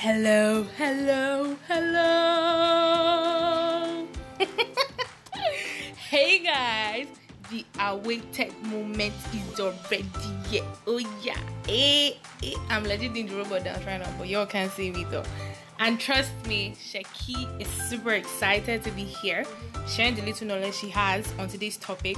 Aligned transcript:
Hello, 0.00 0.62
hello, 0.76 1.56
hello. 1.66 3.26
hey 6.08 6.38
guys, 6.38 7.08
the 7.50 7.66
awaited 7.80 8.54
moment 8.62 9.12
is 9.34 9.58
already 9.58 10.06
here. 10.46 10.62
Oh 10.86 11.02
yeah, 11.20 11.40
eh, 11.68 12.12
eh. 12.44 12.54
I'm 12.70 12.84
legit 12.84 13.12
doing 13.12 13.26
the 13.26 13.38
robot 13.38 13.64
dance 13.64 13.84
right 13.84 13.98
now, 13.98 14.08
but 14.16 14.28
y'all 14.28 14.46
can't 14.46 14.70
see 14.70 14.92
me 14.92 15.02
though. 15.10 15.24
And 15.80 15.98
trust 15.98 16.30
me, 16.46 16.76
Shaki 16.78 17.60
is 17.60 17.66
super 17.90 18.12
excited 18.12 18.84
to 18.84 18.92
be 18.92 19.02
here, 19.02 19.44
sharing 19.88 20.14
the 20.14 20.22
little 20.22 20.46
knowledge 20.46 20.74
she 20.74 20.90
has 20.90 21.26
on 21.40 21.48
today's 21.48 21.76
topic, 21.76 22.16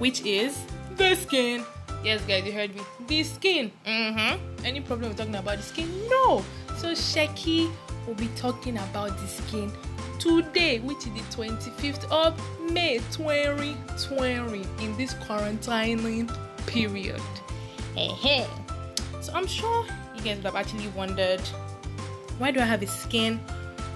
which 0.00 0.20
is 0.26 0.60
the 0.98 1.14
skin. 1.14 1.64
Yes, 2.04 2.20
guys, 2.26 2.44
you 2.44 2.52
heard 2.52 2.74
me. 2.74 2.82
The 3.06 3.22
skin. 3.22 3.72
Mm-hmm. 3.86 4.66
Any 4.66 4.80
problem 4.82 5.08
with 5.08 5.18
talking 5.18 5.36
about 5.36 5.56
the 5.56 5.62
skin? 5.62 5.88
No. 6.10 6.44
So 6.82 6.90
Sheki 6.90 7.70
will 8.08 8.14
be 8.14 8.28
talking 8.34 8.76
about 8.76 9.16
the 9.16 9.28
skin 9.28 9.70
today, 10.18 10.80
which 10.80 10.98
is 11.06 11.12
the 11.12 11.20
25th 11.30 12.10
of 12.10 12.34
May 12.72 12.98
2020 13.12 14.66
in 14.84 14.96
this 14.96 15.14
quarantining 15.14 16.26
period. 16.66 17.20
Hey, 17.94 18.48
So 19.20 19.32
I'm 19.32 19.46
sure 19.46 19.86
you 20.16 20.22
guys 20.22 20.38
would 20.38 20.46
have 20.46 20.56
actually 20.56 20.88
wondered 20.88 21.40
why 22.38 22.50
do 22.50 22.58
I 22.58 22.64
have 22.64 22.82
a 22.82 22.88
skin? 22.88 23.38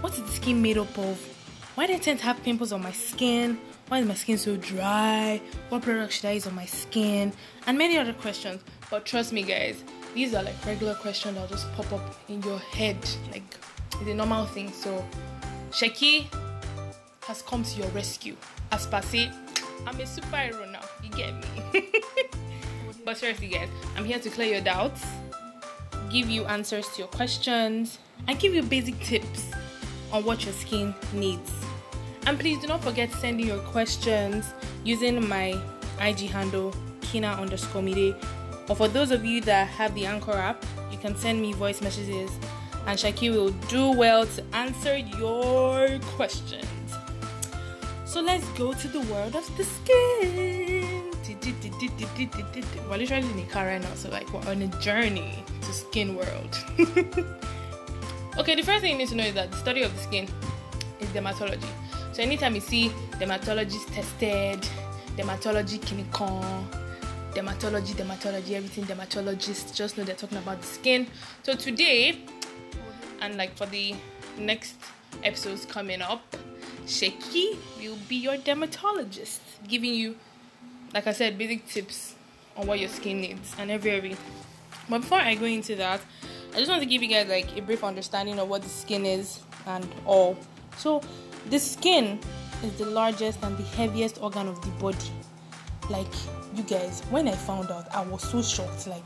What 0.00 0.12
is 0.12 0.22
the 0.22 0.30
skin 0.30 0.62
made 0.62 0.78
up 0.78 0.96
of? 0.96 1.18
Why 1.74 1.88
do 1.88 1.94
I 1.94 1.98
tend 1.98 2.20
to 2.20 2.24
have 2.26 2.40
pimples 2.44 2.70
on 2.70 2.84
my 2.84 2.92
skin? 2.92 3.58
Why 3.88 3.98
is 3.98 4.06
my 4.06 4.14
skin 4.14 4.38
so 4.38 4.56
dry? 4.56 5.42
What 5.70 5.82
product 5.82 6.12
should 6.12 6.26
I 6.26 6.32
use 6.34 6.46
on 6.46 6.54
my 6.54 6.66
skin? 6.66 7.32
And 7.66 7.76
many 7.76 7.98
other 7.98 8.12
questions. 8.12 8.62
But 8.90 9.04
trust 9.04 9.32
me, 9.32 9.42
guys, 9.42 9.82
these 10.16 10.34
are 10.34 10.42
like 10.42 10.54
regular 10.64 10.94
questions 10.94 11.34
that'll 11.34 11.48
just 11.48 11.70
pop 11.74 11.92
up 11.92 12.14
in 12.28 12.42
your 12.42 12.58
head. 12.58 12.96
Like, 13.30 13.42
it's 14.00 14.08
a 14.08 14.14
normal 14.14 14.46
thing. 14.46 14.72
So, 14.72 15.04
Sheki 15.70 16.26
has 17.26 17.42
come 17.42 17.62
to 17.62 17.78
your 17.78 17.88
rescue. 17.88 18.34
As 18.72 18.86
per 18.86 19.02
se, 19.02 19.30
I'm 19.86 20.00
a 20.00 20.04
superhero 20.04 20.72
now. 20.72 20.80
You 21.02 21.10
get 21.10 21.34
me? 21.34 21.90
but 23.04 23.18
seriously, 23.18 23.48
guys, 23.48 23.68
I'm 23.94 24.06
here 24.06 24.18
to 24.18 24.30
clear 24.30 24.54
your 24.54 24.62
doubts, 24.62 25.04
give 26.10 26.30
you 26.30 26.46
answers 26.46 26.88
to 26.94 27.00
your 27.00 27.08
questions, 27.08 27.98
and 28.26 28.38
give 28.38 28.54
you 28.54 28.62
basic 28.62 28.98
tips 29.00 29.50
on 30.12 30.24
what 30.24 30.46
your 30.46 30.54
skin 30.54 30.94
needs. 31.12 31.52
And 32.26 32.40
please 32.40 32.58
do 32.58 32.68
not 32.68 32.82
forget 32.82 33.12
sending 33.12 33.46
your 33.46 33.58
questions 33.58 34.46
using 34.82 35.28
my 35.28 35.60
IG 36.00 36.30
handle, 36.30 36.74
Kina 37.02 37.28
underscore 37.32 37.82
Mide. 37.82 38.16
Or 38.68 38.76
for 38.76 38.88
those 38.88 39.10
of 39.10 39.24
you 39.24 39.40
that 39.42 39.68
have 39.68 39.94
the 39.94 40.06
Anchor 40.06 40.32
app, 40.32 40.64
you 40.90 40.98
can 40.98 41.16
send 41.16 41.40
me 41.40 41.52
voice 41.52 41.80
messages 41.80 42.30
and 42.86 42.98
Shaki 42.98 43.30
will 43.30 43.50
do 43.68 43.90
well 43.92 44.26
to 44.26 44.44
answer 44.52 44.96
your 44.96 45.98
questions. 46.16 46.66
So 48.04 48.20
let's 48.20 48.48
go 48.50 48.72
to 48.72 48.88
the 48.88 49.00
world 49.12 49.34
of 49.36 49.56
the 49.56 49.64
skin. 49.64 51.12
We're 52.88 52.96
literally 52.96 53.30
in 53.30 53.38
a 53.40 53.46
car 53.50 53.66
right 53.66 53.82
now, 53.82 53.94
so 53.94 54.08
like 54.10 54.32
we're 54.32 54.48
on 54.50 54.62
a 54.62 54.68
journey 54.80 55.44
to 55.62 55.72
skin 55.72 56.14
world. 56.14 56.56
okay, 58.38 58.54
the 58.54 58.62
first 58.62 58.80
thing 58.80 58.92
you 58.92 58.98
need 58.98 59.08
to 59.08 59.16
know 59.16 59.24
is 59.24 59.34
that 59.34 59.50
the 59.50 59.56
study 59.56 59.82
of 59.82 59.94
the 59.94 60.02
skin 60.02 60.28
is 61.00 61.08
dermatology. 61.10 61.68
So 62.12 62.22
anytime 62.22 62.54
you 62.54 62.60
see 62.60 62.92
dermatologist 63.18 63.88
tested, 63.88 64.66
dermatology 65.16 65.82
clinical, 65.82 66.42
dermatology, 67.36 67.92
dermatology, 67.94 68.52
everything 68.52 68.84
dermatologist, 68.84 69.76
just 69.76 69.98
know 69.98 70.04
they're 70.04 70.16
talking 70.16 70.38
about 70.38 70.58
the 70.58 70.66
skin. 70.66 71.06
So 71.42 71.54
today, 71.54 72.18
and 73.20 73.36
like 73.36 73.54
for 73.56 73.66
the 73.66 73.94
next 74.38 74.76
episodes 75.22 75.66
coming 75.66 76.00
up, 76.00 76.22
Sheki 76.86 77.56
will 77.78 77.98
be 78.08 78.16
your 78.16 78.38
dermatologist, 78.38 79.42
giving 79.68 79.92
you, 79.92 80.16
like 80.94 81.06
I 81.06 81.12
said, 81.12 81.36
basic 81.36 81.68
tips 81.68 82.14
on 82.56 82.66
what 82.66 82.80
your 82.80 82.88
skin 82.88 83.20
needs 83.20 83.54
and 83.58 83.70
every 83.70 83.90
every. 83.90 84.16
But 84.88 85.02
before 85.02 85.18
I 85.18 85.34
go 85.34 85.44
into 85.44 85.76
that, 85.76 86.00
I 86.54 86.58
just 86.58 86.70
want 86.70 86.82
to 86.82 86.88
give 86.88 87.02
you 87.02 87.08
guys 87.08 87.28
like 87.28 87.54
a 87.54 87.60
brief 87.60 87.84
understanding 87.84 88.38
of 88.38 88.48
what 88.48 88.62
the 88.62 88.68
skin 88.70 89.04
is 89.04 89.40
and 89.66 89.86
all. 90.06 90.38
So 90.78 91.02
the 91.50 91.58
skin 91.58 92.18
is 92.62 92.72
the 92.78 92.86
largest 92.86 93.42
and 93.42 93.58
the 93.58 93.62
heaviest 93.62 94.22
organ 94.22 94.48
of 94.48 94.62
the 94.62 94.70
body. 94.82 95.10
Like 95.90 96.06
you 96.56 96.64
guys, 96.64 97.02
when 97.10 97.28
I 97.28 97.32
found 97.32 97.70
out, 97.70 97.86
I 97.94 98.02
was 98.02 98.22
so 98.22 98.42
shocked. 98.42 98.86
Like, 98.86 99.02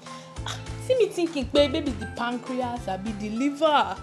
ah, 0.46 0.58
see 0.86 0.96
me 0.96 1.06
thinking, 1.06 1.44
baby, 1.52 1.80
the 1.80 2.06
pancreas, 2.16 2.88
I 2.88 2.96
be 2.96 3.12
the 3.12 3.30
liver, 3.30 3.96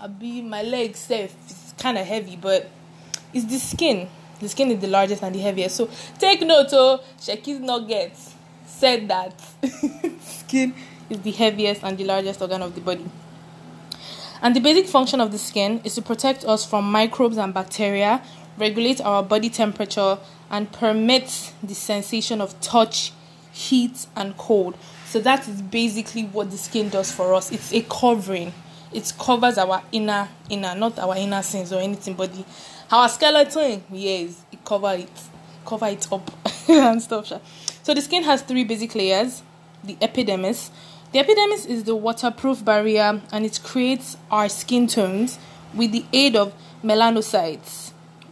I 0.00 0.06
be 0.06 0.42
my 0.42 0.62
legs 0.62 0.98
safe. 0.98 1.34
It's 1.44 1.74
kind 1.78 1.98
of 1.98 2.06
heavy, 2.06 2.36
but 2.36 2.70
it's 3.32 3.46
the 3.46 3.58
skin. 3.58 4.08
The 4.40 4.48
skin 4.48 4.70
is 4.70 4.80
the 4.80 4.88
largest 4.88 5.22
and 5.22 5.34
the 5.34 5.40
heaviest. 5.40 5.76
So 5.76 5.88
take 6.18 6.42
note, 6.42 6.68
oh, 6.72 7.00
Sheki's 7.20 7.60
nuggets 7.60 8.34
said 8.66 9.08
that 9.08 9.40
skin 10.20 10.74
is 11.08 11.20
the 11.20 11.30
heaviest 11.30 11.82
and 11.82 11.96
the 11.96 12.04
largest 12.04 12.40
organ 12.42 12.62
of 12.62 12.74
the 12.74 12.80
body. 12.80 13.04
And 14.42 14.54
the 14.54 14.60
basic 14.60 14.86
function 14.86 15.20
of 15.20 15.32
the 15.32 15.38
skin 15.38 15.80
is 15.84 15.94
to 15.94 16.02
protect 16.02 16.44
us 16.44 16.66
from 16.66 16.90
microbes 16.90 17.38
and 17.38 17.54
bacteria, 17.54 18.22
regulate 18.56 19.00
our 19.00 19.22
body 19.22 19.50
temperature, 19.50 20.18
and 20.50 20.70
permit 20.72 21.52
the 21.62 21.74
sensation 21.74 22.40
of 22.40 22.58
touch, 22.60 23.12
heat, 23.52 24.06
and 24.14 24.36
cold. 24.36 24.76
So 25.06 25.20
that 25.20 25.48
is 25.48 25.62
basically 25.62 26.24
what 26.24 26.50
the 26.50 26.56
skin 26.56 26.88
does 26.88 27.12
for 27.12 27.34
us. 27.34 27.52
It's 27.52 27.72
a 27.72 27.82
covering. 27.82 28.52
It 28.92 29.12
covers 29.18 29.58
our 29.58 29.82
inner 29.92 30.28
inner, 30.48 30.74
not 30.74 30.98
our 30.98 31.16
inner 31.16 31.42
sins 31.42 31.72
or 31.72 31.80
anything, 31.80 32.14
but 32.14 32.32
the, 32.32 32.44
our 32.90 33.08
skeleton, 33.08 33.82
yes, 33.90 34.44
it 34.52 34.64
cover 34.64 34.94
it, 34.94 35.10
cover 35.66 35.86
it 35.86 36.06
up 36.12 36.30
and 36.68 37.02
stuff. 37.02 37.32
So 37.82 37.94
the 37.94 38.00
skin 38.00 38.22
has 38.24 38.42
three 38.42 38.64
basic 38.64 38.94
layers: 38.94 39.42
the 39.82 39.96
epidermis. 40.00 40.70
The 41.12 41.20
epidermis 41.20 41.66
is 41.66 41.84
the 41.84 41.94
waterproof 41.94 42.64
barrier, 42.64 43.20
and 43.32 43.44
it 43.44 43.60
creates 43.62 44.16
our 44.30 44.48
skin 44.48 44.86
tones 44.86 45.38
with 45.72 45.92
the 45.92 46.04
aid 46.12 46.34
of 46.36 46.52
melanocytes, 46.82 47.83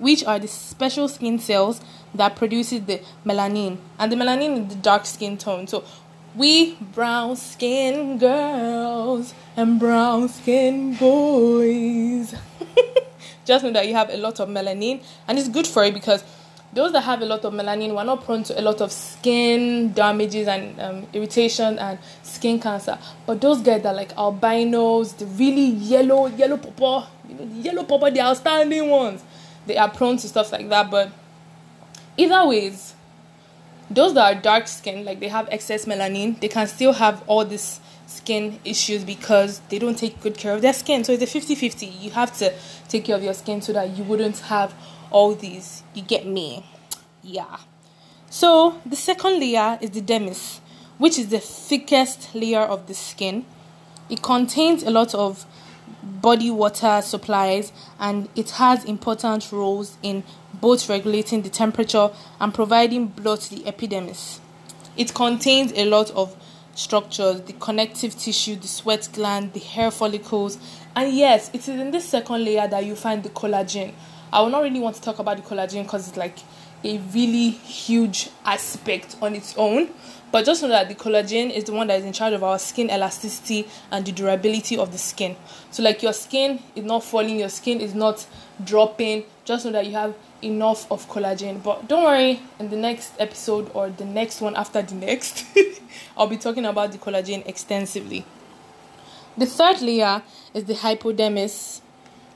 which 0.02 0.24
are 0.24 0.38
the 0.40 0.48
special 0.48 1.08
skin 1.08 1.38
cells 1.38 1.80
that 2.12 2.34
produces 2.34 2.84
the 2.86 3.00
melanin, 3.24 3.78
and 3.98 4.10
the 4.10 4.16
melanin 4.16 4.64
is 4.66 4.74
the 4.74 4.82
dark 4.82 5.06
skin 5.06 5.38
tone. 5.38 5.68
So 5.68 5.84
we 6.34 6.74
brown 6.74 7.36
skin 7.36 8.18
girls 8.18 9.32
and 9.56 9.78
brown 9.78 10.28
skin 10.28 10.94
boys. 10.96 12.34
Just 13.44 13.64
know 13.64 13.70
that 13.72 13.86
you 13.86 13.94
have 13.94 14.10
a 14.10 14.16
lot 14.16 14.40
of 14.40 14.48
melanin, 14.48 15.02
and 15.28 15.38
it's 15.38 15.48
good 15.48 15.68
for 15.68 15.84
you 15.84 15.92
because 15.92 16.24
those 16.72 16.92
that 16.92 17.02
have 17.02 17.20
a 17.22 17.26
lot 17.26 17.44
of 17.44 17.52
melanin 17.52 17.94
were 17.94 18.02
not 18.02 18.24
prone 18.24 18.42
to 18.42 18.58
a 18.58 18.62
lot 18.62 18.80
of 18.80 18.90
skin 18.90 19.92
damages 19.92 20.48
and 20.48 20.80
um, 20.80 21.06
irritation 21.12 21.78
and 21.78 21.98
skin 22.22 22.58
cancer. 22.58 22.98
But 23.26 23.40
those 23.40 23.60
guys 23.60 23.82
that 23.82 23.94
like 23.94 24.12
albinos, 24.16 25.12
the 25.16 25.26
really 25.26 25.66
yellow, 25.66 26.26
yellow 26.26 26.56
papa, 26.56 27.08
you 27.28 27.34
know, 27.34 27.44
the 27.44 27.54
yellow 27.60 27.84
papa, 27.84 28.10
the 28.10 28.20
outstanding 28.20 28.88
ones, 28.88 29.22
they 29.66 29.76
are 29.76 29.90
prone 29.90 30.16
to 30.18 30.28
stuff 30.28 30.52
like 30.52 30.68
that. 30.68 30.90
But 30.90 31.10
either 32.16 32.46
ways, 32.46 32.94
those 33.90 34.14
that 34.14 34.36
are 34.36 34.40
dark 34.40 34.68
skin, 34.68 35.04
like 35.04 35.20
they 35.20 35.28
have 35.28 35.48
excess 35.50 35.84
melanin, 35.84 36.40
they 36.40 36.48
can 36.48 36.66
still 36.66 36.92
have 36.94 37.22
all 37.26 37.44
these 37.44 37.80
skin 38.06 38.58
issues 38.64 39.04
because 39.04 39.60
they 39.68 39.78
don't 39.78 39.96
take 39.96 40.20
good 40.20 40.36
care 40.36 40.54
of 40.54 40.62
their 40.62 40.72
skin. 40.72 41.04
So 41.04 41.12
it's 41.12 41.22
a 41.22 41.26
50 41.26 41.54
50. 41.54 41.86
You 41.86 42.10
have 42.10 42.36
to 42.38 42.52
take 42.88 43.04
care 43.04 43.16
of 43.16 43.22
your 43.22 43.34
skin 43.34 43.62
so 43.62 43.72
that 43.72 43.96
you 43.96 44.04
wouldn't 44.04 44.38
have 44.40 44.74
all 45.10 45.34
these. 45.34 45.82
You 45.94 46.02
get 46.02 46.26
me? 46.26 46.64
Yeah. 47.22 47.58
So 48.30 48.80
the 48.86 48.96
second 48.96 49.40
layer 49.40 49.78
is 49.80 49.90
the 49.90 50.00
dermis, 50.00 50.60
which 50.98 51.18
is 51.18 51.28
the 51.28 51.38
thickest 51.38 52.34
layer 52.34 52.60
of 52.60 52.86
the 52.86 52.94
skin. 52.94 53.44
It 54.08 54.22
contains 54.22 54.82
a 54.82 54.90
lot 54.90 55.14
of 55.14 55.46
body 56.02 56.50
water 56.50 57.00
supplies 57.02 57.72
and 57.98 58.28
it 58.34 58.50
has 58.52 58.84
important 58.84 59.50
roles 59.52 59.96
in 60.02 60.24
both 60.54 60.88
regulating 60.88 61.42
the 61.42 61.48
temperature 61.48 62.10
and 62.40 62.52
providing 62.52 63.06
blood 63.06 63.40
to 63.40 63.54
the 63.54 63.66
epidermis. 63.66 64.40
It 64.96 65.14
contains 65.14 65.72
a 65.72 65.84
lot 65.84 66.10
of 66.10 66.36
structures 66.74 67.42
the 67.42 67.52
connective 67.54 68.16
tissue, 68.16 68.56
the 68.56 68.68
sweat 68.68 69.08
gland, 69.12 69.52
the 69.52 69.60
hair 69.60 69.90
follicles, 69.90 70.58
and 70.94 71.12
yes, 71.12 71.50
it 71.52 71.60
is 71.60 71.68
in 71.68 71.90
this 71.90 72.08
second 72.08 72.44
layer 72.44 72.66
that 72.68 72.84
you 72.84 72.94
find 72.94 73.22
the 73.22 73.30
collagen. 73.30 73.94
I 74.32 74.40
will 74.40 74.50
not 74.50 74.62
really 74.62 74.80
want 74.80 74.96
to 74.96 75.02
talk 75.02 75.18
about 75.18 75.36
the 75.36 75.42
collagen 75.42 75.82
because 75.82 76.08
it's 76.08 76.16
like 76.16 76.38
a 76.84 76.98
really 77.14 77.50
huge 77.50 78.30
aspect 78.44 79.16
on 79.22 79.34
its 79.34 79.54
own. 79.56 79.90
But 80.32 80.46
just 80.46 80.62
know 80.62 80.68
that 80.68 80.88
the 80.88 80.94
collagen 80.94 81.50
is 81.50 81.64
the 81.64 81.72
one 81.72 81.86
that 81.88 82.00
is 82.00 82.06
in 82.06 82.14
charge 82.14 82.32
of 82.32 82.42
our 82.42 82.58
skin 82.58 82.90
elasticity 82.90 83.68
and 83.90 84.04
the 84.04 84.12
durability 84.12 84.78
of 84.78 84.90
the 84.90 84.96
skin. 84.96 85.36
So, 85.70 85.82
like 85.82 86.02
your 86.02 86.14
skin 86.14 86.58
is 86.74 86.84
not 86.84 87.04
falling, 87.04 87.38
your 87.38 87.50
skin 87.50 87.82
is 87.82 87.94
not 87.94 88.26
dropping. 88.64 89.24
Just 89.44 89.66
know 89.66 89.72
that 89.72 89.84
you 89.86 89.92
have 89.92 90.14
enough 90.40 90.90
of 90.90 91.06
collagen. 91.06 91.62
But 91.62 91.86
don't 91.86 92.04
worry, 92.04 92.40
in 92.58 92.70
the 92.70 92.76
next 92.76 93.12
episode 93.18 93.70
or 93.74 93.90
the 93.90 94.06
next 94.06 94.40
one 94.40 94.56
after 94.56 94.80
the 94.80 94.94
next, 94.94 95.44
I'll 96.16 96.26
be 96.26 96.38
talking 96.38 96.64
about 96.64 96.92
the 96.92 96.98
collagen 96.98 97.46
extensively. 97.46 98.24
The 99.36 99.46
third 99.46 99.82
layer 99.82 100.22
is 100.54 100.64
the 100.64 100.74
hypodermis. 100.74 101.82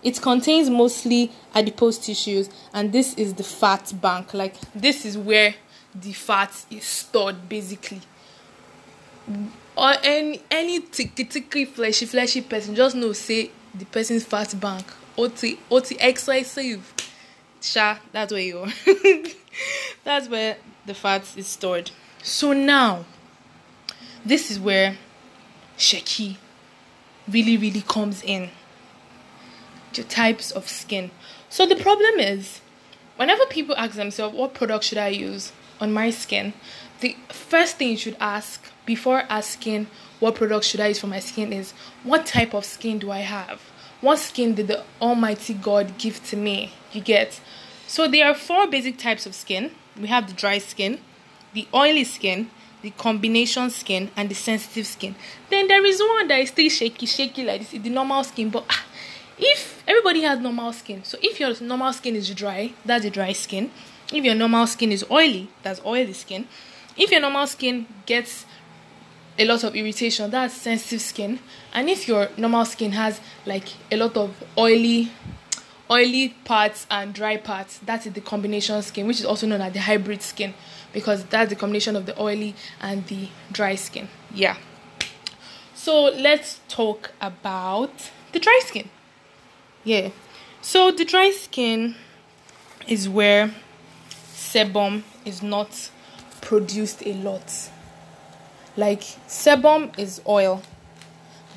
It 0.02 0.20
contains 0.20 0.68
mostly 0.68 1.32
adipose 1.54 1.96
tissues, 1.98 2.50
and 2.74 2.92
this 2.92 3.14
is 3.14 3.34
the 3.34 3.42
fat 3.42 3.92
bank. 4.02 4.34
Like, 4.34 4.54
this 4.74 5.06
is 5.06 5.16
where 5.16 5.54
the 6.00 6.12
fat 6.12 6.64
is 6.70 6.84
stored 6.84 7.48
basically. 7.48 8.00
Or 9.76 9.94
any 10.02 10.42
any 10.50 10.80
ticky 10.80 11.24
ticky 11.24 11.64
fleshy 11.64 12.06
fleshy 12.06 12.40
person 12.40 12.74
just 12.74 12.96
know 12.96 13.12
say 13.12 13.50
the 13.74 13.84
person's 13.86 14.24
fat 14.24 14.58
bank. 14.60 14.84
OT 15.18 15.58
OT 15.70 15.96
excessive. 16.00 16.94
Sha, 17.60 17.98
that's 18.12 18.32
where 18.32 18.42
you 18.42 18.58
are. 18.60 18.72
that's 20.04 20.28
where 20.28 20.56
the 20.84 20.94
fat 20.94 21.22
is 21.36 21.46
stored. 21.46 21.90
So 22.22 22.52
now 22.52 23.04
this 24.24 24.50
is 24.50 24.60
where 24.60 24.96
Sheki 25.78 26.36
really, 27.28 27.56
really 27.56 27.82
comes 27.82 28.22
in. 28.22 28.50
The 29.94 30.04
types 30.04 30.50
of 30.50 30.68
skin. 30.68 31.10
So 31.48 31.66
the 31.66 31.76
problem 31.76 32.18
is, 32.18 32.60
whenever 33.16 33.46
people 33.46 33.74
ask 33.76 33.94
themselves, 33.94 34.36
what 34.36 34.52
product 34.52 34.84
should 34.84 34.98
I 34.98 35.08
use 35.08 35.52
on 35.80 35.92
my 35.92 36.10
skin? 36.10 36.52
The 37.00 37.16
first 37.28 37.76
thing 37.76 37.90
you 37.90 37.96
should 37.96 38.16
ask 38.20 38.62
before 38.84 39.24
asking 39.28 39.88
what 40.18 40.34
product 40.34 40.64
should 40.64 40.80
I 40.80 40.88
use 40.88 40.98
for 40.98 41.08
my 41.08 41.20
skin 41.20 41.52
is, 41.52 41.72
what 42.02 42.24
type 42.24 42.54
of 42.54 42.64
skin 42.64 42.98
do 42.98 43.10
I 43.10 43.18
have? 43.18 43.60
What 44.00 44.18
skin 44.18 44.54
did 44.54 44.68
the 44.68 44.84
Almighty 45.00 45.54
God 45.54 45.98
give 45.98 46.24
to 46.28 46.36
me? 46.36 46.72
You 46.92 47.00
get. 47.00 47.40
So 47.86 48.08
there 48.08 48.26
are 48.26 48.34
four 48.34 48.66
basic 48.66 48.98
types 48.98 49.26
of 49.26 49.34
skin. 49.34 49.72
We 50.00 50.08
have 50.08 50.28
the 50.28 50.34
dry 50.34 50.58
skin, 50.58 51.00
the 51.52 51.66
oily 51.74 52.04
skin, 52.04 52.50
the 52.82 52.90
combination 52.90 53.70
skin 53.70 54.10
and 54.16 54.28
the 54.28 54.34
sensitive 54.34 54.86
skin. 54.86 55.14
Then 55.50 55.68
there 55.68 55.84
is 55.84 56.00
one 56.00 56.28
that 56.28 56.40
is 56.40 56.50
still 56.50 56.68
shaky, 56.68 57.06
shaky 57.06 57.44
like 57.44 57.60
this, 57.60 57.74
is 57.74 57.82
the 57.82 57.90
normal 57.90 58.24
skin. 58.24 58.50
But 58.50 58.64
ah, 58.70 58.84
if 59.38 59.82
everybody 59.86 60.22
has 60.22 60.38
normal 60.40 60.72
skin, 60.72 61.02
so 61.04 61.18
if 61.22 61.40
your 61.40 61.52
normal 61.60 61.92
skin 61.92 62.16
is 62.16 62.32
dry, 62.34 62.72
that's 62.84 63.04
a 63.04 63.10
dry 63.10 63.32
skin. 63.32 63.70
If 64.12 64.24
your 64.24 64.34
normal 64.34 64.66
skin 64.66 64.92
is 64.92 65.04
oily, 65.10 65.48
that's 65.62 65.80
oily 65.84 66.12
skin. 66.12 66.46
If 66.96 67.10
your 67.10 67.20
normal 67.20 67.46
skin 67.46 67.86
gets 68.06 68.46
a 69.38 69.44
lot 69.44 69.64
of 69.64 69.74
irritation, 69.74 70.30
that's 70.30 70.54
sensitive 70.54 71.00
skin. 71.00 71.38
And 71.72 71.90
if 71.90 72.08
your 72.08 72.28
normal 72.36 72.64
skin 72.64 72.92
has 72.92 73.20
like 73.44 73.68
a 73.90 73.96
lot 73.96 74.16
of 74.16 74.42
oily 74.56 75.10
oily 75.90 76.30
parts 76.44 76.86
and 76.90 77.14
dry 77.14 77.36
parts, 77.36 77.78
that 77.78 78.06
is 78.06 78.12
the 78.12 78.20
combination 78.20 78.80
skin, 78.82 79.06
which 79.06 79.20
is 79.20 79.24
also 79.24 79.46
known 79.46 79.60
as 79.60 79.72
the 79.72 79.80
hybrid 79.80 80.22
skin 80.22 80.54
because 80.92 81.24
that's 81.24 81.50
the 81.50 81.56
combination 81.56 81.96
of 81.96 82.06
the 82.06 82.20
oily 82.20 82.54
and 82.80 83.06
the 83.06 83.28
dry 83.52 83.74
skin. 83.74 84.08
Yeah. 84.34 84.56
So 85.74 86.04
let's 86.04 86.60
talk 86.68 87.12
about 87.20 88.10
the 88.32 88.40
dry 88.40 88.60
skin. 88.64 88.88
Yeah. 89.84 90.10
So 90.60 90.90
the 90.90 91.04
dry 91.04 91.30
skin 91.30 91.94
is 92.88 93.08
where 93.08 93.54
sebum 94.56 95.02
is 95.24 95.42
not 95.42 95.90
produced 96.40 97.02
a 97.06 97.12
lot. 97.14 97.70
Like 98.76 99.02
sebum 99.28 99.98
is 99.98 100.20
oil, 100.26 100.62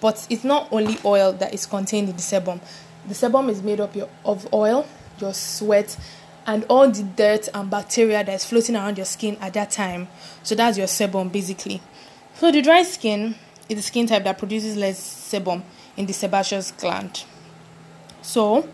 but 0.02 0.28
it's 0.30 0.44
not 0.44 0.68
only 0.72 0.98
oil 1.06 1.32
that 1.34 1.54
is 1.54 1.66
contained 1.66 2.10
in 2.10 2.16
the 2.16 2.22
sebum. 2.22 2.60
The 3.08 3.14
sebum 3.14 3.50
is 3.50 3.64
made 3.64 3.80
up 3.80 3.96
of 4.26 4.54
oil, 4.54 4.86
your 5.20 5.34
sweat, 5.34 5.98
and 6.46 6.66
all 6.70 6.90
the 6.90 7.04
dirt 7.04 7.48
and 7.54 7.70
bacteria 7.70 8.24
that's 8.24 8.46
floating 8.46 8.76
around 8.76 8.98
your 8.98 9.06
skin 9.06 9.38
at 9.40 9.54
that 9.54 9.72
time. 9.72 10.08
So 10.44 10.56
that's 10.56 10.78
your 10.78 10.88
sebum 10.88 11.32
basically. 11.32 11.82
So 12.36 12.52
the 12.52 12.62
dry 12.62 12.84
skin 12.84 13.36
is 13.70 13.78
the 13.78 13.82
skin 13.82 14.08
type 14.08 14.24
that 14.24 14.38
produces 14.38 14.76
less 14.76 15.00
sebum 15.00 15.62
in 15.96 16.06
the 16.06 16.14
sebaceous 16.14 16.72
gland. 16.72 17.24
So 18.22 18.68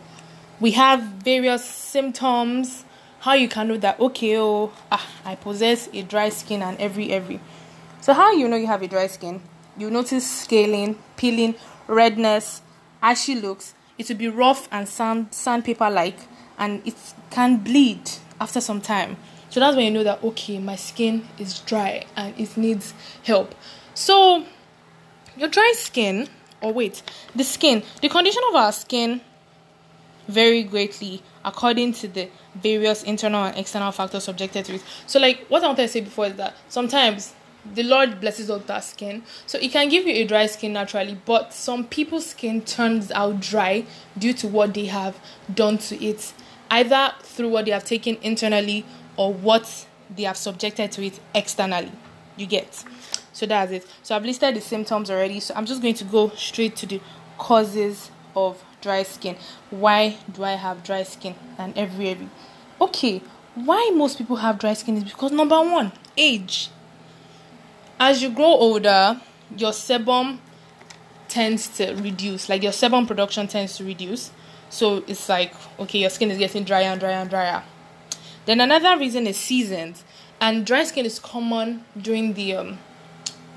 we 0.59 0.71
have 0.71 1.01
various 1.01 1.65
symptoms. 1.65 2.84
How 3.25 3.33
you 3.33 3.49
can 3.49 3.67
know 3.69 3.77
that 3.77 3.99
okay, 3.99 4.37
oh, 4.37 4.71
ah, 4.91 5.03
I 5.25 5.33
possess 5.33 5.89
a 5.91 6.03
dry 6.03 6.29
skin 6.29 6.61
and 6.61 6.79
every 6.79 7.11
every. 7.11 7.39
So 7.99 8.13
how 8.13 8.31
you 8.33 8.47
know 8.47 8.55
you 8.55 8.67
have 8.67 8.83
a 8.83 8.87
dry 8.87 9.07
skin? 9.07 9.41
You 9.79 9.89
notice 9.89 10.29
scaling, 10.29 10.99
peeling, 11.17 11.55
redness, 11.87 12.61
ashy 13.01 13.33
looks. 13.33 13.73
It 13.97 14.07
will 14.09 14.17
be 14.17 14.27
rough 14.27 14.67
and 14.71 14.87
sand 14.87 15.29
sandpaper 15.31 15.89
like 15.89 16.19
and 16.59 16.85
it 16.85 16.93
can 17.31 17.63
bleed 17.63 18.11
after 18.39 18.61
some 18.61 18.79
time. 18.79 19.17
So 19.49 19.59
that's 19.59 19.75
when 19.75 19.85
you 19.85 19.91
know 19.91 20.03
that 20.03 20.23
okay, 20.23 20.59
my 20.59 20.75
skin 20.75 21.27
is 21.39 21.61
dry 21.61 22.05
and 22.15 22.39
it 22.39 22.55
needs 22.55 22.93
help. 23.23 23.55
So 23.95 24.45
your 25.35 25.49
dry 25.49 25.73
skin, 25.75 26.27
or 26.61 26.71
wait, 26.71 27.01
the 27.35 27.43
skin, 27.43 27.81
the 28.03 28.09
condition 28.09 28.43
of 28.49 28.55
our 28.55 28.71
skin 28.71 29.21
vary 30.27 30.61
greatly 30.61 31.23
according 31.45 31.93
to 31.93 32.07
the 32.07 32.29
various 32.55 33.03
internal 33.03 33.45
and 33.45 33.57
external 33.57 33.91
factors 33.91 34.25
subjected 34.25 34.65
to 34.65 34.75
it. 34.75 34.83
So, 35.07 35.19
like 35.19 35.45
what 35.47 35.63
I 35.63 35.67
wanted 35.67 35.83
to 35.83 35.87
say 35.87 36.01
before 36.01 36.25
is 36.25 36.35
that 36.35 36.55
sometimes 36.67 37.33
the 37.73 37.83
Lord 37.83 38.19
blesses 38.19 38.49
with 38.49 38.69
our 38.69 38.81
skin, 38.81 39.23
so 39.45 39.57
it 39.57 39.71
can 39.71 39.89
give 39.89 40.05
you 40.05 40.13
a 40.13 40.25
dry 40.25 40.45
skin 40.47 40.73
naturally, 40.73 41.17
but 41.25 41.53
some 41.53 41.85
people's 41.85 42.27
skin 42.27 42.61
turns 42.61 43.11
out 43.11 43.39
dry 43.39 43.85
due 44.17 44.33
to 44.33 44.47
what 44.47 44.73
they 44.73 44.85
have 44.85 45.17
done 45.53 45.77
to 45.77 46.03
it 46.03 46.33
either 46.71 47.13
through 47.21 47.49
what 47.49 47.65
they 47.65 47.71
have 47.71 47.85
taken 47.85 48.17
internally 48.21 48.85
or 49.17 49.33
what 49.33 49.87
they 50.15 50.23
have 50.23 50.37
subjected 50.37 50.91
to 50.91 51.05
it 51.05 51.19
externally. 51.33 51.91
You 52.37 52.47
get. 52.47 52.83
So 53.33 53.45
that's 53.45 53.71
it. 53.71 53.87
So 54.03 54.15
I've 54.15 54.25
listed 54.25 54.55
the 54.55 54.61
symptoms 54.61 55.09
already. 55.09 55.39
So 55.39 55.53
I'm 55.55 55.65
just 55.65 55.81
going 55.81 55.93
to 55.95 56.03
go 56.03 56.29
straight 56.29 56.75
to 56.77 56.85
the 56.85 57.01
causes 57.37 58.11
of 58.35 58.63
dry 58.85 59.01
skin. 59.01 59.35
Why 59.71 60.17
do 60.31 60.43
I 60.43 60.53
have 60.53 60.83
dry 60.83 61.01
skin 61.03 61.33
and 61.57 61.75
every 61.75 62.09
every? 62.09 62.29
Okay, 62.79 63.21
why 63.55 63.91
most 63.95 64.19
people 64.19 64.37
have 64.37 64.59
dry 64.59 64.73
skin 64.75 64.97
is 64.97 65.03
because 65.03 65.31
number 65.31 65.59
one, 65.59 65.91
age. 66.15 66.69
As 67.99 68.21
you 68.21 68.29
grow 68.29 68.53
older, 68.67 69.19
your 69.57 69.71
sebum 69.71 70.37
tends 71.27 71.67
to 71.77 71.95
reduce, 71.95 72.47
like 72.47 72.61
your 72.61 72.73
sebum 72.73 73.07
production 73.07 73.47
tends 73.47 73.77
to 73.77 73.83
reduce. 73.83 74.31
So 74.69 75.03
it's 75.07 75.27
like, 75.29 75.53
okay, 75.79 75.99
your 75.99 76.09
skin 76.09 76.29
is 76.29 76.37
getting 76.37 76.63
drier 76.63 76.91
and 76.93 76.99
drier 76.99 77.21
and 77.21 77.29
drier. 77.29 77.63
Then 78.45 78.61
another 78.61 78.99
reason 78.99 79.25
is 79.25 79.37
seasons. 79.37 80.03
And 80.39 80.65
dry 80.65 80.83
skin 80.83 81.05
is 81.05 81.17
common 81.17 81.85
during 81.99 82.33
the 82.33 82.55
um, 82.55 82.77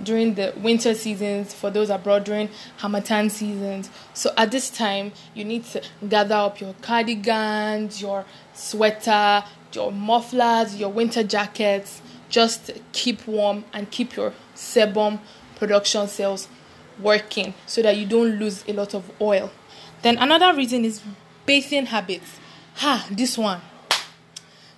during 0.03 0.35
the 0.35 0.53
winter 0.57 0.95
seasons 0.95 1.55
for 1.55 1.71
those 1.71 1.91
abroad 1.91 2.25
during 2.25 2.49
Harmattan 2.79 3.31
seasons. 3.31 3.91
So 4.15 4.33
at 4.37 4.51
this 4.51 4.71
time, 4.71 5.13
you 5.35 5.45
need 5.45 5.65
to 5.67 5.83
gather 6.09 6.37
up 6.37 6.61
your 6.61 6.75
cardigans, 6.81 8.01
your 8.01 8.25
sweater, 8.55 9.45
your 9.73 9.93
mufflers, 9.93 10.77
your 10.77 10.91
winter 10.91 11.23
jackets, 11.23 12.03
just 12.29 12.71
keep 12.93 13.27
warm 13.27 13.65
and 13.73 13.91
keep 13.91 14.17
your 14.17 14.33
sebum 14.55 15.21
production 15.57 16.07
cells 16.09 16.49
working 17.01 17.55
so 17.67 17.83
that 17.83 17.97
you 17.97 18.07
don't 18.07 18.39
lose 18.39 18.65
a 18.69 18.73
lot 18.73 18.95
of 18.95 19.11
oil. 19.21 19.51
Then 20.03 20.19
another 20.19 20.57
reason 20.57 20.85
is 20.85 21.03
bathing 21.47 21.87
habits. 21.87 22.39
Ha, 22.77 23.07
this 23.11 23.37
one. 23.37 23.61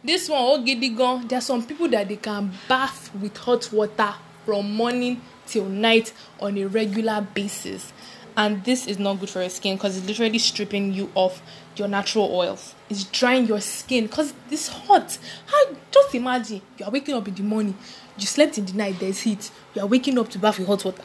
This 0.02 0.28
one, 0.28 0.40
oh 0.40 0.96
gone. 0.96 1.28
There 1.28 1.38
are 1.38 1.42
some 1.42 1.66
people 1.66 1.88
that 1.88 2.08
they 2.08 2.16
can 2.16 2.52
bath 2.68 3.14
with 3.14 3.36
hot 3.36 3.70
water 3.72 4.14
from 4.50 4.72
morning 4.74 5.20
till 5.46 5.66
night 5.66 6.12
on 6.40 6.58
a 6.58 6.64
regular 6.64 7.20
basis. 7.20 7.92
And 8.36 8.64
this 8.64 8.88
is 8.88 8.98
not 8.98 9.20
good 9.20 9.30
for 9.30 9.42
your 9.42 9.48
skin 9.48 9.76
because 9.76 9.96
it's 9.96 10.08
literally 10.08 10.40
stripping 10.40 10.92
you 10.92 11.08
of 11.14 11.40
your 11.76 11.86
natural 11.86 12.34
oils. 12.34 12.74
It's 12.88 13.04
drying 13.04 13.46
your 13.46 13.60
skin 13.60 14.06
because 14.06 14.34
it's 14.50 14.66
hot. 14.66 15.18
How 15.46 15.76
just 15.92 16.14
imagine 16.16 16.62
you 16.78 16.84
are 16.84 16.90
waking 16.90 17.14
up 17.14 17.28
in 17.28 17.34
the 17.34 17.44
morning, 17.44 17.76
you 18.18 18.26
slept 18.26 18.58
in 18.58 18.66
the 18.66 18.72
night, 18.72 18.96
there's 18.98 19.20
heat, 19.20 19.52
you 19.74 19.82
are 19.82 19.86
waking 19.86 20.18
up 20.18 20.28
to 20.30 20.38
bath 20.40 20.58
with 20.58 20.66
hot 20.66 20.84
water 20.84 21.04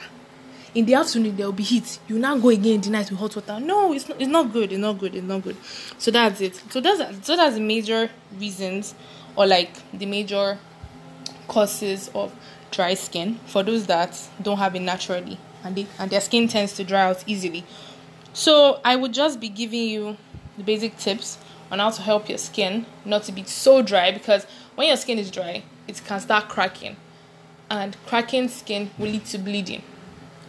in 0.73 0.85
the 0.85 0.93
afternoon 0.95 1.37
there 1.37 1.45
will 1.45 1.53
be 1.53 1.63
heat 1.63 1.99
you 2.09 2.19
now 2.19 2.37
go 2.37 2.49
again 2.49 2.73
in 2.73 2.81
the 2.81 2.89
night 2.89 3.09
with 3.09 3.17
hot 3.17 3.33
water 3.33 3.61
no 3.61 3.93
it's 3.93 4.09
not 4.09 4.19
it's 4.19 4.29
not 4.29 4.51
good 4.51 4.73
it's 4.73 4.81
not 4.81 4.99
good 4.99 5.15
it's 5.15 5.25
not 5.25 5.41
good 5.41 5.55
so 5.97 6.11
that's 6.11 6.41
it 6.41 6.61
so 6.69 6.81
that's 6.81 7.25
so 7.25 7.37
that's 7.37 7.55
the 7.55 7.61
major 7.61 8.09
reasons 8.37 8.93
or 9.37 9.47
like 9.47 9.71
the 9.97 10.05
major 10.05 10.57
causes 11.47 12.09
of 12.13 12.33
dry 12.75 12.93
skin 12.93 13.39
for 13.45 13.63
those 13.63 13.87
that 13.87 14.11
don't 14.41 14.57
have 14.57 14.75
it 14.75 14.81
naturally 14.81 15.37
and 15.63 15.75
they 15.75 15.87
and 15.99 16.11
their 16.11 16.21
skin 16.21 16.47
tends 16.47 16.73
to 16.73 16.83
dry 16.83 17.03
out 17.09 17.23
easily 17.25 17.63
so 18.33 18.79
i 18.83 18.95
would 18.95 19.13
just 19.13 19.39
be 19.39 19.49
giving 19.49 19.87
you 19.87 20.17
the 20.57 20.63
basic 20.63 20.97
tips 20.97 21.37
on 21.71 21.79
how 21.79 21.89
to 21.89 22.01
help 22.01 22.29
your 22.29 22.37
skin 22.37 22.85
not 23.03 23.23
to 23.23 23.31
be 23.31 23.43
so 23.43 23.81
dry 23.81 24.11
because 24.11 24.45
when 24.75 24.87
your 24.87 24.97
skin 24.97 25.17
is 25.17 25.31
dry 25.31 25.63
it 25.87 26.01
can 26.05 26.19
start 26.19 26.49
cracking 26.49 26.95
and 27.69 27.97
cracking 28.05 28.47
skin 28.47 28.91
will 28.97 29.07
lead 29.07 29.25
to 29.25 29.37
bleeding 29.37 29.81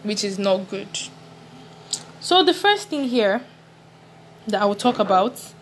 which 0.03 0.23
is 0.23 0.39
not 0.39 0.69
good. 0.69 0.87
So, 2.19 2.43
the 2.43 2.53
first 2.53 2.89
thing 2.89 3.05
here 3.05 3.41
that 4.47 4.61
I 4.61 4.65
will 4.65 4.75
talk 4.75 4.99
about 4.99 5.53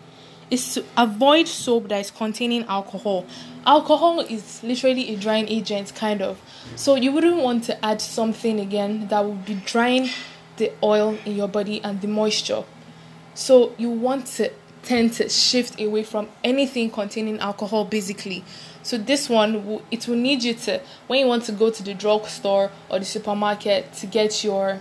is 0.50 0.74
to 0.74 0.84
avoid 0.96 1.48
soap 1.48 1.88
that 1.88 2.00
is 2.00 2.10
containing 2.10 2.64
alcohol. 2.64 3.26
Alcohol 3.66 4.20
is 4.20 4.62
literally 4.62 5.12
a 5.12 5.16
drying 5.16 5.48
agent, 5.48 5.92
kind 5.94 6.22
of. 6.22 6.40
So, 6.76 6.94
you 6.94 7.10
wouldn't 7.12 7.42
want 7.42 7.64
to 7.64 7.84
add 7.84 8.00
something 8.00 8.60
again 8.60 9.08
that 9.08 9.24
would 9.24 9.44
be 9.44 9.54
drying 9.54 10.10
the 10.56 10.72
oil 10.82 11.18
in 11.24 11.36
your 11.36 11.48
body 11.48 11.82
and 11.82 12.00
the 12.00 12.08
moisture. 12.08 12.64
So 13.34 13.74
you 13.76 13.90
want 13.90 14.26
to 14.38 14.50
tend 14.82 15.12
to 15.14 15.28
shift 15.28 15.80
away 15.80 16.02
from 16.04 16.28
anything 16.44 16.90
containing 16.90 17.38
alcohol 17.40 17.84
basically. 17.84 18.44
So 18.82 18.96
this 18.96 19.28
one 19.28 19.82
it 19.90 20.06
will 20.06 20.16
need 20.16 20.42
you 20.42 20.54
to 20.54 20.80
when 21.06 21.20
you 21.20 21.26
want 21.26 21.44
to 21.44 21.52
go 21.52 21.70
to 21.70 21.82
the 21.82 21.92
drugstore 21.92 22.70
or 22.88 22.98
the 22.98 23.04
supermarket 23.04 23.92
to 23.94 24.06
get 24.06 24.44
your 24.44 24.80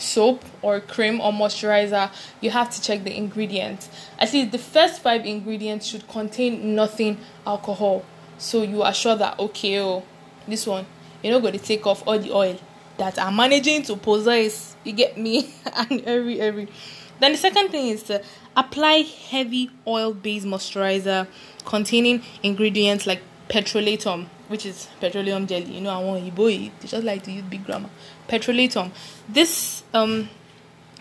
soap 0.00 0.44
or 0.62 0.80
cream 0.80 1.20
or 1.20 1.32
moisturizer, 1.32 2.10
you 2.40 2.50
have 2.50 2.70
to 2.70 2.82
check 2.82 3.04
the 3.04 3.16
ingredients. 3.16 3.88
At 4.18 4.32
least 4.32 4.52
the 4.52 4.58
first 4.58 5.02
five 5.02 5.26
ingredients 5.26 5.86
should 5.86 6.08
contain 6.08 6.74
nothing 6.74 7.18
alcohol. 7.46 8.04
So 8.38 8.62
you 8.62 8.82
are 8.82 8.94
sure 8.94 9.16
that 9.16 9.38
okay, 9.38 9.80
oh, 9.80 10.02
this 10.48 10.66
one 10.66 10.86
you're 11.22 11.32
not 11.32 11.42
going 11.42 11.58
to 11.58 11.64
take 11.64 11.86
off 11.86 12.02
all 12.06 12.18
the 12.18 12.32
oil 12.32 12.58
that 12.96 13.18
are 13.18 13.32
managing 13.32 13.82
to 13.84 13.96
possess. 13.96 14.76
You 14.84 14.92
get 14.92 15.18
me? 15.18 15.52
and 15.90 16.02
every 16.02 16.40
every. 16.40 16.68
Then 17.18 17.32
the 17.32 17.38
second 17.38 17.68
thing 17.68 17.88
is 17.88 18.02
to 18.04 18.22
apply 18.56 19.04
heavy 19.28 19.70
oil-based 19.86 20.46
moisturizer 20.46 21.26
containing 21.66 22.22
ingredients 22.42 23.06
like 23.06 23.22
petrolatum, 23.48 24.26
which 24.50 24.66
is 24.66 24.88
petroleum 24.98 25.46
jelly. 25.46 25.74
You 25.76 25.80
know, 25.80 25.90
I 25.90 26.02
want 26.02 26.34
boy. 26.34 26.72
They 26.80 26.88
just 26.88 27.04
like 27.04 27.22
to 27.22 27.30
use 27.30 27.44
big 27.44 27.64
grammar. 27.64 27.88
Petrolatum. 28.28 28.90
This 29.28 29.84
um, 29.94 30.28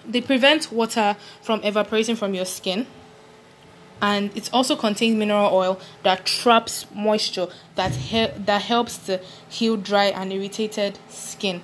they 0.05 0.21
prevent 0.21 0.71
water 0.71 1.17
from 1.41 1.61
evaporating 1.63 2.15
from 2.15 2.35
your 2.35 2.45
skin 2.45 2.85
and 4.01 4.35
it 4.37 4.51
also 4.53 4.75
contains 4.75 5.15
mineral 5.15 5.49
oil 5.51 5.79
that 6.03 6.25
traps 6.25 6.85
moisture 6.93 7.47
that 7.75 7.91
he- 7.95 8.27
that 8.37 8.61
helps 8.61 8.97
to 8.97 9.19
heal 9.49 9.75
dry 9.75 10.05
and 10.05 10.31
irritated 10.31 10.99
skin. 11.09 11.61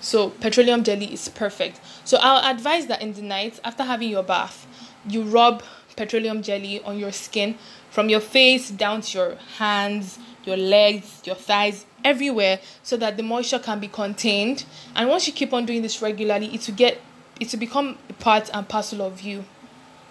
So 0.00 0.30
petroleum 0.30 0.82
jelly 0.82 1.12
is 1.12 1.28
perfect. 1.28 1.80
So 2.04 2.18
I'll 2.22 2.50
advise 2.50 2.86
that 2.86 3.02
in 3.02 3.12
the 3.12 3.22
night 3.22 3.60
after 3.64 3.84
having 3.84 4.08
your 4.08 4.22
bath, 4.22 4.66
you 5.06 5.22
rub 5.22 5.62
petroleum 5.94 6.42
jelly 6.42 6.82
on 6.84 6.98
your 6.98 7.12
skin 7.12 7.58
from 7.90 8.08
your 8.08 8.20
face 8.20 8.70
down 8.70 9.00
to 9.00 9.18
your 9.18 9.34
hands, 9.58 10.18
your 10.48 10.56
legs, 10.56 11.20
your 11.24 11.36
thighs, 11.36 11.84
everywhere 12.04 12.58
so 12.82 12.96
that 12.96 13.16
the 13.16 13.22
moisture 13.22 13.58
can 13.58 13.78
be 13.78 13.88
contained. 13.88 14.64
And 14.94 15.08
once 15.08 15.26
you 15.26 15.32
keep 15.32 15.52
on 15.52 15.66
doing 15.66 15.82
this 15.82 16.00
regularly, 16.00 16.46
it 16.54 16.66
will 16.66 16.74
get 16.74 17.00
it 17.38 17.52
will 17.52 17.60
become 17.60 17.98
a 18.08 18.12
part 18.14 18.50
and 18.52 18.68
parcel 18.68 19.02
of 19.02 19.20
you. 19.20 19.44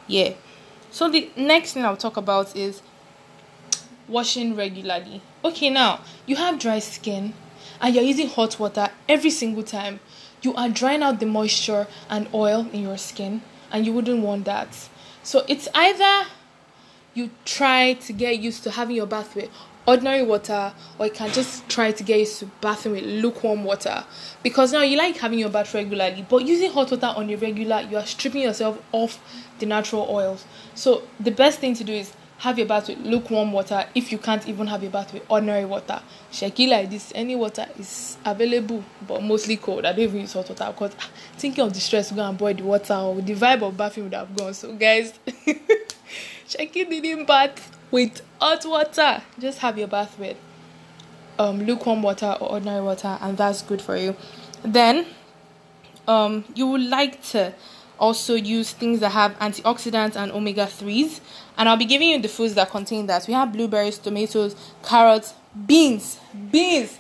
Yeah. 0.08 0.34
So 0.92 1.10
the 1.10 1.30
next 1.36 1.74
thing 1.74 1.84
I'll 1.84 1.98
talk 1.98 2.16
about 2.16 2.56
is 2.56 2.82
washing 4.08 4.56
regularly. 4.56 5.22
Okay, 5.44 5.70
now 5.70 6.02
you 6.26 6.38
have 6.38 6.60
dry 6.60 6.80
skin 6.80 7.34
and 7.82 7.94
you're 7.94 8.04
using 8.04 8.30
hot 8.30 8.60
water 8.60 8.90
every 9.10 9.30
single 9.30 9.64
time. 9.64 10.00
You 10.42 10.54
are 10.56 10.70
drying 10.70 11.04
out 11.04 11.20
the 11.20 11.26
moisture 11.26 11.88
and 12.10 12.30
oil 12.34 12.68
in 12.72 12.84
your 12.84 12.98
skin, 12.98 13.42
and 13.72 13.86
you 13.86 13.92
wouldn't 13.92 14.24
want 14.24 14.46
that. 14.46 14.70
So 15.24 15.44
it's 15.48 15.68
either 15.74 16.30
you 17.14 17.32
try 17.44 17.94
to 17.94 18.14
get 18.14 18.40
used 18.40 18.64
to 18.64 18.72
having 18.72 18.96
your 18.96 19.08
bath 19.08 19.36
with 19.36 19.50
ordinary 19.88 20.22
water 20.22 20.74
or 21.00 21.06
you 21.06 21.12
can 21.12 21.32
just 21.32 21.68
try 21.70 21.92
to 21.92 22.04
get 22.04 22.20
used 22.20 22.40
to 22.40 22.46
bathing 22.62 22.92
with 22.92 23.04
lukewarm 23.04 23.64
water. 23.64 24.04
Because 24.44 24.74
now 24.74 24.82
you 24.82 24.98
like 24.98 25.16
having 25.18 25.40
your 25.40 25.50
bath 25.50 25.74
regularly 25.74 26.26
but 26.28 26.46
using 26.46 26.72
hot 26.72 26.92
water 26.92 27.14
on 27.16 27.30
your 27.30 27.40
regular 27.40 27.82
you 27.90 27.98
are 27.98 28.06
stripping 28.06 28.42
yourself 28.42 28.80
off 28.92 29.20
the 29.60 29.66
natural 29.66 30.06
oils. 30.10 30.46
So 30.76 31.04
the 31.20 31.32
best 31.32 31.60
thing 31.60 31.74
to 31.76 31.84
do 31.84 31.94
is 31.94 32.14
have 32.40 32.58
your 32.60 32.68
bath 32.68 32.88
with 32.90 33.00
lukewarm 33.00 33.52
water 33.52 33.86
if 33.96 34.12
you 34.12 34.18
can't 34.20 34.48
even 34.48 34.68
have 34.68 34.84
your 34.84 34.92
bath 34.92 35.14
with 35.14 35.24
ordinary 35.30 35.66
water. 35.66 36.02
Shaky 36.32 36.68
like 36.68 36.90
this 36.90 37.14
any 37.16 37.36
water 37.38 37.66
is 37.80 38.18
available 38.26 38.84
but 39.08 39.24
mostly 39.24 39.56
cold. 39.56 39.86
I 39.86 39.94
don't 39.94 40.02
even 40.02 40.20
use 40.22 40.34
hot 40.34 40.50
water 40.50 40.66
because 40.68 40.96
ah, 41.00 41.10
thinking 41.38 41.64
of 41.64 41.74
the 41.74 41.80
stress 41.80 42.12
go 42.12 42.28
and 42.28 42.38
boil 42.38 42.54
the 42.54 42.64
water 42.64 42.94
or 42.94 43.22
the 43.22 43.34
vibe 43.34 43.62
of 43.64 43.78
bathing 43.78 44.04
would 44.04 44.14
have 44.14 44.36
gone. 44.36 44.54
So 44.54 44.74
guys 44.76 45.14
shaky 46.48 46.84
didn't 46.84 47.26
bath 47.26 47.77
with 47.92 48.22
hot 48.40 48.66
water. 48.66 49.22
Just 49.40 49.60
have 49.60 49.78
your 49.78 49.88
bath 49.88 50.18
with 50.20 50.38
um, 51.40 51.64
lukewarm 51.66 52.02
water 52.02 52.36
or 52.40 52.52
ordinary 52.52 52.82
water, 52.82 53.18
and 53.22 53.38
that's 53.38 53.62
good 53.62 53.82
for 53.82 53.98
you. 53.98 54.16
Then, 54.64 55.06
um, 56.08 56.46
you 56.56 56.68
would 56.68 56.82
like 56.82 57.22
to 57.30 57.54
also 58.00 58.36
use 58.36 58.72
things 58.72 59.00
that 59.00 59.10
have 59.10 59.38
antioxidants 59.40 60.16
and 60.16 60.32
omega 60.32 60.66
3s, 60.66 61.20
and 61.58 61.70
I'll 61.70 61.78
be 61.78 61.86
giving 61.86 62.10
you 62.10 62.22
the 62.22 62.28
foods 62.28 62.54
that 62.56 62.70
contain 62.70 63.08
that. 63.08 63.28
We 63.28 63.34
have 63.34 63.52
blueberries, 63.54 63.98
tomatoes, 63.98 64.56
carrots, 64.84 65.34
beans, 65.66 66.20
beans. 66.52 66.98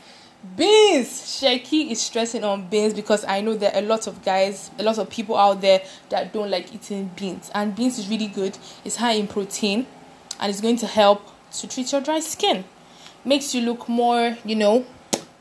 Beans! 0.55 1.37
Shaky 1.39 1.91
is 1.91 2.01
stressing 2.01 2.43
on 2.43 2.69
beans 2.69 2.93
because 2.93 3.25
I 3.25 3.41
know 3.41 3.55
there 3.55 3.73
are 3.73 3.79
a 3.79 3.81
lot 3.81 4.07
of 4.07 4.23
guys, 4.23 4.71
a 4.79 4.83
lot 4.83 4.97
of 4.97 5.09
people 5.09 5.35
out 5.35 5.59
there 5.59 5.81
that 6.09 6.31
don't 6.31 6.49
like 6.49 6.73
eating 6.73 7.11
beans. 7.17 7.51
And 7.53 7.75
beans 7.75 7.99
is 7.99 8.07
really 8.07 8.27
good. 8.27 8.57
It's 8.85 8.95
high 8.95 9.13
in 9.13 9.27
protein 9.27 9.87
and 10.39 10.49
it's 10.49 10.61
going 10.61 10.77
to 10.77 10.87
help 10.87 11.21
to 11.53 11.67
treat 11.67 11.91
your 11.91 12.01
dry 12.01 12.19
skin. 12.19 12.65
Makes 13.25 13.53
you 13.53 13.61
look 13.61 13.89
more, 13.89 14.37
you 14.45 14.55
know, 14.55 14.85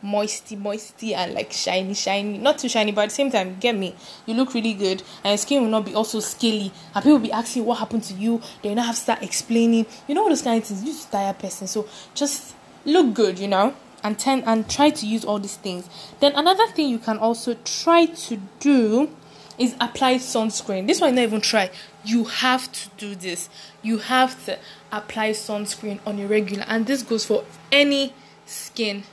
moisty, 0.03 0.57
moisty, 0.57 1.15
and 1.15 1.35
like 1.35 1.53
shiny, 1.53 1.95
shiny. 1.95 2.39
Not 2.39 2.59
too 2.59 2.69
shiny, 2.69 2.93
but 2.93 3.03
at 3.03 3.09
the 3.11 3.15
same 3.15 3.31
time, 3.31 3.57
get 3.61 3.75
me. 3.77 3.95
You 4.25 4.35
look 4.35 4.55
really 4.55 4.75
good, 4.75 5.03
and 5.25 5.33
your 5.33 5.39
skin 5.39 5.63
will 5.63 5.71
not 5.71 5.85
be 5.85 5.95
also 5.95 6.21
scaly. 6.21 6.73
And 6.95 7.03
people 7.03 7.13
will 7.13 7.19
be 7.27 7.33
asking 7.33 7.65
what 7.65 7.79
happened 7.79 8.05
to 8.05 8.15
you. 8.15 8.41
They 8.63 8.71
will 8.71 8.77
not 8.77 8.87
have 8.87 8.95
to 8.95 9.01
start 9.01 9.23
explaining. 9.23 9.87
You 10.07 10.15
know 10.15 10.29
those 10.29 10.43
kind 10.43 10.63
of 10.63 10.69
things. 10.69 10.85
You're 10.85 11.11
tired 11.11 11.39
person, 11.39 11.67
so 11.67 11.89
just 12.15 12.55
look 12.85 13.15
good, 13.15 13.39
you 13.39 13.49
know, 13.49 13.75
and 14.03 14.19
ten 14.19 14.43
and 14.45 14.69
try 14.71 14.91
to 14.91 15.07
use 15.07 15.25
all 15.25 15.39
these 15.39 15.57
things. 15.57 15.89
Then 16.21 16.35
another 16.35 16.67
thing 16.69 16.89
you 16.89 16.99
can 16.99 17.19
also 17.19 17.57
try 17.65 18.07
to 18.07 18.41
do 18.61 19.11
is 19.59 19.75
apply 19.81 20.17
sunscreen. 20.17 20.87
This 20.87 21.01
one 21.01 21.15
not 21.15 21.23
even 21.23 21.41
try. 21.41 21.71
You 22.05 22.25
have 22.25 22.71
to 22.73 22.89
do 22.99 23.15
this. 23.15 23.49
You 23.83 23.99
have 23.99 24.45
to 24.45 24.59
apply 24.93 25.31
sunscreen 25.31 26.01
on 26.07 26.19
your 26.19 26.29
regular, 26.29 26.65
and 26.69 26.87
this 26.87 27.03
goes 27.03 27.25
for 27.25 27.45
any 27.73 28.13
skin 28.47 29.05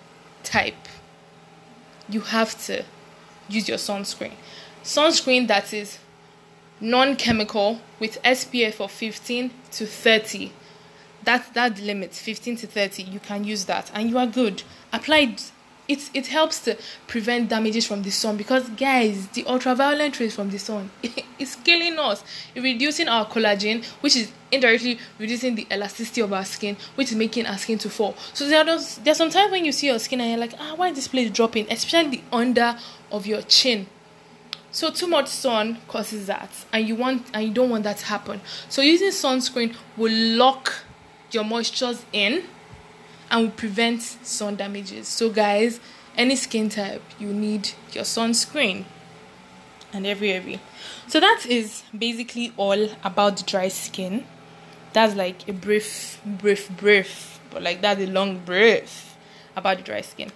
type. 0.44 0.88
You 2.08 2.22
have 2.22 2.62
to 2.65 2.84
use 3.50 3.68
your 3.68 3.77
sunscreen. 3.77 4.34
Sunscreen 4.84 5.48
that 5.48 5.74
is 5.74 6.00
non-chemical 6.80 7.80
with 8.00 8.22
SPF 8.24 8.82
of 8.82 8.92
15 8.92 9.51
to 9.72 9.86
30. 9.86 10.51
That's 11.24 11.48
that 11.50 11.80
limit, 11.80 12.13
15 12.13 12.58
to 12.58 12.68
30. 12.68 13.03
You 13.03 13.20
can 13.20 13.46
use 13.46 13.65
that, 13.65 13.89
and 13.94 14.10
you 14.10 14.18
are 14.18 14.27
good. 14.27 14.63
Apply 14.92 15.36
it 15.87 16.09
it 16.13 16.27
helps 16.27 16.61
to 16.61 16.77
prevent 17.07 17.49
damages 17.49 17.85
from 17.85 18.03
the 18.03 18.09
sun 18.09 18.37
because 18.37 18.69
guys 18.69 19.27
the 19.29 19.45
ultraviolet 19.45 20.17
rays 20.19 20.35
from 20.35 20.49
the 20.49 20.57
sun 20.59 20.89
is 21.39 21.55
killing 21.57 21.99
us. 21.99 22.23
Reducing 22.55 23.07
our 23.07 23.25
collagen 23.25 23.83
which 24.01 24.15
is 24.15 24.31
indirectly 24.51 24.99
reducing 25.19 25.55
the 25.55 25.67
elasticity 25.71 26.21
of 26.21 26.31
our 26.31 26.45
skin 26.45 26.77
which 26.95 27.11
is 27.11 27.17
making 27.17 27.45
our 27.45 27.57
skin 27.57 27.77
to 27.77 27.89
fall. 27.89 28.15
So 28.33 28.47
there 28.47 28.59
are 28.59 28.65
those 28.65 28.97
there's 28.97 29.17
some 29.17 29.29
times 29.29 29.51
when 29.51 29.65
you 29.65 29.71
see 29.71 29.87
your 29.87 29.99
skin 29.99 30.21
and 30.21 30.29
you're 30.29 30.39
like 30.39 30.53
ah 30.59 30.73
why 30.75 30.89
is 30.89 30.95
this 30.95 31.07
place 31.07 31.29
dropping? 31.29 31.69
Especially 31.71 32.17
the 32.17 32.21
under 32.31 32.77
of 33.11 33.25
your 33.25 33.41
chin. 33.41 33.87
So 34.71 34.89
too 34.89 35.07
much 35.07 35.27
sun 35.27 35.79
causes 35.87 36.27
that 36.27 36.49
and 36.71 36.87
you 36.87 36.95
want 36.95 37.27
and 37.33 37.45
you 37.45 37.53
don't 37.53 37.69
want 37.69 37.83
that 37.83 37.97
to 37.97 38.05
happen. 38.05 38.41
So 38.69 38.81
using 38.81 39.09
sunscreen 39.09 39.75
will 39.97 40.13
lock 40.13 40.73
your 41.31 41.43
moistures 41.43 42.03
in 42.13 42.43
and 43.33 43.41
will 43.41 43.51
prevent 43.51 44.01
sun 44.03 44.55
damages. 44.55 45.07
So, 45.07 45.29
guys, 45.29 45.79
any 46.15 46.35
skin 46.35 46.69
type, 46.69 47.01
you 47.19 47.33
need 47.33 47.71
your 47.91 48.03
sunscreen 48.03 48.85
and 49.91 50.05
every 50.05 50.31
every. 50.31 50.59
So 51.07 51.19
that 51.19 51.45
is 51.47 51.83
basically 51.97 52.53
all 52.55 52.89
about 53.03 53.45
dry 53.45 53.67
skin. 53.67 54.25
That's 54.93 55.15
like 55.15 55.49
a 55.49 55.53
brief, 55.53 56.21
brief, 56.23 56.69
brief, 56.77 57.39
but 57.49 57.63
like 57.63 57.81
that's 57.81 57.99
a 58.01 58.05
long 58.05 58.37
brief 58.39 59.17
about 59.55 59.77
the 59.77 59.83
dry 59.83 60.01
skin. 60.01 60.31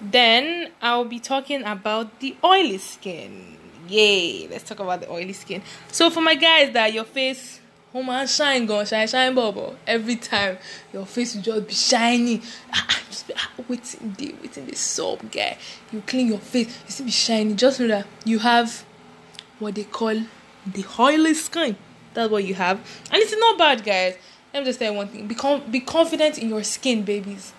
Then 0.00 0.72
I'll 0.82 1.04
be 1.04 1.20
talking 1.20 1.62
about 1.62 2.18
the 2.18 2.36
oily 2.42 2.78
skin. 2.78 3.56
Yay! 3.88 4.48
Let's 4.48 4.64
talk 4.64 4.80
about 4.80 5.00
the 5.00 5.10
oily 5.10 5.32
skin. 5.32 5.62
So 5.92 6.10
for 6.10 6.20
my 6.20 6.34
guys 6.34 6.72
that 6.72 6.92
your 6.92 7.04
face 7.04 7.60
máa 8.02 8.26
shine 8.26 8.66
gan 8.66 8.84
shine 8.86 9.06
shine 9.06 9.34
bọ̀bọ̀. 9.34 9.74
Every 9.86 10.16
time 10.16 10.58
your 10.92 11.06
face 11.06 11.34
will 11.34 11.42
just 11.42 11.66
be 11.68 11.74
shiny 11.74 12.42
ah, 12.72 12.86
ah 12.90 13.00
just 13.10 13.28
be 13.28 13.34
ah 13.36 13.50
wetin 13.68 14.16
dey 14.16 14.32
wetin 14.42 14.66
dey 14.66 14.74
sup 14.74 15.30
guy. 15.30 15.56
You 15.92 16.02
clean 16.06 16.28
your 16.28 16.40
face 16.40 16.68
you 16.86 16.90
still 16.90 17.06
be 17.06 17.12
shiny 17.12 17.54
just 17.54 17.78
know 17.80 17.88
that 17.88 18.06
you 18.24 18.38
have 18.40 18.84
what 19.60 19.74
they 19.76 19.84
call 19.84 20.14
the 20.66 20.84
oily 20.98 21.34
skin. 21.34 21.76
That's 22.14 22.30
what 22.30 22.44
you 22.44 22.54
have. 22.54 22.78
And 23.10 23.22
it's 23.22 23.36
not 23.36 23.58
bad 23.58 23.84
guys. 23.84 24.16
Let 24.52 24.60
me 24.60 24.66
just 24.66 24.78
tell 24.78 24.90
you 24.92 24.96
one 24.96 25.08
thing. 25.08 25.26
Be, 25.26 25.34
com- 25.34 25.62
be 25.70 25.80
confident 25.80 26.38
in 26.38 26.48
your 26.48 26.62
skin 26.62 27.02
babies. 27.02 27.52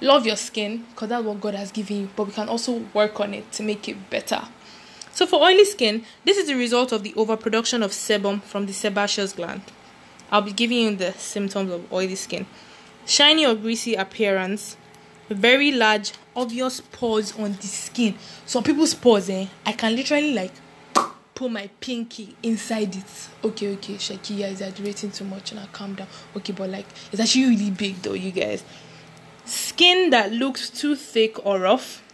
Love 0.00 0.24
your 0.26 0.36
skin 0.36 0.84
because 0.90 1.08
that's 1.08 1.24
what 1.24 1.40
god 1.40 1.54
has 1.54 1.72
given 1.72 1.96
you. 2.02 2.08
But 2.14 2.28
we 2.28 2.32
can 2.32 2.48
also 2.48 2.84
work 2.94 3.18
on 3.20 3.34
it 3.34 3.50
to 3.52 3.62
make 3.62 3.88
it 3.88 4.08
better 4.10 4.42
so 5.18 5.26
for 5.26 5.42
oily 5.42 5.64
skin, 5.64 6.04
this 6.24 6.36
is 6.36 6.46
the 6.46 6.54
result 6.54 6.92
of 6.92 7.02
the 7.02 7.12
overproduction 7.16 7.82
of 7.82 7.90
sebum 7.90 8.40
from 8.40 8.66
the 8.66 8.72
sebaceous 8.72 9.32
gland. 9.32 9.62
I'll 10.30 10.42
be 10.42 10.52
giving 10.52 10.78
you 10.78 10.94
the 10.94 11.12
symptoms 11.14 11.72
of 11.72 11.92
oily 11.92 12.14
skin. 12.14 12.46
Shiny 13.04 13.44
or 13.44 13.56
greasy 13.56 13.96
appearance, 13.96 14.76
very 15.28 15.72
large, 15.72 16.12
obvious 16.36 16.80
pores 16.80 17.36
on 17.36 17.54
the 17.54 17.66
skin. 17.66 18.14
Some 18.46 18.62
people's 18.62 18.94
pores, 18.94 19.28
eh? 19.28 19.48
I 19.66 19.72
can 19.72 19.96
literally 19.96 20.34
like 20.34 20.52
put 21.34 21.50
my 21.50 21.68
pinky 21.80 22.36
inside 22.44 22.94
it. 22.94 23.28
Okay, 23.42 23.72
okay, 23.72 23.94
Shakia 23.94 24.52
is 24.52 24.60
exaggerating 24.60 25.10
too 25.10 25.24
much 25.24 25.50
and 25.50 25.58
I 25.58 25.66
calm 25.72 25.96
down. 25.96 26.06
Okay, 26.36 26.52
but 26.52 26.70
like 26.70 26.86
it's 27.10 27.20
actually 27.20 27.46
really 27.46 27.70
big 27.72 27.96
though, 28.02 28.12
you 28.12 28.30
guys. 28.30 28.62
Skin 29.44 30.10
that 30.10 30.30
looks 30.30 30.70
too 30.70 30.94
thick 30.94 31.44
or 31.44 31.58
rough, 31.58 32.04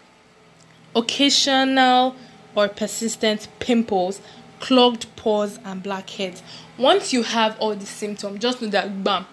occasional 0.96 2.16
or 2.54 2.68
persistent 2.68 3.48
pimples, 3.58 4.20
clogged 4.60 5.06
pores, 5.16 5.58
and 5.64 5.82
blackheads. 5.82 6.42
Once 6.78 7.12
you 7.12 7.22
have 7.22 7.58
all 7.58 7.74
these 7.74 7.88
symptoms, 7.88 8.40
just 8.40 8.62
know 8.62 8.68
that 8.68 9.04
bam, 9.04 9.26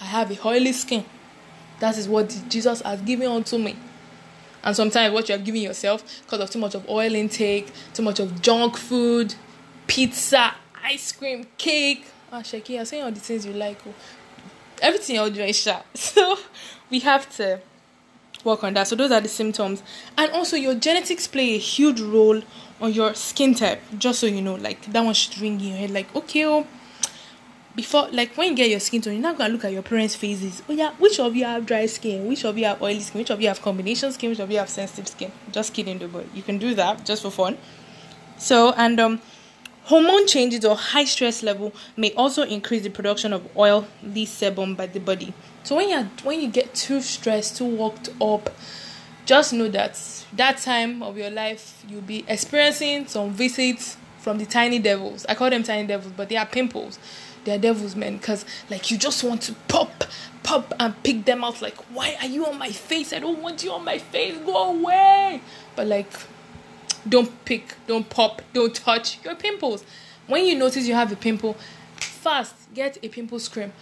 I 0.00 0.04
have 0.04 0.30
a 0.30 0.46
oily 0.46 0.72
skin. 0.72 1.04
That 1.80 1.98
is 1.98 2.08
what 2.08 2.42
Jesus 2.48 2.80
has 2.82 3.00
given 3.02 3.28
unto 3.28 3.58
me. 3.58 3.76
And 4.64 4.76
sometimes 4.76 5.12
what 5.12 5.28
you 5.28 5.34
are 5.34 5.38
giving 5.38 5.62
yourself 5.62 6.22
because 6.22 6.40
of 6.40 6.50
too 6.50 6.58
much 6.58 6.74
of 6.74 6.88
oil 6.88 7.14
intake, 7.14 7.68
too 7.94 8.02
much 8.02 8.20
of 8.20 8.40
junk 8.40 8.76
food, 8.76 9.34
pizza, 9.86 10.54
ice 10.82 11.12
cream, 11.12 11.46
cake. 11.58 12.06
Ah, 12.30 12.40
Shaki, 12.40 12.70
you're 12.70 12.84
saying 12.84 13.02
all 13.02 13.10
the 13.10 13.20
things 13.20 13.44
you 13.44 13.52
like. 13.52 13.78
Oh. 13.86 13.94
Everything 14.80 15.16
you're 15.16 15.30
doing, 15.30 15.52
sharp. 15.52 15.84
So 15.94 16.38
we 16.90 17.00
have 17.00 17.28
to 17.36 17.60
work 18.44 18.64
on 18.64 18.74
that. 18.74 18.88
So 18.88 18.96
those 18.96 19.10
are 19.10 19.20
the 19.20 19.28
symptoms. 19.28 19.82
And 20.16 20.30
also 20.32 20.56
your 20.56 20.74
genetics 20.74 21.26
play 21.26 21.54
a 21.54 21.58
huge 21.58 22.00
role 22.00 22.42
on 22.80 22.92
your 22.92 23.14
skin 23.14 23.54
type. 23.54 23.80
Just 23.98 24.20
so 24.20 24.26
you 24.26 24.42
know, 24.42 24.54
like 24.56 24.82
that 24.92 25.04
one 25.04 25.14
should 25.14 25.40
ring 25.40 25.60
in 25.60 25.68
your 25.68 25.76
head. 25.76 25.90
Like, 25.90 26.14
okay, 26.14 26.46
oh, 26.46 26.66
before 27.74 28.08
like 28.12 28.36
when 28.36 28.50
you 28.50 28.56
get 28.56 28.68
your 28.68 28.80
skin 28.80 29.00
tone, 29.00 29.14
you're 29.14 29.22
not 29.22 29.38
gonna 29.38 29.52
look 29.52 29.64
at 29.64 29.72
your 29.72 29.82
parents' 29.82 30.14
faces. 30.14 30.62
Oh 30.68 30.72
yeah, 30.72 30.92
which 30.98 31.18
of 31.18 31.34
you 31.34 31.44
have 31.44 31.64
dry 31.64 31.86
skin? 31.86 32.26
Which 32.26 32.44
of 32.44 32.58
you 32.58 32.66
have 32.66 32.82
oily 32.82 33.00
skin? 33.00 33.20
Which 33.20 33.30
of 33.30 33.40
you 33.40 33.48
have 33.48 33.62
combination 33.62 34.12
skin? 34.12 34.30
Which 34.30 34.40
of 34.40 34.50
you 34.50 34.58
have 34.58 34.68
sensitive 34.68 35.08
skin? 35.08 35.32
Just 35.50 35.72
kidding, 35.72 35.98
though, 35.98 36.08
but 36.08 36.26
you 36.34 36.42
can 36.42 36.58
do 36.58 36.74
that 36.74 37.06
just 37.06 37.22
for 37.22 37.30
fun. 37.30 37.56
So 38.36 38.72
and 38.76 39.00
um, 39.00 39.20
hormone 39.84 40.26
changes 40.26 40.64
or 40.64 40.76
high 40.76 41.04
stress 41.04 41.42
level 41.42 41.72
may 41.96 42.12
also 42.14 42.42
increase 42.42 42.82
the 42.82 42.90
production 42.90 43.32
of 43.32 43.48
oily 43.56 43.86
sebum 44.26 44.76
by 44.76 44.86
the 44.86 45.00
body. 45.00 45.32
So 45.64 45.76
when 45.76 45.88
you 45.88 46.02
when 46.24 46.40
you 46.40 46.48
get 46.48 46.74
too 46.74 47.00
stressed, 47.00 47.56
too 47.56 47.76
worked 47.76 48.08
up, 48.20 48.50
just 49.24 49.52
know 49.52 49.68
that 49.68 49.98
that 50.34 50.58
time 50.58 51.02
of 51.02 51.16
your 51.16 51.30
life 51.30 51.84
you'll 51.88 52.00
be 52.00 52.24
experiencing 52.26 53.06
some 53.06 53.32
visits 53.32 53.96
from 54.18 54.38
the 54.38 54.46
tiny 54.46 54.78
devils. 54.78 55.24
I 55.28 55.34
call 55.34 55.50
them 55.50 55.62
tiny 55.62 55.86
devils, 55.86 56.12
but 56.16 56.28
they 56.28 56.36
are 56.36 56.46
pimples. 56.46 56.98
They're 57.44 57.58
devil's 57.58 57.96
man. 57.96 58.18
because 58.18 58.44
like 58.70 58.90
you 58.90 58.98
just 58.98 59.22
want 59.24 59.42
to 59.42 59.54
pop 59.68 60.04
pop 60.42 60.72
and 60.78 61.00
pick 61.04 61.24
them 61.24 61.44
out 61.44 61.62
like 61.62 61.76
why 61.92 62.16
are 62.20 62.26
you 62.26 62.46
on 62.46 62.58
my 62.58 62.70
face? 62.70 63.12
I 63.12 63.20
don't 63.20 63.40
want 63.40 63.62
you 63.62 63.72
on 63.72 63.84
my 63.84 63.98
face. 63.98 64.36
Go 64.38 64.70
away. 64.70 65.40
But 65.76 65.86
like 65.86 66.12
don't 67.08 67.44
pick 67.44 67.74
don't 67.86 68.08
pop 68.08 68.42
don't 68.52 68.74
touch 68.74 69.24
your 69.24 69.36
pimples. 69.36 69.84
When 70.26 70.44
you 70.44 70.56
notice 70.56 70.86
you 70.86 70.94
have 70.94 71.12
a 71.12 71.16
pimple 71.16 71.56
fast 71.96 72.54
get 72.72 72.96
a 73.02 73.08
pimple 73.08 73.40
cream 73.40 73.72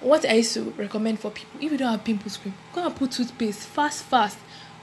what 0.00 0.24
i 0.24 0.34
used 0.34 0.54
to 0.54 0.62
recommend 0.76 1.18
for 1.18 1.30
people 1.30 1.60
if 1.60 1.72
you 1.72 1.78
don't 1.78 1.90
have 1.90 2.04
pimple 2.04 2.30
cream 2.40 2.54
go 2.74 2.84
and 2.84 2.94
put 2.96 3.10
toothpaste 3.10 3.60
fast 3.60 4.04
fast 4.04 4.38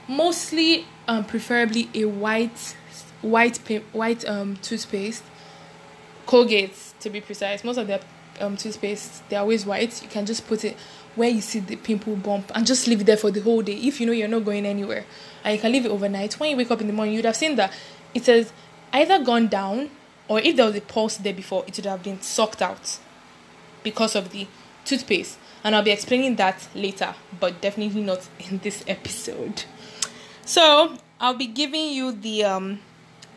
mostly 0.08 0.86
um 1.08 1.24
preferably 1.24 1.88
a 1.94 2.04
white 2.04 2.76
white 3.22 3.56
white 3.92 4.24
um 4.28 4.56
toothpaste 4.56 5.22
colgate 6.26 6.76
to 7.00 7.10
be 7.10 7.20
precise 7.20 7.64
most 7.64 7.76
of 7.76 7.86
their 7.86 8.00
um, 8.40 8.56
toothpaste, 8.56 9.28
they're 9.28 9.40
always 9.40 9.66
white. 9.66 10.02
You 10.02 10.08
can 10.08 10.26
just 10.26 10.46
put 10.46 10.64
it 10.64 10.76
where 11.14 11.28
you 11.28 11.40
see 11.40 11.60
the 11.60 11.76
pimple 11.76 12.16
bump 12.16 12.50
and 12.54 12.66
just 12.66 12.86
leave 12.86 13.02
it 13.02 13.04
there 13.04 13.16
for 13.16 13.30
the 13.30 13.40
whole 13.40 13.62
day 13.62 13.74
if 13.76 14.00
you 14.00 14.06
know 14.06 14.12
you're 14.12 14.28
not 14.28 14.44
going 14.44 14.66
anywhere. 14.66 15.04
And 15.44 15.54
you 15.54 15.60
can 15.60 15.72
leave 15.72 15.86
it 15.86 15.90
overnight. 15.90 16.34
When 16.34 16.50
you 16.50 16.56
wake 16.56 16.70
up 16.70 16.80
in 16.80 16.86
the 16.86 16.92
morning, 16.92 17.14
you'd 17.14 17.24
have 17.24 17.36
seen 17.36 17.56
that 17.56 17.72
it 18.14 18.26
has 18.26 18.52
either 18.92 19.22
gone 19.22 19.48
down 19.48 19.90
or 20.28 20.40
if 20.40 20.56
there 20.56 20.66
was 20.66 20.76
a 20.76 20.80
pulse 20.80 21.16
there 21.18 21.34
before, 21.34 21.64
it 21.66 21.76
would 21.76 21.86
have 21.86 22.02
been 22.02 22.20
sucked 22.20 22.62
out 22.62 22.98
because 23.82 24.16
of 24.16 24.30
the 24.30 24.46
toothpaste. 24.84 25.38
And 25.62 25.74
I'll 25.74 25.82
be 25.82 25.90
explaining 25.90 26.36
that 26.36 26.68
later, 26.74 27.14
but 27.40 27.60
definitely 27.60 28.02
not 28.02 28.28
in 28.50 28.58
this 28.58 28.84
episode. 28.86 29.64
So 30.44 30.98
I'll 31.20 31.34
be 31.34 31.46
giving 31.46 31.90
you 31.90 32.12
the 32.12 32.44
um 32.44 32.80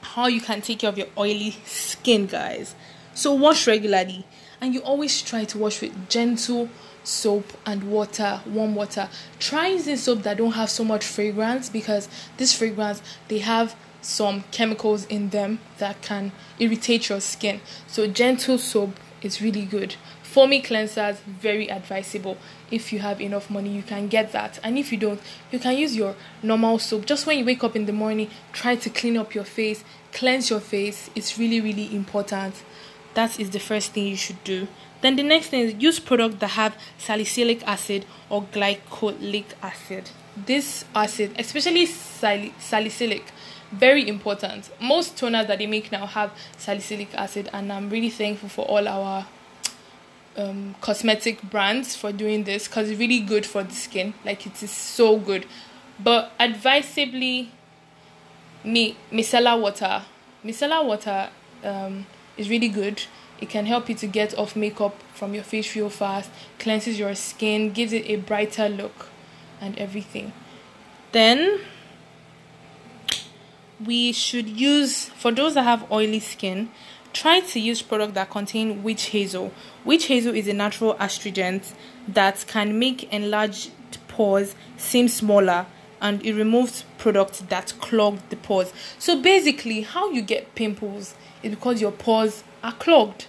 how 0.02 0.28
you 0.28 0.42
can 0.42 0.62
take 0.62 0.80
care 0.80 0.90
of 0.90 0.98
your 0.98 1.08
oily 1.18 1.52
skin, 1.66 2.28
guys. 2.28 2.76
So 3.14 3.34
wash 3.34 3.68
regularly 3.68 4.26
and 4.62 4.74
you 4.74 4.82
always 4.82 5.22
try 5.22 5.44
to 5.46 5.58
wash 5.58 5.82
with 5.82 6.10
gentle 6.10 6.70
soap 7.04 7.54
and 7.66 7.90
water 7.90 8.42
warm 8.46 8.76
water 8.76 9.10
try 9.40 9.68
using 9.68 9.96
soap 9.96 10.24
that 10.24 10.38
don't 10.38 10.52
have 10.52 10.70
so 10.70 10.84
much 10.84 11.06
fragrance 11.06 11.70
because 11.70 12.10
this 12.36 12.54
fragrance 12.54 13.02
they 13.30 13.40
have 13.40 13.76
some 14.02 14.44
chemicals 14.52 15.06
in 15.06 15.30
them 15.30 15.60
that 15.78 16.02
can 16.02 16.32
irritate 16.60 17.08
your 17.08 17.22
skin 17.22 17.62
so 17.88 18.08
gentle 18.08 18.58
soap 18.58 19.00
is 19.22 19.42
really 19.42 19.64
good 19.66 19.96
foamy 20.38 20.62
cleansers 20.62 21.16
very 21.26 21.68
advisable 21.72 22.38
if 22.70 22.94
you 22.94 23.00
have 23.00 23.20
enough 23.20 23.50
money 23.50 23.70
you 23.70 23.82
can 23.82 24.08
get 24.08 24.32
that 24.32 24.60
and 24.64 24.78
if 24.78 24.92
you 24.92 24.98
don't 25.00 25.20
you 25.52 25.58
can 25.58 25.76
use 25.76 25.96
your 25.96 26.14
normal 26.44 26.78
soap 26.78 27.08
just 27.08 27.26
when 27.26 27.40
you 27.40 27.44
wake 27.44 27.64
up 27.64 27.76
in 27.76 27.88
the 27.88 27.92
morning 27.92 28.30
try 28.54 28.76
to 28.76 28.88
clean 28.88 29.18
up 29.18 29.34
your 29.34 29.44
face 29.44 29.84
cleanse 30.12 30.52
your 30.52 30.60
face 30.60 31.10
it's 31.16 31.40
really 31.40 31.60
really 31.60 31.96
important 31.96 32.54
that 33.18 33.40
is 33.40 33.50
the 33.50 33.60
first 33.60 33.94
thing 33.94 34.06
you 34.06 34.16
should 34.16 34.44
do. 34.44 34.68
Then 35.02 35.16
the 35.16 35.24
next 35.24 35.48
thing 35.48 35.62
is 35.62 35.74
use 35.80 36.00
products 36.00 36.36
that 36.36 36.50
have 36.50 36.78
salicylic 37.00 37.68
acid 37.68 38.06
or 38.30 38.44
glycolic 38.44 39.46
acid. 39.64 40.12
This 40.36 40.86
acid, 40.94 41.34
especially 41.40 41.88
sal- 41.88 42.52
salicylic, 42.60 43.24
very 43.72 44.08
important. 44.08 44.70
Most 44.80 45.16
toners 45.16 45.48
that 45.48 45.58
they 45.58 45.66
make 45.66 45.92
now 45.92 46.06
have 46.06 46.32
salicylic 46.58 47.12
acid, 47.16 47.50
and 47.52 47.74
I'm 47.74 47.90
really 47.90 48.12
thankful 48.12 48.50
for 48.50 48.66
all 48.66 48.88
our 48.88 49.26
um, 50.38 50.76
cosmetic 50.82 51.42
brands 51.42 51.96
for 51.96 52.12
doing 52.12 52.44
this 52.44 52.68
because 52.68 52.90
it's 52.90 53.00
really 53.00 53.20
good 53.20 53.46
for 53.46 53.64
the 53.64 53.74
skin. 53.74 54.14
Like 54.24 54.46
it 54.46 54.62
is 54.62 54.72
so 54.72 55.18
good. 55.18 55.46
But 56.00 56.32
advisably, 56.40 57.52
me 58.64 58.98
micellar 59.12 59.60
water, 59.60 60.04
micellar 60.46 60.86
water 60.86 61.30
um, 61.64 62.06
is 62.38 62.50
really 62.50 62.70
good. 62.70 63.04
It 63.40 63.50
can 63.50 63.66
help 63.66 63.90
you 63.90 63.96
to 63.96 64.08
get 64.08 64.38
off 64.38 64.56
makeup 64.56 64.96
from 65.14 65.34
your 65.34 65.44
face 65.44 65.76
real 65.76 65.90
fast, 65.90 66.30
cleanses 66.60 66.98
your 66.98 67.14
skin, 67.16 67.72
gives 67.72 67.94
it 67.94 68.06
a 68.08 68.16
brighter 68.18 68.68
look, 68.68 69.10
and 69.62 69.78
everything. 69.78 70.34
Then 71.12 71.60
we 73.84 74.12
should 74.12 74.48
use 74.48 75.06
for 75.10 75.32
those 75.32 75.54
that 75.54 75.64
have 75.64 75.92
oily 75.92 76.20
skin 76.20 76.70
try 77.18 77.40
to 77.40 77.60
use 77.60 77.82
product 77.82 78.14
that 78.14 78.30
contain 78.30 78.84
witch 78.84 79.06
hazel. 79.08 79.52
Witch 79.84 80.06
hazel 80.06 80.36
is 80.36 80.48
a 80.48 80.54
natural 80.54 80.96
astringent 81.00 81.74
that 82.08 82.46
can 82.48 82.78
make 82.78 83.12
enlarged 83.12 83.72
pores 84.08 84.56
seem 84.78 85.08
smaller 85.08 85.66
and 86.00 86.24
it 86.24 86.34
removes 86.34 86.86
products 87.00 87.40
that 87.40 87.74
clog 87.80 88.20
the 88.30 88.36
pores. 88.36 88.72
So 89.00 89.20
basically 89.20 89.82
how 89.82 90.12
you 90.12 90.22
get 90.22 90.54
pimples 90.54 91.16
is 91.42 91.52
because 91.52 91.82
your 91.82 91.92
pores 91.92 92.44
are 92.64 92.74
clogged. 92.74 93.26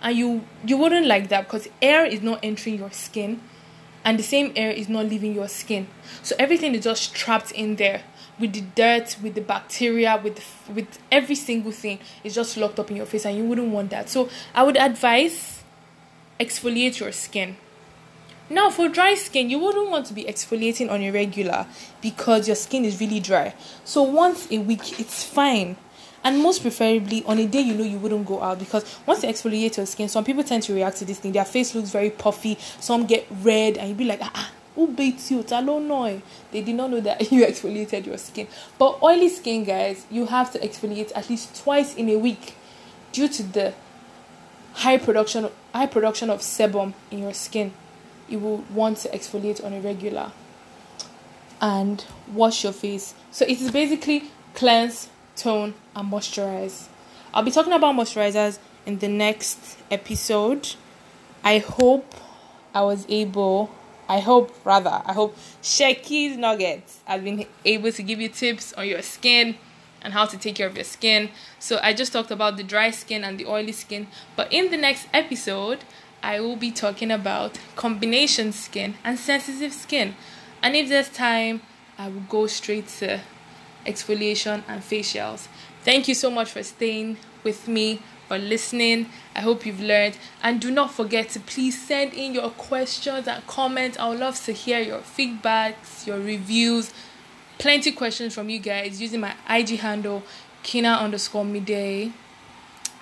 And 0.00 0.16
you 0.16 0.44
you 0.64 0.76
wouldn't 0.78 1.06
like 1.06 1.28
that 1.28 1.44
because 1.44 1.68
air 1.80 2.04
is 2.06 2.22
not 2.22 2.40
entering 2.42 2.78
your 2.78 2.90
skin 2.90 3.40
and 4.04 4.18
the 4.18 4.22
same 4.22 4.52
air 4.56 4.70
is 4.70 4.88
not 4.88 5.06
leaving 5.06 5.34
your 5.34 5.48
skin. 5.48 5.86
So 6.22 6.34
everything 6.38 6.74
is 6.74 6.84
just 6.84 7.14
trapped 7.14 7.52
in 7.52 7.76
there 7.76 8.02
with 8.38 8.52
the 8.52 8.60
dirt 8.60 9.16
with 9.22 9.34
the 9.34 9.40
bacteria 9.40 10.20
with 10.22 10.42
with 10.74 10.98
every 11.10 11.34
single 11.34 11.72
thing 11.72 11.98
is 12.24 12.34
just 12.34 12.56
locked 12.56 12.78
up 12.78 12.90
in 12.90 12.96
your 12.96 13.06
face 13.06 13.24
and 13.24 13.36
you 13.36 13.44
wouldn't 13.44 13.68
want 13.68 13.90
that. 13.90 14.08
So 14.08 14.28
i 14.54 14.62
would 14.62 14.76
advise 14.76 15.62
exfoliate 16.40 16.98
your 17.00 17.12
skin. 17.12 17.56
Now 18.50 18.70
for 18.70 18.88
dry 18.88 19.14
skin 19.14 19.50
you 19.50 19.58
wouldn't 19.58 19.90
want 19.90 20.06
to 20.06 20.14
be 20.14 20.24
exfoliating 20.24 20.90
on 20.90 21.02
a 21.02 21.10
regular 21.10 21.66
because 22.00 22.46
your 22.48 22.56
skin 22.56 22.84
is 22.84 23.00
really 23.00 23.20
dry. 23.20 23.54
So 23.84 24.02
once 24.02 24.50
a 24.50 24.58
week 24.58 24.98
it's 25.00 25.24
fine. 25.24 25.76
And 26.24 26.38
most 26.38 26.62
preferably 26.62 27.24
on 27.24 27.38
a 27.38 27.46
day 27.46 27.60
you 27.60 27.74
know 27.74 27.84
you 27.84 27.98
wouldn't 27.98 28.26
go 28.26 28.40
out 28.40 28.58
because 28.58 28.98
once 29.06 29.24
you 29.24 29.28
exfoliate 29.28 29.76
your 29.76 29.86
skin, 29.86 30.08
some 30.08 30.24
people 30.24 30.44
tend 30.44 30.62
to 30.64 30.74
react 30.74 30.98
to 30.98 31.04
this 31.04 31.18
thing. 31.18 31.32
Their 31.32 31.44
face 31.44 31.74
looks 31.74 31.90
very 31.90 32.10
puffy, 32.10 32.56
some 32.78 33.06
get 33.06 33.26
red, 33.42 33.76
and 33.76 33.88
you'd 33.88 33.98
be 33.98 34.04
like, 34.04 34.20
ah, 34.22 34.30
ah 34.32 34.52
who 34.74 34.88
beats 34.88 35.30
you? 35.30 35.40
I 35.40 35.62
don't 35.62 35.86
know. 35.86 36.22
They 36.50 36.62
did 36.62 36.74
not 36.74 36.90
know 36.90 37.00
that 37.00 37.30
you 37.32 37.44
exfoliated 37.44 38.06
your 38.06 38.18
skin. 38.18 38.48
But 38.78 39.02
oily 39.02 39.28
skin, 39.28 39.64
guys, 39.64 40.06
you 40.10 40.26
have 40.26 40.52
to 40.52 40.58
exfoliate 40.58 41.12
at 41.14 41.28
least 41.28 41.62
twice 41.62 41.94
in 41.94 42.08
a 42.08 42.16
week 42.16 42.54
due 43.12 43.28
to 43.28 43.42
the 43.42 43.74
high 44.74 44.96
production 44.96 45.50
high 45.74 45.86
production 45.86 46.30
of 46.30 46.40
sebum 46.40 46.94
in 47.10 47.18
your 47.18 47.34
skin. 47.34 47.72
You 48.28 48.38
will 48.38 48.58
want 48.72 48.98
to 48.98 49.08
exfoliate 49.10 49.62
on 49.62 49.72
a 49.72 49.80
regular 49.80 50.32
and 51.60 52.04
wash 52.32 52.64
your 52.64 52.72
face. 52.72 53.14
So 53.30 53.44
it 53.44 53.60
is 53.60 53.70
basically 53.70 54.30
cleanse, 54.54 55.08
tone, 55.36 55.74
and 55.94 56.10
moisturize. 56.10 56.88
I'll 57.34 57.42
be 57.42 57.50
talking 57.50 57.72
about 57.72 57.94
moisturizers 57.94 58.58
in 58.84 58.98
the 58.98 59.08
next 59.08 59.78
episode. 59.90 60.74
I 61.44 61.58
hope 61.58 62.14
I 62.74 62.82
was 62.82 63.06
able 63.08 63.70
I 64.08 64.20
hope, 64.20 64.54
rather, 64.64 65.02
I 65.04 65.12
hope 65.12 65.36
Sheki's 65.62 66.36
Nuggets 66.36 67.00
has 67.04 67.22
been 67.22 67.46
able 67.64 67.92
to 67.92 68.02
give 68.02 68.20
you 68.20 68.28
tips 68.28 68.72
on 68.74 68.86
your 68.86 69.02
skin 69.02 69.56
and 70.02 70.12
how 70.12 70.26
to 70.26 70.36
take 70.36 70.56
care 70.56 70.66
of 70.66 70.74
your 70.74 70.84
skin. 70.84 71.30
So 71.58 71.78
I 71.82 71.92
just 71.92 72.12
talked 72.12 72.30
about 72.30 72.56
the 72.56 72.62
dry 72.62 72.90
skin 72.90 73.24
and 73.24 73.38
the 73.38 73.46
oily 73.46 73.72
skin, 73.72 74.08
but 74.36 74.52
in 74.52 74.70
the 74.70 74.76
next 74.76 75.06
episode, 75.14 75.84
I 76.22 76.40
will 76.40 76.56
be 76.56 76.70
talking 76.70 77.10
about 77.10 77.58
combination 77.76 78.52
skin 78.52 78.94
and 79.04 79.18
sensitive 79.18 79.72
skin. 79.72 80.14
And 80.62 80.76
if 80.76 80.88
there's 80.88 81.08
time, 81.08 81.62
I 81.98 82.08
will 82.08 82.24
go 82.28 82.46
straight 82.46 82.88
to 82.98 83.20
exfoliation 83.86 84.62
and 84.68 84.82
facials. 84.82 85.48
Thank 85.84 86.06
you 86.06 86.14
so 86.14 86.30
much 86.30 86.50
for 86.50 86.62
staying 86.62 87.16
with 87.42 87.66
me 87.66 88.00
for 88.32 88.38
listening. 88.38 89.10
I 89.36 89.40
hope 89.40 89.66
you've 89.66 89.80
learned. 89.82 90.16
And 90.42 90.58
do 90.58 90.70
not 90.70 90.90
forget 90.90 91.28
to 91.30 91.40
please 91.40 91.78
send 91.86 92.14
in 92.14 92.32
your 92.32 92.48
questions 92.48 93.28
and 93.28 93.46
comments. 93.46 93.98
I 93.98 94.08
would 94.08 94.20
love 94.20 94.42
to 94.46 94.52
hear 94.52 94.80
your 94.80 95.00
feedbacks, 95.00 96.06
your 96.06 96.18
reviews. 96.18 96.94
Plenty 97.58 97.92
questions 97.92 98.34
from 98.34 98.48
you 98.48 98.58
guys 98.58 99.02
using 99.02 99.20
my 99.20 99.34
IG 99.50 99.80
handle, 99.80 100.22
Kina 100.62 100.92
underscore 100.92 101.44
midday. 101.44 102.10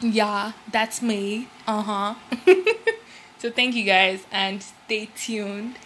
Yeah, 0.01 0.51
that's 0.73 1.01
me. 1.01 1.47
Uh 1.65 1.83
huh. 1.83 2.15
so 3.39 3.53
thank 3.53 3.77
you 3.77 3.85
guys 3.85 4.27
and 4.33 4.61
stay 4.61 5.11
tuned. 5.15 5.77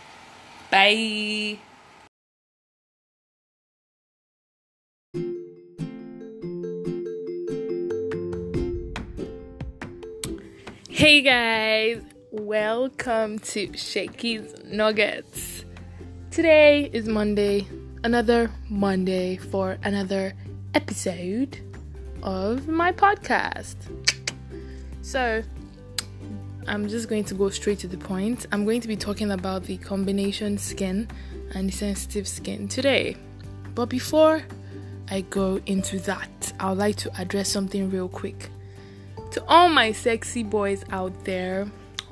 Bye. 0.70 1.58
Hey 11.04 11.20
guys, 11.20 12.02
welcome 12.30 13.38
to 13.40 13.76
Shaky's 13.76 14.54
Nuggets. 14.64 15.66
Today 16.30 16.88
is 16.94 17.06
Monday, 17.06 17.66
another 18.02 18.50
Monday 18.70 19.36
for 19.36 19.76
another 19.82 20.32
episode 20.72 21.58
of 22.22 22.68
my 22.68 22.90
podcast. 22.90 23.76
So, 25.02 25.42
I'm 26.66 26.88
just 26.88 27.10
going 27.10 27.24
to 27.24 27.34
go 27.34 27.50
straight 27.50 27.80
to 27.80 27.86
the 27.86 27.98
point. 27.98 28.46
I'm 28.50 28.64
going 28.64 28.80
to 28.80 28.88
be 28.88 28.96
talking 28.96 29.30
about 29.30 29.64
the 29.64 29.76
combination 29.76 30.56
skin 30.56 31.06
and 31.54 31.68
the 31.68 31.72
sensitive 31.76 32.26
skin 32.26 32.66
today. 32.66 33.14
But 33.74 33.90
before 33.90 34.42
I 35.10 35.20
go 35.20 35.60
into 35.66 35.98
that, 36.00 36.54
I 36.58 36.70
would 36.70 36.78
like 36.78 36.96
to 36.96 37.20
address 37.20 37.50
something 37.50 37.90
real 37.90 38.08
quick 38.08 38.48
to 39.34 39.44
all 39.48 39.68
my 39.68 39.90
sexy 39.90 40.44
boys 40.44 40.84
out 40.90 41.12
there, 41.24 41.66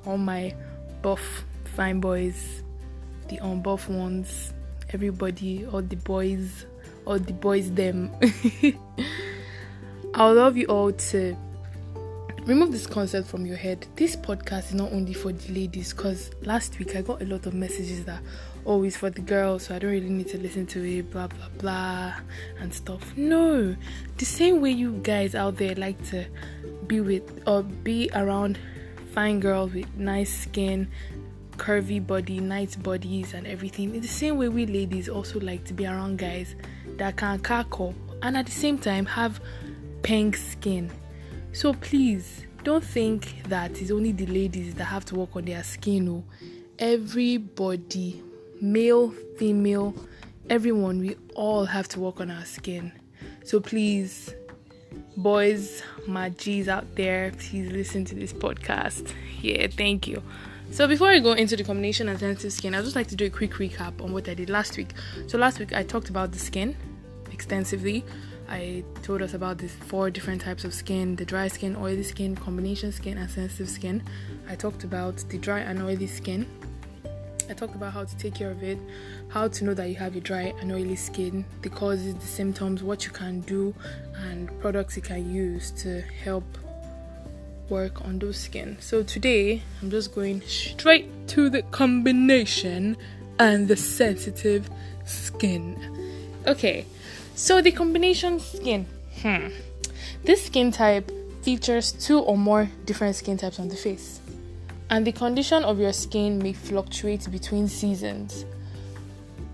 all 0.04 0.18
my 0.18 0.52
buff, 1.02 1.44
fine 1.76 2.00
boys, 2.00 2.64
the 3.28 3.36
unbuff 3.38 3.88
ones, 3.88 4.52
everybody, 4.90 5.64
all 5.66 5.82
the 5.82 5.94
boys, 5.94 6.66
all 7.06 7.20
the 7.20 7.32
boys, 7.32 7.70
them. 7.70 8.10
I 10.14 10.30
love 10.30 10.56
you 10.56 10.66
all 10.66 10.90
to 10.90 11.36
remove 12.44 12.72
this 12.72 12.86
concept 12.86 13.28
from 13.28 13.46
your 13.46 13.56
head. 13.56 13.86
This 13.94 14.16
podcast 14.16 14.66
is 14.66 14.74
not 14.74 14.92
only 14.92 15.12
for 15.12 15.32
the 15.32 15.52
ladies, 15.52 15.92
because 15.92 16.30
last 16.42 16.78
week 16.78 16.96
I 16.96 17.02
got 17.02 17.22
a 17.22 17.26
lot 17.26 17.46
of 17.46 17.54
messages 17.54 18.04
that 18.06 18.20
always 18.64 18.96
oh, 18.96 19.00
for 19.00 19.10
the 19.10 19.20
girls, 19.20 19.66
so 19.66 19.74
I 19.74 19.78
don't 19.78 19.90
really 19.90 20.08
need 20.08 20.28
to 20.28 20.38
listen 20.38 20.66
to 20.68 20.84
it, 20.84 21.10
blah 21.10 21.28
blah 21.28 21.48
blah, 21.58 22.14
and 22.58 22.74
stuff. 22.74 23.16
No, 23.16 23.76
the 24.16 24.24
same 24.24 24.60
way 24.60 24.70
you 24.70 24.92
guys 25.02 25.34
out 25.34 25.56
there 25.56 25.74
like 25.76 26.04
to 26.08 26.26
be 26.86 27.00
with 27.00 27.42
or 27.46 27.62
be 27.62 28.10
around 28.14 28.58
fine 29.12 29.38
girls 29.38 29.72
with 29.72 29.94
nice 29.96 30.42
skin, 30.42 30.88
curvy 31.58 32.04
body, 32.04 32.40
nice 32.40 32.74
bodies, 32.74 33.34
and 33.34 33.46
everything. 33.46 33.94
In 33.94 34.00
the 34.00 34.08
same 34.08 34.36
way, 34.36 34.48
we 34.48 34.66
ladies 34.66 35.08
also 35.08 35.38
like 35.40 35.64
to 35.66 35.74
be 35.74 35.86
around 35.86 36.18
guys 36.18 36.56
that 36.96 37.16
can 37.16 37.38
cackle 37.38 37.94
and 38.22 38.36
at 38.36 38.46
the 38.46 38.52
same 38.52 38.78
time 38.78 39.06
have 39.06 39.40
pink 40.02 40.36
skin. 40.36 40.90
So 41.52 41.74
please 41.74 42.46
don't 42.64 42.84
think 42.84 43.42
that 43.48 43.80
it's 43.80 43.90
only 43.90 44.12
the 44.12 44.26
ladies 44.26 44.74
that 44.74 44.84
have 44.84 45.04
to 45.06 45.14
work 45.16 45.36
on 45.36 45.44
their 45.44 45.62
skin. 45.62 46.08
Oh, 46.08 46.24
everybody, 46.78 48.22
male, 48.60 49.10
female, 49.36 49.94
everyone, 50.48 50.98
we 50.98 51.16
all 51.34 51.64
have 51.64 51.88
to 51.88 52.00
work 52.00 52.20
on 52.20 52.30
our 52.30 52.44
skin. 52.44 52.92
So 53.44 53.60
please 53.60 54.34
boys, 55.16 55.82
my 56.06 56.30
G's 56.30 56.68
out 56.68 56.94
there, 56.96 57.32
please 57.32 57.70
listen 57.70 58.04
to 58.06 58.14
this 58.14 58.32
podcast. 58.32 59.12
Yeah, 59.40 59.66
thank 59.68 60.06
you. 60.06 60.22
So 60.70 60.88
before 60.88 61.08
I 61.08 61.18
go 61.18 61.32
into 61.32 61.56
the 61.56 61.64
combination 61.64 62.08
and 62.08 62.18
sensitive 62.18 62.52
skin, 62.52 62.74
I'd 62.74 62.84
just 62.84 62.96
like 62.96 63.08
to 63.08 63.16
do 63.16 63.26
a 63.26 63.30
quick 63.30 63.52
recap 63.52 64.02
on 64.02 64.12
what 64.12 64.28
I 64.28 64.34
did 64.34 64.48
last 64.48 64.76
week. 64.76 64.88
So 65.26 65.36
last 65.36 65.58
week 65.58 65.74
I 65.74 65.82
talked 65.82 66.08
about 66.08 66.32
the 66.32 66.38
skin 66.38 66.76
extensively. 67.30 68.04
I 68.48 68.84
told 69.02 69.22
us 69.22 69.34
about 69.34 69.58
the 69.58 69.68
four 69.68 70.10
different 70.10 70.40
types 70.40 70.64
of 70.64 70.74
skin 70.74 71.16
the 71.16 71.24
dry 71.24 71.48
skin, 71.48 71.76
oily 71.76 72.02
skin, 72.02 72.36
combination 72.36 72.92
skin, 72.92 73.18
and 73.18 73.30
sensitive 73.30 73.68
skin. 73.68 74.02
I 74.48 74.54
talked 74.56 74.84
about 74.84 75.16
the 75.28 75.38
dry 75.38 75.60
and 75.60 75.82
oily 75.82 76.06
skin, 76.06 76.46
I 77.52 77.54
talked 77.54 77.74
about 77.74 77.92
how 77.92 78.04
to 78.04 78.16
take 78.16 78.34
care 78.34 78.50
of 78.50 78.62
it, 78.62 78.78
how 79.28 79.48
to 79.48 79.64
know 79.64 79.74
that 79.74 79.88
you 79.88 79.96
have 79.96 80.16
a 80.16 80.20
dry 80.20 80.54
and 80.60 80.72
oily 80.72 80.96
skin, 80.96 81.44
the 81.60 81.68
causes, 81.68 82.14
the 82.14 82.26
symptoms, 82.26 82.82
what 82.82 83.04
you 83.04 83.10
can 83.10 83.40
do, 83.42 83.74
and 84.16 84.48
products 84.60 84.96
you 84.96 85.02
can 85.02 85.30
use 85.30 85.70
to 85.82 86.00
help 86.00 86.44
work 87.68 88.04
on 88.06 88.18
those 88.18 88.38
skin. 88.38 88.78
So 88.80 89.02
today, 89.02 89.62
I'm 89.80 89.90
just 89.90 90.14
going 90.14 90.40
straight 90.42 91.28
to 91.28 91.50
the 91.50 91.60
combination 91.62 92.96
and 93.38 93.68
the 93.68 93.76
sensitive 93.76 94.70
skin. 95.04 95.76
Okay, 96.46 96.86
so 97.34 97.60
the 97.60 97.72
combination 97.72 98.40
skin. 98.40 98.86
Hmm. 99.22 99.48
This 100.24 100.46
skin 100.46 100.70
type 100.70 101.10
features 101.42 101.92
two 101.92 102.20
or 102.20 102.36
more 102.36 102.70
different 102.84 103.16
skin 103.16 103.36
types 103.36 103.58
on 103.58 103.68
the 103.68 103.76
face 103.76 104.20
and 104.92 105.06
the 105.06 105.12
condition 105.12 105.64
of 105.64 105.78
your 105.78 105.92
skin 105.94 106.38
may 106.38 106.52
fluctuate 106.52 107.26
between 107.30 107.66
seasons. 107.66 108.44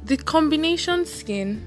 The 0.04 0.16
combination 0.16 1.06
skin 1.06 1.62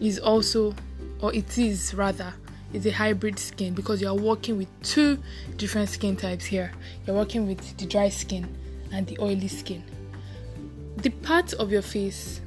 is 0.00 0.18
also, 0.18 0.74
or 1.20 1.34
it 1.34 1.58
is 1.58 1.92
rather, 1.92 2.32
is 2.72 2.86
a 2.86 2.90
hybrid 2.90 3.38
skin 3.38 3.74
because 3.74 4.00
you 4.00 4.08
are 4.08 4.14
working 4.14 4.56
with 4.56 4.68
two 4.82 5.18
different 5.58 5.90
skin 5.90 6.16
types 6.16 6.46
here. 6.46 6.72
You're 7.06 7.16
working 7.16 7.46
with 7.46 7.76
the 7.76 7.84
dry 7.84 8.08
skin 8.08 8.48
and 8.92 9.06
the 9.06 9.18
oily 9.20 9.48
skin. 9.48 9.84
The 10.96 11.10
parts 11.10 11.52
of 11.52 11.70
your 11.70 11.82
face 11.82 12.40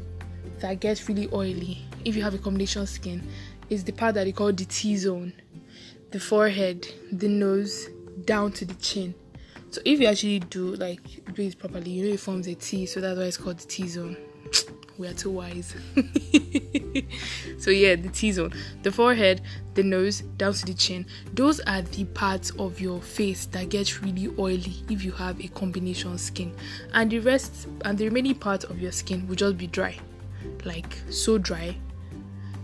that 0.61 0.79
get 0.79 1.07
really 1.07 1.29
oily, 1.31 1.85
if 2.05 2.15
you 2.15 2.23
have 2.23 2.33
a 2.33 2.39
combination 2.39 2.85
skin, 2.87 3.27
is 3.69 3.83
the 3.83 3.93
part 3.93 4.15
that 4.15 4.25
they 4.25 4.31
call 4.31 4.51
the 4.51 4.65
T 4.65 4.97
zone 4.97 5.33
the 6.11 6.19
forehead, 6.19 6.87
the 7.11 7.27
nose, 7.27 7.87
down 8.25 8.51
to 8.51 8.65
the 8.65 8.73
chin. 8.75 9.15
So 9.71 9.81
if 9.85 10.01
you 10.01 10.07
actually 10.07 10.39
do 10.39 10.75
like 10.75 11.01
do 11.33 11.41
it 11.41 11.57
properly, 11.57 11.91
you 11.91 12.07
know 12.07 12.13
it 12.13 12.19
forms 12.19 12.47
a 12.47 12.55
T, 12.55 12.85
so 12.85 12.99
that's 12.99 13.17
why 13.17 13.25
it's 13.25 13.37
called 13.37 13.59
the 13.59 13.67
T 13.67 13.87
zone. 13.87 14.17
we 14.97 15.07
are 15.07 15.13
too 15.13 15.31
wise. 15.31 15.73
so 17.57 17.71
yeah, 17.71 17.95
the 17.95 18.09
T 18.11 18.33
zone, 18.33 18.51
the 18.83 18.91
forehead, 18.91 19.39
the 19.75 19.83
nose, 19.83 20.19
down 20.35 20.51
to 20.51 20.65
the 20.65 20.73
chin. 20.73 21.05
Those 21.33 21.61
are 21.61 21.81
the 21.81 22.03
parts 22.03 22.49
of 22.51 22.81
your 22.81 23.01
face 23.01 23.45
that 23.47 23.69
get 23.69 24.01
really 24.01 24.33
oily 24.37 24.83
if 24.89 25.05
you 25.05 25.13
have 25.13 25.39
a 25.39 25.47
combination 25.47 26.17
skin, 26.17 26.53
and 26.93 27.09
the 27.09 27.19
rest 27.19 27.69
and 27.85 27.97
the 27.97 28.03
remaining 28.03 28.35
part 28.35 28.65
of 28.65 28.81
your 28.81 28.91
skin 28.91 29.25
will 29.27 29.35
just 29.35 29.57
be 29.57 29.67
dry, 29.67 29.97
like 30.65 30.97
so 31.09 31.37
dry. 31.37 31.77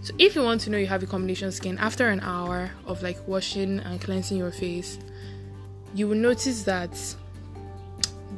So 0.07 0.13
if 0.17 0.35
you 0.35 0.41
want 0.41 0.61
to 0.61 0.69
know 0.69 0.77
you 0.77 0.87
have 0.87 1.03
a 1.03 1.05
combination 1.05 1.51
skin 1.51 1.77
after 1.79 2.07
an 2.07 2.21
hour 2.21 2.71
of 2.85 3.03
like 3.03 3.27
washing 3.27 3.79
and 3.79 3.99
cleansing 3.99 4.37
your 4.37 4.51
face 4.51 4.99
you 5.93 6.07
will 6.07 6.15
notice 6.15 6.63
that 6.63 6.91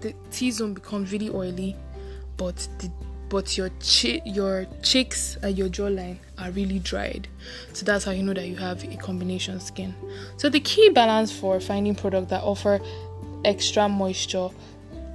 the 0.02 0.16
T 0.32 0.50
zone 0.50 0.74
becomes 0.74 1.12
really 1.12 1.30
oily, 1.30 1.76
but 2.38 2.56
the 2.80 2.90
but 3.30 3.56
your 3.56 3.70
chi- 3.80 4.22
your 4.26 4.66
cheeks 4.82 5.38
and 5.44 5.56
your 5.56 5.70
jawline 5.70 6.18
are 6.40 6.50
really 6.50 6.80
dried. 6.80 7.28
So 7.74 7.86
that's 7.86 8.06
how 8.06 8.12
you 8.12 8.24
know 8.24 8.34
that 8.34 8.48
you 8.48 8.56
have 8.56 8.84
a 8.84 8.98
combination 8.98 9.60
skin. 9.60 9.94
So 10.38 10.50
the 10.50 10.60
key 10.60 10.90
balance 10.90 11.32
for 11.32 11.60
finding 11.60 11.94
products 11.94 12.32
that 12.32 12.42
offer 12.42 12.80
extra 13.46 13.88
moisture 13.88 14.50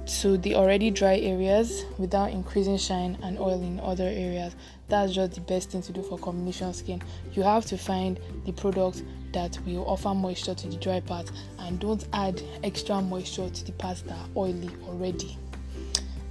to 0.07 0.37
the 0.37 0.55
already 0.55 0.91
dry 0.91 1.17
areas 1.17 1.85
without 1.97 2.31
increasing 2.31 2.77
shine 2.77 3.17
and 3.23 3.39
oil 3.39 3.61
in 3.61 3.79
other 3.79 4.03
areas. 4.03 4.55
That's 4.87 5.13
just 5.13 5.33
the 5.33 5.41
best 5.41 5.71
thing 5.71 5.81
to 5.83 5.91
do 5.91 6.03
for 6.03 6.17
combination 6.17 6.73
skin. 6.73 7.01
You 7.33 7.43
have 7.43 7.65
to 7.67 7.77
find 7.77 8.19
the 8.45 8.51
product 8.51 9.03
that 9.33 9.57
will 9.65 9.85
offer 9.89 10.13
moisture 10.13 10.55
to 10.55 10.67
the 10.67 10.77
dry 10.77 10.99
part 10.99 11.31
and 11.59 11.79
don't 11.79 12.05
add 12.13 12.41
extra 12.63 13.01
moisture 13.01 13.49
to 13.49 13.65
the 13.65 13.71
parts 13.73 14.01
that 14.03 14.13
are 14.13 14.29
oily 14.37 14.69
already. 14.87 15.37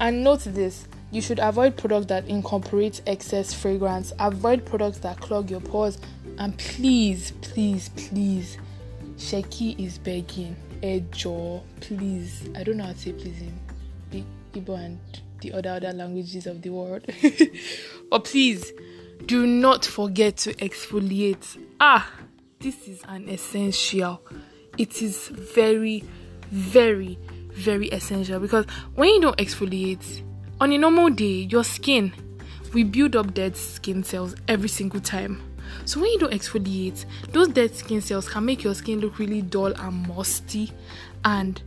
And 0.00 0.22
note 0.22 0.40
this 0.44 0.86
you 1.10 1.20
should 1.20 1.38
avoid 1.38 1.76
products 1.76 2.06
that 2.06 2.26
incorporate 2.26 3.00
excess 3.06 3.54
fragrance, 3.54 4.12
avoid 4.18 4.66
products 4.66 4.98
that 4.98 5.20
clog 5.20 5.48
your 5.48 5.60
pores, 5.60 5.98
and 6.38 6.58
please, 6.58 7.32
please, 7.40 7.88
please, 7.90 8.58
Sheki 9.16 9.78
is 9.78 9.96
begging, 9.98 10.56
Ejo, 10.82 11.62
please. 11.80 12.48
I 12.56 12.64
don't 12.64 12.78
know 12.78 12.84
how 12.84 12.92
to 12.92 12.98
say 12.98 13.12
please 13.12 13.40
in 13.40 13.63
Igbo 14.54 14.78
and 14.78 14.98
the 15.40 15.52
other 15.52 15.70
other 15.70 15.92
languages 15.92 16.46
of 16.46 16.62
the 16.62 16.70
world. 16.70 17.04
but 18.10 18.24
please 18.24 18.72
do 19.26 19.46
not 19.46 19.84
forget 19.84 20.36
to 20.38 20.54
exfoliate. 20.54 21.58
Ah, 21.80 22.10
this 22.60 22.88
is 22.88 23.02
an 23.08 23.28
essential. 23.28 24.22
It 24.78 25.02
is 25.02 25.28
very, 25.28 26.04
very, 26.50 27.18
very 27.52 27.88
essential 27.88 28.40
because 28.40 28.66
when 28.94 29.10
you 29.10 29.20
don't 29.20 29.38
exfoliate 29.38 30.22
on 30.60 30.72
a 30.72 30.78
normal 30.78 31.10
day, 31.10 31.46
your 31.50 31.64
skin 31.64 32.12
we 32.74 32.82
build 32.82 33.14
up 33.14 33.32
dead 33.32 33.56
skin 33.56 34.02
cells 34.02 34.34
every 34.48 34.68
single 34.68 35.00
time. 35.00 35.40
So 35.86 36.00
when 36.00 36.10
you 36.10 36.18
don't 36.18 36.32
exfoliate, 36.32 37.04
those 37.30 37.48
dead 37.48 37.74
skin 37.74 38.00
cells 38.00 38.28
can 38.28 38.44
make 38.44 38.64
your 38.64 38.74
skin 38.74 39.00
look 39.00 39.18
really 39.18 39.42
dull 39.42 39.72
and 39.72 40.08
musty 40.08 40.72
and 41.24 41.62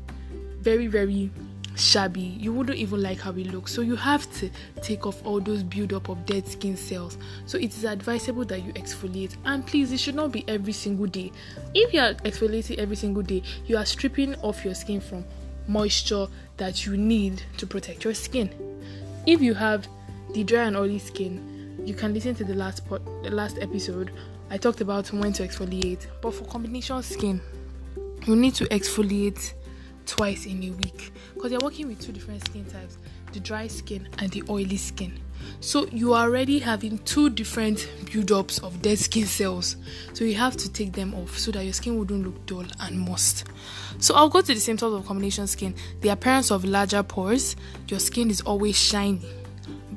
very, 0.60 0.88
very 0.88 1.32
shabby. 1.80 2.36
You 2.40 2.54
wouldn't 2.54 2.78
even 2.78 3.02
like 3.02 3.20
how 3.20 3.32
it 3.32 3.48
looks. 3.48 3.74
So 3.74 3.82
you 3.82 3.96
have 3.96 4.32
to 4.40 4.50
take 4.82 5.06
off 5.06 5.26
all 5.26 5.40
those 5.40 5.64
buildup 5.64 6.10
of 6.10 6.26
dead 6.26 6.48
skin 6.48 6.76
cells. 6.76 7.18
So 7.46 7.58
it 7.58 7.76
is 7.76 7.86
advisable 7.86 8.46
that 8.46 8.64
you 8.64 8.74
exfoliate. 8.74 9.36
And 9.46 9.66
please, 9.66 9.92
it 9.92 10.00
should 10.00 10.16
not 10.16 10.32
be 10.32 10.44
every 10.48 10.74
single 10.74 11.06
day. 11.06 11.32
If 11.74 11.94
you 11.94 12.02
are 12.02 12.14
exfoliating 12.14 12.78
every 12.78 12.96
single 12.96 13.24
day, 13.24 13.44
you 13.66 13.78
are 13.78 13.86
stripping 13.86 14.36
off 14.36 14.66
your 14.66 14.74
skin 14.74 15.00
from 15.00 15.26
moisture 15.68 16.28
that 16.58 16.86
you 16.86 16.98
need 16.98 17.44
to 17.58 17.68
protect 17.68 18.04
your 18.04 18.14
skin. 18.14 18.50
If 19.26 19.42
you 19.42 19.54
have 19.54 19.88
the 20.34 20.44
dry 20.44 20.64
and 20.64 20.78
oily 20.78 21.00
skin, 21.00 21.84
you 21.86 21.94
can 21.94 22.14
listen 22.14 22.36
to 22.36 22.44
the 22.44 22.54
last 22.54 22.88
pot, 22.88 23.02
the 23.24 23.32
last 23.32 23.58
episode. 23.62 24.12
I 24.50 24.58
talked 24.58 24.82
about 24.82 25.12
when 25.12 25.34
to 25.34 25.48
exfoliate, 25.48 26.08
but 26.22 26.34
for 26.34 26.46
combination 26.46 27.02
skin, 27.04 27.42
you 28.26 28.36
need 28.36 28.56
to 28.56 28.66
exfoliate 28.66 29.54
twice 30.08 30.46
in 30.46 30.64
a 30.64 30.72
week 30.72 31.12
because 31.34 31.52
you're 31.52 31.62
working 31.62 31.88
with 31.88 32.00
two 32.00 32.12
different 32.12 32.44
skin 32.46 32.66
types 32.66 32.98
the 33.34 33.40
dry 33.40 33.68
skin 33.68 34.08
and 34.20 34.32
the 34.32 34.42
oily 34.50 34.78
skin. 34.78 35.20
So 35.60 35.86
you 35.88 36.14
are 36.14 36.24
already 36.24 36.60
having 36.60 36.98
two 37.00 37.30
different 37.30 37.88
build-ups 38.12 38.60
of 38.60 38.82
dead 38.82 39.00
skin 39.00 39.26
cells. 39.26 39.76
So 40.14 40.24
you 40.24 40.36
have 40.36 40.58
to 40.58 40.72
take 40.72 40.94
them 40.94 41.14
off 41.14 41.38
so 41.38 41.52
that 41.52 41.64
your 41.64 41.74
skin 41.74 41.98
wouldn't 41.98 42.26
look 42.26 42.46
dull 42.46 42.66
and 42.80 43.00
moist. 43.00 43.46
So 44.00 44.16
I'll 44.16 44.30
go 44.30 44.42
to 44.42 44.54
the 44.54 44.60
same 44.60 44.78
type 44.78 44.92
of 44.92 45.06
combination 45.06 45.46
skin. 45.48 45.76
The 46.02 46.10
appearance 46.10 46.52
of 46.52 46.64
larger 46.66 47.04
pores, 47.04 47.56
your 47.88 48.00
skin 48.00 48.30
is 48.30 48.42
always 48.42 48.78
shiny. 48.78 49.22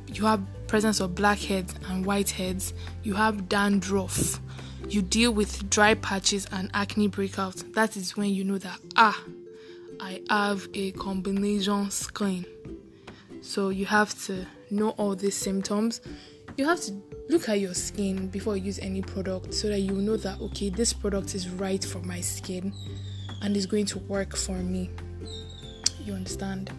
You 0.09 0.27
have 0.27 0.42
presence 0.66 1.01
of 1.01 1.14
blackheads 1.14 1.75
and 1.88 2.05
whiteheads, 2.05 2.73
you 3.03 3.14
have 3.14 3.49
dandruff, 3.49 4.38
you 4.88 5.03
deal 5.03 5.33
with 5.33 5.68
dry 5.68 5.94
patches 5.94 6.46
and 6.53 6.70
acne 6.75 7.09
breakouts, 7.09 7.75
that 7.75 7.96
is 7.96 8.16
when 8.16 8.31
you 8.31 8.44
know 8.44 8.59
that 8.59 8.79
ah, 8.96 9.20
I 10.02 10.20
have 10.30 10.66
a 10.72 10.92
combination 10.92 11.90
skin. 11.90 12.46
So 13.42 13.68
you 13.68 13.84
have 13.84 14.18
to 14.26 14.46
know 14.70 14.90
all 14.90 15.14
these 15.14 15.34
symptoms. 15.34 16.00
You 16.56 16.66
have 16.66 16.80
to 16.82 16.92
look 17.28 17.48
at 17.50 17.60
your 17.60 17.74
skin 17.74 18.28
before 18.28 18.56
you 18.56 18.64
use 18.64 18.78
any 18.78 19.02
product 19.02 19.52
so 19.52 19.68
that 19.68 19.80
you 19.80 19.92
know 19.92 20.16
that 20.16 20.40
okay, 20.40 20.70
this 20.70 20.94
product 20.94 21.34
is 21.34 21.50
right 21.50 21.84
for 21.84 21.98
my 22.00 22.20
skin 22.20 22.72
and 23.42 23.54
is 23.56 23.66
going 23.66 23.86
to 23.86 23.98
work 24.00 24.36
for 24.36 24.52
me. 24.52 24.90
You 26.02 26.14
understand? 26.14 26.70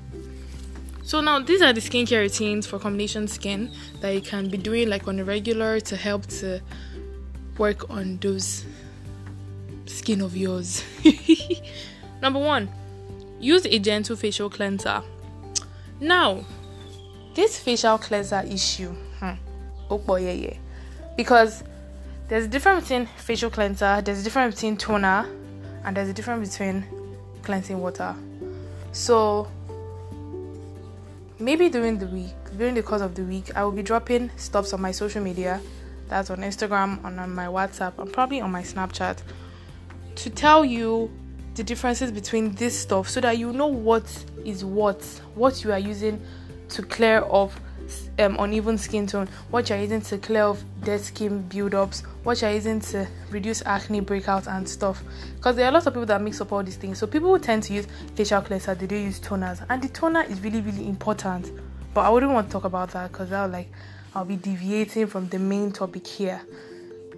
So 1.03 1.21
now 1.21 1.39
these 1.39 1.61
are 1.61 1.73
the 1.73 1.81
skincare 1.81 2.21
routines 2.21 2.65
for 2.65 2.79
combination 2.79 3.27
skin 3.27 3.71
that 4.01 4.15
you 4.15 4.21
can 4.21 4.49
be 4.49 4.57
doing 4.57 4.89
like 4.89 5.07
on 5.07 5.19
a 5.19 5.23
regular 5.23 5.79
to 5.81 5.95
help 5.95 6.25
to 6.27 6.59
work 7.59 7.87
on 7.89 8.17
those 8.17 8.65
skin 9.85 10.21
of 10.21 10.35
yours. 10.35 10.83
Number 12.21 12.39
one, 12.39 12.69
use 13.41 13.65
a 13.65 13.79
gentle 13.79 14.15
facial 14.15 14.49
cleanser. 14.49 15.01
Now, 15.99 16.45
this 17.33 17.59
facial 17.59 17.97
cleanser 17.97 18.41
issue, 18.41 18.95
oh 19.89 19.97
boy, 19.97 20.25
yeah, 20.25 20.31
yeah, 20.31 20.57
because 21.17 21.63
there's 22.27 22.45
a 22.45 22.47
difference 22.47 22.83
between 22.83 23.07
facial 23.17 23.49
cleanser, 23.49 24.01
there's 24.01 24.21
a 24.21 24.23
difference 24.23 24.55
between 24.55 24.77
toner, 24.77 25.27
and 25.83 25.97
there's 25.97 26.09
a 26.09 26.13
difference 26.13 26.51
between 26.51 26.85
cleansing 27.41 27.79
water. 27.79 28.15
So 28.91 29.47
maybe 31.39 31.69
during 31.69 31.97
the 31.97 32.07
week, 32.07 32.35
during 32.57 32.75
the 32.75 32.83
course 32.83 33.01
of 33.01 33.15
the 33.15 33.23
week, 33.23 33.55
I 33.55 33.63
will 33.63 33.71
be 33.71 33.83
dropping 33.83 34.29
stuffs 34.37 34.73
on 34.73 34.81
my 34.81 34.91
social 34.91 35.23
media. 35.23 35.61
That's 36.07 36.29
on 36.29 36.39
Instagram, 36.39 37.03
on, 37.05 37.17
on 37.19 37.33
my 37.33 37.45
WhatsApp, 37.45 37.97
and 37.97 38.11
probably 38.11 38.41
on 38.41 38.51
my 38.51 38.61
Snapchat 38.61 39.19
to 40.15 40.29
tell 40.29 40.65
you 40.65 41.09
the 41.55 41.63
differences 41.63 42.11
between 42.11 42.53
this 42.55 42.77
stuff 42.79 43.09
so 43.09 43.21
that 43.21 43.37
you 43.37 43.51
know 43.51 43.67
what 43.67 44.05
is 44.45 44.63
what, 44.63 45.03
what 45.35 45.63
you 45.63 45.71
are 45.71 45.79
using 45.79 46.21
to 46.69 46.81
clear 46.83 47.23
off 47.23 47.59
um, 48.19 48.37
uneven 48.39 48.77
skin 48.77 49.07
tone, 49.07 49.27
what 49.49 49.69
you're 49.69 49.79
using 49.79 50.01
to 50.01 50.17
clear 50.17 50.43
off 50.43 50.63
dead 50.83 51.01
skin 51.01 51.43
buildups, 51.49 52.05
what 52.23 52.41
you're 52.41 52.51
using 52.51 52.79
to 52.79 53.07
reduce 53.29 53.61
acne 53.65 54.01
breakouts 54.01 54.47
and 54.47 54.67
stuff. 54.67 55.03
Because 55.35 55.55
there 55.55 55.65
are 55.65 55.69
a 55.69 55.71
lot 55.71 55.85
of 55.85 55.93
people 55.93 56.05
that 56.05 56.21
mix 56.21 56.39
up 56.41 56.51
all 56.51 56.63
these 56.63 56.77
things. 56.77 56.99
So 56.99 57.07
people 57.07 57.37
tend 57.39 57.63
to 57.63 57.73
use 57.73 57.87
facial 58.15 58.41
cleanser, 58.41 58.75
they 58.75 58.87
do 58.87 58.95
use 58.95 59.19
toners, 59.19 59.65
and 59.69 59.81
the 59.81 59.89
toner 59.89 60.23
is 60.23 60.39
really 60.41 60.61
really 60.61 60.87
important. 60.87 61.51
But 61.93 62.01
I 62.01 62.09
wouldn't 62.09 62.31
want 62.31 62.47
to 62.47 62.53
talk 62.53 62.63
about 62.63 62.91
that 62.91 63.11
because 63.11 63.31
I'll 63.31 63.49
like 63.49 63.71
I'll 64.15 64.25
be 64.25 64.37
deviating 64.37 65.07
from 65.07 65.27
the 65.29 65.39
main 65.39 65.71
topic 65.71 66.07
here. 66.07 66.41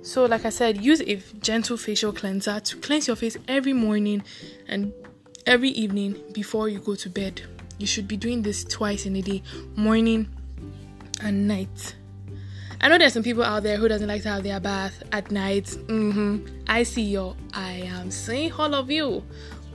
So, 0.03 0.25
like 0.25 0.45
I 0.45 0.49
said, 0.49 0.83
use 0.83 1.01
a 1.01 1.15
gentle 1.39 1.77
facial 1.77 2.11
cleanser 2.11 2.59
to 2.59 2.77
cleanse 2.77 3.07
your 3.07 3.15
face 3.15 3.37
every 3.47 3.71
morning 3.71 4.21
and 4.67 4.91
every 5.45 5.69
evening 5.69 6.21
before 6.33 6.67
you 6.67 6.79
go 6.79 6.93
to 6.95 7.09
bed. 7.09 7.41
You 7.77 7.87
should 7.87 8.07
be 8.07 8.17
doing 8.17 8.41
this 8.41 8.65
twice 8.65 9.05
in 9.05 9.15
a 9.15 9.21
day, 9.21 9.41
morning 9.77 10.27
and 11.21 11.47
night. 11.47 11.95
I 12.81 12.89
know 12.89 12.97
there's 12.97 13.13
some 13.13 13.23
people 13.23 13.43
out 13.43 13.63
there 13.63 13.77
who 13.77 13.87
doesn't 13.87 14.09
like 14.09 14.23
to 14.23 14.29
have 14.29 14.43
their 14.43 14.59
bath 14.59 15.03
at 15.13 15.31
night. 15.31 15.67
Mm-hmm. 15.67 16.47
I 16.67 16.83
see 16.83 17.03
you. 17.03 17.37
I 17.53 17.71
am 17.71 18.11
seeing 18.11 18.51
all 18.51 18.75
of 18.75 18.91
you 18.91 19.23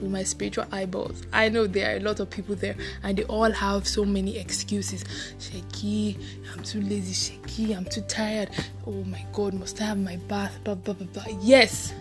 with 0.01 0.11
my 0.11 0.23
spiritual 0.23 0.65
eyeballs. 0.71 1.23
I 1.33 1.49
know 1.49 1.67
there 1.67 1.93
are 1.93 1.97
a 1.97 1.99
lot 1.99 2.19
of 2.19 2.29
people 2.29 2.55
there 2.55 2.75
and 3.03 3.17
they 3.17 3.23
all 3.25 3.51
have 3.51 3.87
so 3.87 4.05
many 4.05 4.37
excuses. 4.37 5.03
Shaky, 5.39 6.17
I'm 6.51 6.63
too 6.63 6.81
lazy, 6.81 7.13
shaky, 7.13 7.73
I'm 7.73 7.85
too 7.85 8.01
tired. 8.01 8.49
Oh 8.85 9.03
my 9.03 9.25
god, 9.33 9.53
must 9.53 9.81
I 9.81 9.85
have 9.85 9.97
my 9.97 10.17
bath? 10.27 10.59
Blah 10.63 10.75
blah 10.75 10.93
blah 10.93 11.07
blah. 11.07 11.37
Yes, 11.41 11.93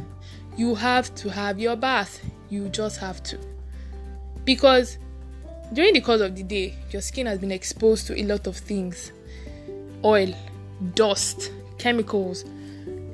you 0.57 0.75
have 0.75 1.15
to 1.17 1.31
have 1.31 1.59
your 1.59 1.77
bath. 1.77 2.21
You 2.49 2.69
just 2.69 2.99
have 2.99 3.23
to. 3.25 3.39
Because 4.45 4.99
during 5.73 5.93
the 5.93 6.01
course 6.01 6.21
of 6.21 6.35
the 6.35 6.43
day, 6.43 6.75
your 6.91 7.03
skin 7.03 7.27
has 7.27 7.39
been 7.39 7.53
exposed 7.53 8.07
to 8.07 8.19
a 8.19 8.25
lot 8.25 8.47
of 8.47 8.57
things 8.57 9.13
oil, 10.05 10.33
dust, 10.95 11.51
chemicals, 11.79 12.45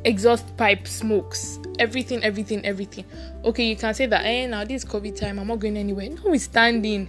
exhaust 0.04 0.56
pipe 0.56 0.86
smokes, 0.86 1.58
everything, 1.78 2.22
everything, 2.22 2.64
everything. 2.64 3.04
Okay, 3.44 3.68
you 3.68 3.76
can 3.76 3.94
say 3.94 4.06
that, 4.06 4.24
eh, 4.24 4.46
now 4.46 4.64
this 4.64 4.84
COVID 4.84 5.16
time, 5.18 5.38
I'm 5.38 5.46
not 5.46 5.58
going 5.58 5.76
anywhere. 5.76 6.08
Notwithstanding, 6.10 7.08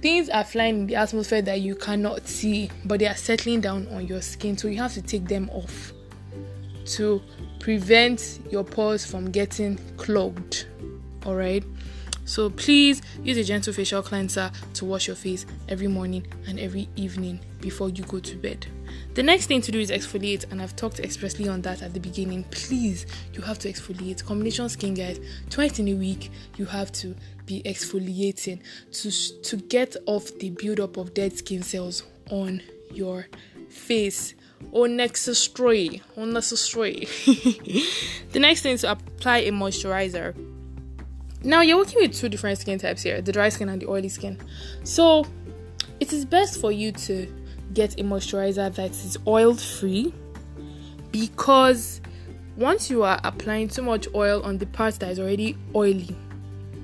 things 0.00 0.28
are 0.28 0.44
flying 0.44 0.80
in 0.80 0.86
the 0.86 0.96
atmosphere 0.96 1.42
that 1.42 1.60
you 1.60 1.74
cannot 1.74 2.26
see, 2.26 2.70
but 2.84 3.00
they 3.00 3.06
are 3.06 3.16
settling 3.16 3.60
down 3.60 3.88
on 3.88 4.06
your 4.06 4.22
skin, 4.22 4.56
so 4.56 4.68
you 4.68 4.78
have 4.78 4.94
to 4.94 5.02
take 5.02 5.26
them 5.26 5.50
off 5.50 5.92
to 6.86 7.20
prevent 7.60 8.40
your 8.50 8.64
pores 8.64 9.04
from 9.04 9.30
getting 9.30 9.76
clogged. 9.96 10.66
All 11.26 11.34
right. 11.34 11.64
So 12.28 12.50
please 12.50 13.00
use 13.22 13.38
a 13.38 13.42
gentle 13.42 13.72
facial 13.72 14.02
cleanser 14.02 14.52
to 14.74 14.84
wash 14.84 15.06
your 15.06 15.16
face 15.16 15.46
every 15.70 15.88
morning 15.88 16.26
and 16.46 16.60
every 16.60 16.86
evening 16.94 17.40
before 17.62 17.88
you 17.88 18.04
go 18.04 18.20
to 18.20 18.36
bed. 18.36 18.66
The 19.14 19.22
next 19.22 19.46
thing 19.46 19.62
to 19.62 19.72
do 19.72 19.80
is 19.80 19.90
exfoliate, 19.90 20.44
and 20.52 20.60
I've 20.60 20.76
talked 20.76 21.00
expressly 21.00 21.48
on 21.48 21.62
that 21.62 21.80
at 21.80 21.94
the 21.94 22.00
beginning. 22.00 22.44
Please, 22.50 23.06
you 23.32 23.40
have 23.40 23.58
to 23.60 23.72
exfoliate. 23.72 24.24
Combination 24.26 24.68
skin, 24.68 24.92
guys, 24.92 25.18
twice 25.48 25.78
in 25.78 25.88
a 25.88 25.94
week, 25.94 26.30
you 26.58 26.66
have 26.66 26.92
to 26.92 27.16
be 27.46 27.62
exfoliating 27.62 28.60
to 28.92 29.10
to 29.42 29.56
get 29.56 29.96
off 30.04 30.30
the 30.38 30.50
buildup 30.50 30.98
of 30.98 31.14
dead 31.14 31.34
skin 31.36 31.62
cells 31.62 32.02
on 32.30 32.60
your 32.92 33.26
face 33.70 34.34
oh, 34.74 34.84
unnecessary 34.84 36.02
unnecessary 36.16 37.08
oh, 37.26 37.32
the 38.32 38.38
next 38.38 38.62
thing 38.62 38.74
is 38.74 38.82
to 38.82 38.92
apply 38.92 39.38
a 39.38 39.50
moisturizer 39.50 40.34
now 41.44 41.60
you're 41.60 41.76
working 41.76 42.00
with 42.00 42.14
two 42.14 42.28
different 42.28 42.58
skin 42.58 42.78
types 42.78 43.02
here 43.02 43.20
the 43.20 43.32
dry 43.32 43.48
skin 43.48 43.68
and 43.68 43.80
the 43.82 43.88
oily 43.88 44.08
skin. 44.08 44.38
So 44.84 45.26
it 46.00 46.12
is 46.12 46.24
best 46.24 46.60
for 46.60 46.72
you 46.72 46.92
to 46.92 47.32
get 47.74 47.98
a 48.00 48.02
moisturizer 48.02 48.74
that 48.74 48.90
is 48.90 49.18
oil 49.26 49.54
free 49.54 50.12
because 51.10 52.00
once 52.56 52.90
you 52.90 53.02
are 53.04 53.20
applying 53.24 53.68
too 53.68 53.82
much 53.82 54.08
oil 54.14 54.42
on 54.42 54.58
the 54.58 54.66
part 54.66 54.94
that 54.96 55.10
is 55.10 55.20
already 55.20 55.56
oily 55.74 56.16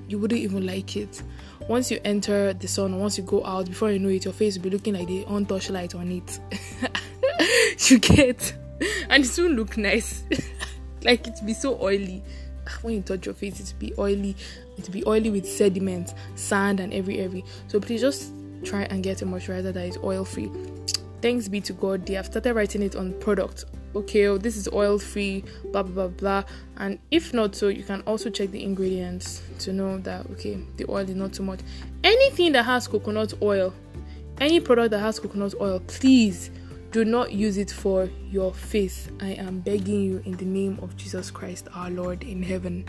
you 0.07 0.19
wouldn't 0.19 0.39
even 0.39 0.65
like 0.65 0.95
it. 0.95 1.23
Once 1.67 1.89
you 1.89 1.99
enter 2.05 2.53
the 2.53 2.67
sun 2.67 2.99
once 2.99 3.17
you 3.17 3.23
go 3.23 3.43
out 3.43 3.65
before 3.65 3.91
you 3.91 3.99
know 3.99 4.09
it 4.09 4.23
your 4.23 4.33
face 4.33 4.55
will 4.55 4.63
be 4.63 4.69
looking 4.69 4.93
like 4.93 5.07
the 5.07 5.25
on 5.25 5.45
light 5.69 5.95
on 5.95 6.11
it. 6.11 6.39
You 7.89 7.99
get 7.99 8.55
and 9.09 9.25
it 9.25 9.37
won't 9.37 9.55
look 9.55 9.77
nice. 9.77 10.23
Like 11.03 11.27
it 11.27 11.39
be 11.45 11.53
so 11.53 11.79
oily 11.79 12.23
Ah, 12.67 12.77
when 12.81 12.95
you 12.95 13.01
touch 13.01 13.25
your 13.25 13.35
face, 13.35 13.59
it 13.59 13.73
be 13.79 13.93
oily. 13.97 14.35
It 14.77 14.91
be 14.91 15.03
oily 15.05 15.29
with 15.29 15.47
sediment, 15.47 16.13
sand, 16.35 16.79
and 16.79 16.93
every 16.93 17.19
every. 17.19 17.43
So 17.67 17.79
please 17.79 18.01
just 18.01 18.31
try 18.63 18.83
and 18.83 19.03
get 19.03 19.21
a 19.21 19.25
moisturizer 19.25 19.73
that 19.73 19.85
is 19.85 19.97
oil 20.03 20.25
free. 20.25 20.51
Thanks 21.21 21.47
be 21.47 21.61
to 21.61 21.73
God, 21.73 22.05
they 22.05 22.13
have 22.13 22.27
started 22.27 22.53
writing 22.53 22.81
it 22.81 22.95
on 22.95 23.13
product. 23.19 23.65
Okay, 23.95 24.27
oh, 24.27 24.37
this 24.37 24.57
is 24.57 24.67
oil 24.73 24.99
free, 24.99 25.43
blah 25.71 25.83
blah 25.83 26.07
blah 26.07 26.07
blah. 26.07 26.43
And 26.77 26.99
if 27.11 27.33
not 27.33 27.55
so, 27.55 27.69
you 27.69 27.83
can 27.83 28.01
also 28.01 28.29
check 28.29 28.51
the 28.51 28.61
ingredients 28.61 29.41
to 29.59 29.71
know 29.71 29.97
that 29.99 30.29
okay, 30.31 30.59
the 30.77 30.85
oil 30.89 31.09
is 31.09 31.15
not 31.15 31.33
too 31.33 31.43
much. 31.43 31.61
Anything 32.03 32.51
that 32.51 32.63
has 32.63 32.87
coconut 32.87 33.33
oil, 33.41 33.73
any 34.39 34.59
product 34.59 34.91
that 34.91 34.99
has 34.99 35.19
coconut 35.19 35.55
oil, 35.61 35.79
please 35.87 36.51
do 36.95 37.03
not 37.03 37.33
use 37.33 37.57
it 37.57 37.69
for 37.69 38.09
your 38.31 38.53
face. 38.53 39.09
I 39.19 39.31
am 39.31 39.59
begging 39.59 39.99
you 39.99 40.23
in 40.23 40.37
the 40.37 40.45
name 40.45 40.79
of 40.81 40.95
Jesus 40.95 41.29
Christ, 41.29 41.67
our 41.73 41.89
Lord 41.89 42.23
in 42.23 42.41
heaven. 42.41 42.85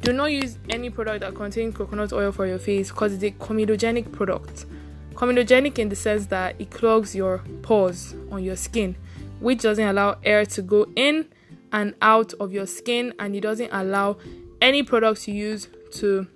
Do 0.00 0.14
not 0.14 0.32
use 0.32 0.56
any 0.70 0.88
product 0.88 1.20
that 1.20 1.34
contains 1.34 1.76
coconut 1.76 2.14
oil 2.14 2.32
for 2.32 2.46
your 2.46 2.58
face 2.58 2.88
because 2.88 3.12
it's 3.12 3.22
a 3.22 3.32
comedogenic 3.32 4.10
product. 4.12 4.64
Comedogenic 5.12 5.78
in 5.78 5.90
the 5.90 5.94
sense 5.94 6.24
that 6.28 6.58
it 6.58 6.70
clogs 6.70 7.14
your 7.14 7.44
pores 7.60 8.14
on 8.30 8.42
your 8.42 8.56
skin, 8.56 8.96
which 9.40 9.60
doesn't 9.60 9.88
allow 9.88 10.16
air 10.24 10.46
to 10.46 10.62
go 10.62 10.86
in 10.96 11.28
and 11.70 11.94
out 12.00 12.32
of 12.40 12.50
your 12.50 12.66
skin, 12.66 13.12
and 13.18 13.36
it 13.36 13.42
doesn't 13.42 13.68
allow 13.72 14.16
any 14.62 14.82
products 14.82 15.28
you 15.28 15.34
use 15.34 15.68
to 15.92 16.26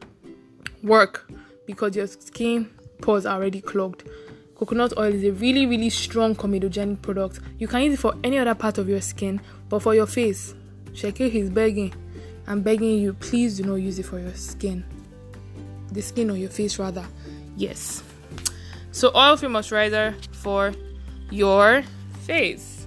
work 0.83 1.33
because 1.64 1.97
your 1.97 2.07
skin 2.07 2.68
pores 3.01 3.25
are 3.25 3.37
already 3.37 3.62
clogged. 3.62 4.07
Coconut 4.59 4.92
oil 4.99 5.14
is 5.14 5.25
a 5.25 5.31
really, 5.31 5.66
really 5.66 5.88
strong 5.88 6.35
comedogenic 6.35 7.01
product. 7.01 7.40
You 7.59 7.68
can 7.68 7.83
use 7.83 7.94
it 7.94 8.01
for 8.01 8.14
any 8.23 8.38
other 8.38 8.55
part 8.55 8.79
of 8.79 8.88
your 8.88 9.01
skin, 9.01 9.40
but 9.68 9.81
for 9.81 9.94
your 9.94 10.07
face, 10.07 10.55
Sheke 10.92 11.33
is 11.33 11.49
begging 11.49 11.94
I'm 12.49 12.62
begging 12.62 12.99
you, 12.99 13.12
please 13.12 13.59
do 13.59 13.64
not 13.64 13.75
use 13.75 13.99
it 13.99 14.07
for 14.07 14.18
your 14.18 14.35
skin. 14.35 14.83
The 15.92 16.01
skin 16.01 16.31
on 16.31 16.40
your 16.40 16.49
face, 16.49 16.79
rather. 16.79 17.05
Yes. 17.59 18.03
So, 18.90 19.12
oil 19.14 19.37
free 19.37 19.51
moisturizer 19.51 20.14
for 20.35 20.73
your 21.31 21.83
face. 22.23 22.87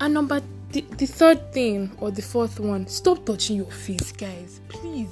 And 0.00 0.14
number 0.14 0.40
the, 0.70 0.82
the 0.82 1.06
third 1.06 1.52
thing 1.52 1.90
or 1.98 2.12
the 2.12 2.22
fourth 2.22 2.60
one, 2.60 2.86
stop 2.86 3.26
touching 3.26 3.56
your 3.56 3.72
face, 3.72 4.12
guys. 4.12 4.60
Please. 4.68 5.10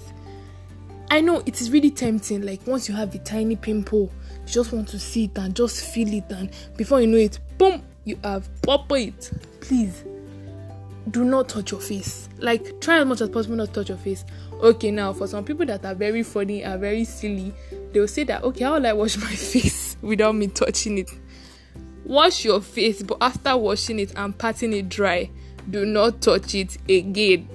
I 1.10 1.20
know 1.20 1.42
it 1.44 1.60
is 1.60 1.72
really 1.72 1.90
tempting. 1.90 2.42
Like 2.42 2.64
once 2.64 2.88
you 2.88 2.94
have 2.94 3.12
a 3.16 3.18
tiny 3.18 3.56
pimple, 3.56 4.12
you 4.48 4.54
just 4.54 4.72
want 4.72 4.88
to 4.88 4.98
see 4.98 5.24
it 5.24 5.38
and 5.38 5.54
just 5.54 5.84
feel 5.92 6.12
it, 6.12 6.24
and 6.30 6.50
before 6.76 7.00
you 7.00 7.06
know 7.06 7.18
it, 7.18 7.38
boom, 7.58 7.82
you 8.04 8.18
have 8.24 8.48
pop 8.62 8.90
it. 8.92 9.30
Please 9.60 10.04
do 11.10 11.24
not 11.24 11.48
touch 11.48 11.70
your 11.72 11.80
face. 11.80 12.28
Like 12.38 12.80
try 12.80 12.98
as 12.98 13.06
much 13.06 13.20
as 13.20 13.28
possible 13.28 13.56
not 13.56 13.72
touch 13.74 13.88
your 13.88 13.98
face. 13.98 14.24
Okay, 14.52 14.90
now 14.90 15.12
for 15.12 15.26
some 15.26 15.44
people 15.44 15.66
that 15.66 15.84
are 15.84 15.94
very 15.94 16.22
funny 16.22 16.62
and 16.62 16.80
very 16.80 17.04
silly, 17.04 17.52
they'll 17.92 18.08
say 18.08 18.24
that 18.24 18.42
okay, 18.42 18.64
how 18.64 18.74
will 18.74 18.86
I 18.86 18.92
wash 18.92 19.16
my 19.18 19.26
face 19.34 19.96
without 20.00 20.34
me 20.34 20.48
touching 20.48 20.98
it? 20.98 21.10
Wash 22.04 22.44
your 22.44 22.60
face, 22.60 23.02
but 23.02 23.18
after 23.20 23.56
washing 23.56 23.98
it 23.98 24.12
and 24.16 24.36
patting 24.36 24.72
it 24.72 24.88
dry, 24.88 25.30
do 25.68 25.84
not 25.84 26.22
touch 26.22 26.54
it 26.54 26.76
again. 26.88 27.48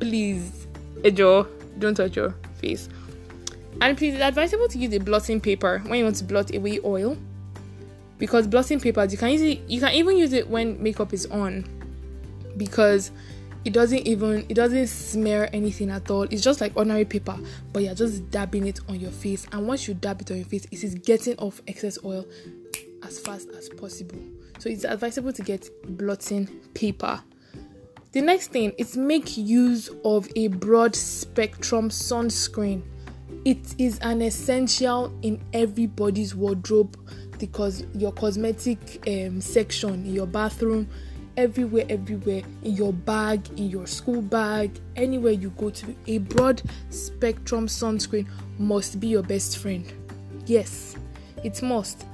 Please. 0.00 0.66
Ejo, 1.02 1.46
don't 1.78 1.94
touch 1.94 2.16
your 2.16 2.34
face. 2.56 2.88
And 3.80 3.98
please, 3.98 4.14
it's 4.14 4.22
advisable 4.22 4.68
to 4.68 4.78
use 4.78 4.92
a 4.94 5.00
blotting 5.00 5.40
paper 5.40 5.80
when 5.86 5.98
you 5.98 6.04
want 6.04 6.16
to 6.16 6.24
blot 6.24 6.54
away 6.54 6.80
oil. 6.84 7.16
Because 8.18 8.46
blotting 8.46 8.80
papers, 8.80 9.12
you 9.12 9.18
can 9.18 9.30
use 9.30 9.58
you 9.66 9.80
can 9.80 9.92
even 9.92 10.16
use 10.16 10.32
it 10.32 10.48
when 10.48 10.82
makeup 10.82 11.12
is 11.12 11.26
on. 11.26 11.64
Because 12.56 13.10
it 13.64 13.72
doesn't 13.72 14.06
even 14.06 14.44
it 14.48 14.54
doesn't 14.54 14.86
smear 14.88 15.48
anything 15.52 15.90
at 15.90 16.10
all. 16.10 16.22
It's 16.22 16.42
just 16.42 16.60
like 16.60 16.76
ordinary 16.76 17.04
paper 17.04 17.36
but 17.72 17.82
you're 17.82 17.94
just 17.94 18.30
dabbing 18.30 18.66
it 18.66 18.80
on 18.88 19.00
your 19.00 19.10
face. 19.10 19.46
And 19.52 19.66
once 19.66 19.88
you 19.88 19.94
dab 19.94 20.20
it 20.20 20.30
on 20.30 20.36
your 20.38 20.46
face 20.46 20.66
it 20.70 20.84
is 20.84 20.94
getting 20.94 21.36
off 21.38 21.62
excess 21.66 21.98
oil 22.04 22.26
as 23.02 23.18
fast 23.18 23.48
as 23.50 23.68
possible. 23.70 24.18
So 24.58 24.68
it's 24.68 24.84
advisable 24.84 25.32
to 25.32 25.42
get 25.42 25.68
blotting 25.96 26.46
paper. 26.74 27.22
The 28.12 28.20
next 28.20 28.48
thing 28.48 28.72
is 28.78 28.96
make 28.96 29.36
use 29.36 29.90
of 30.04 30.28
a 30.36 30.48
broad 30.48 30.94
spectrum 30.94 31.88
sunscreen 31.88 32.82
it 33.44 33.74
is 33.78 33.98
an 34.00 34.22
essential 34.22 35.12
in 35.22 35.40
everybody's 35.52 36.34
wardrobe 36.34 36.96
because 37.38 37.84
your 37.94 38.12
cosmetic 38.12 39.06
um, 39.06 39.40
section 39.40 39.94
in 40.06 40.14
your 40.14 40.26
bathroom 40.26 40.88
everywhere, 41.36 41.84
everywhere 41.88 42.42
in 42.62 42.74
your 42.74 42.92
bag, 42.92 43.46
in 43.58 43.68
your 43.68 43.86
school 43.86 44.22
bag, 44.22 44.70
anywhere 44.96 45.32
you 45.32 45.50
go 45.50 45.70
to. 45.70 45.94
A 46.06 46.18
broad 46.18 46.62
spectrum 46.90 47.66
sunscreen 47.66 48.26
must 48.58 49.00
be 49.00 49.08
your 49.08 49.22
best 49.22 49.58
friend. 49.58 49.92
Yes, 50.46 50.96
it 51.42 51.60
must. 51.62 52.06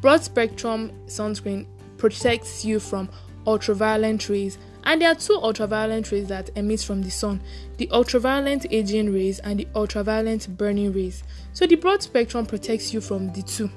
Broad 0.00 0.22
spectrum 0.22 0.92
sunscreen 1.06 1.66
protects 1.96 2.64
you 2.64 2.78
from 2.78 3.08
ultraviolet 3.46 4.28
rays, 4.28 4.58
and 4.84 5.02
there 5.02 5.10
are 5.10 5.14
two 5.14 5.34
ultraviolet 5.34 6.10
rays 6.10 6.28
that 6.28 6.50
emit 6.56 6.80
from 6.80 7.02
the 7.02 7.10
sun 7.10 7.40
the 7.78 7.88
ultraviolet 7.90 8.66
aging 8.70 9.12
rays 9.12 9.38
and 9.40 9.60
the 9.60 9.68
ultraviolet 9.74 10.46
burning 10.56 10.92
rays. 10.92 11.22
So, 11.52 11.66
the 11.66 11.76
broad 11.76 12.02
spectrum 12.02 12.44
protects 12.44 12.92
you 12.92 13.00
from 13.00 13.32
the 13.32 13.42
two, 13.42 13.70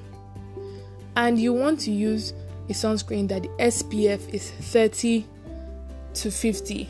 and 1.16 1.40
you 1.40 1.54
want 1.54 1.80
to 1.82 1.92
use 1.92 2.34
a 2.70 2.74
sunscreen 2.74 3.28
that 3.30 3.44
the 3.44 3.50
SPF 3.60 4.34
is 4.34 4.50
30 4.52 5.26
to 6.16 6.32
50. 6.32 6.90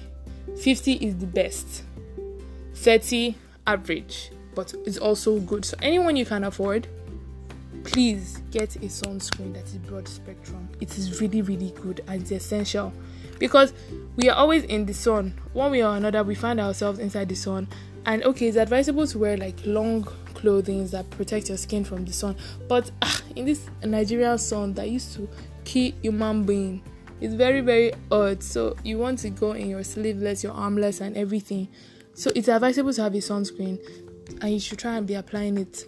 50 0.58 0.94
is 0.94 1.18
the 1.18 1.28
best, 1.28 1.84
30 2.76 3.36
average, 3.68 4.32
but 4.56 4.74
it's 4.86 4.98
also 4.98 5.40
good. 5.40 5.66
So, 5.66 5.78
anyone 5.82 6.16
you 6.16 6.26
can 6.26 6.44
afford, 6.44 6.88
please 7.92 8.42
get 8.52 8.76
a 8.78 8.88
sunscreen 8.88 9.54
that 9.54 9.66
is 9.66 9.78
broad 9.78 10.08
spectrum. 10.08 10.70
It 10.80 10.98
is 10.98 11.20
really, 11.20 11.42
really 11.42 11.72
good 11.82 12.02
and 12.08 12.22
it's 12.22 12.32
essential 12.32 12.94
because 13.38 13.74
we 14.16 14.30
are 14.30 14.36
always 14.38 14.64
in 14.64 14.86
the 14.86 14.94
sun. 14.94 15.34
One 15.52 15.72
way 15.72 15.84
or 15.84 15.98
another, 15.98 16.24
we 16.24 16.36
find 16.36 16.62
ourselves 16.62 17.00
inside 17.00 17.28
the 17.28 17.36
sun. 17.36 17.68
And 18.06 18.24
okay, 18.24 18.48
it's 18.48 18.58
advisable 18.58 19.06
to 19.08 19.20
wear 19.20 19.36
like 19.36 19.60
long 19.66 20.04
clothing 20.34 20.88
that 20.88 21.10
protect 21.10 21.50
your 21.50 21.58
skin 21.58 21.84
from 21.84 22.06
the 22.06 22.14
sun. 22.14 22.38
But 22.70 22.90
ah, 23.02 23.22
in 23.36 23.46
this 23.46 23.70
Nigerian 23.84 24.38
sun 24.38 24.74
that 24.76 24.90
used 24.90 25.14
to 25.16 25.28
key 25.66 25.94
human 26.02 26.44
being. 26.44 26.82
It's 27.20 27.34
very, 27.34 27.62
very 27.62 27.92
odd. 28.10 28.42
So 28.42 28.76
you 28.84 28.98
want 29.00 29.20
to 29.20 29.30
go 29.30 29.52
in 29.52 29.70
your 29.70 29.84
sleeveless, 29.84 30.44
your 30.44 30.54
armless, 30.54 31.02
and 31.02 31.16
everything. 31.18 31.68
So 32.14 32.32
it's 32.36 32.48
advisable 32.48 32.94
to 32.94 33.04
have 33.04 33.14
a 33.14 33.18
sunscreen, 33.18 33.80
and 34.42 34.54
you 34.54 34.60
should 34.60 34.80
try 34.80 34.96
and 34.98 35.06
be 35.06 35.14
applying 35.14 35.58
it 35.58 35.86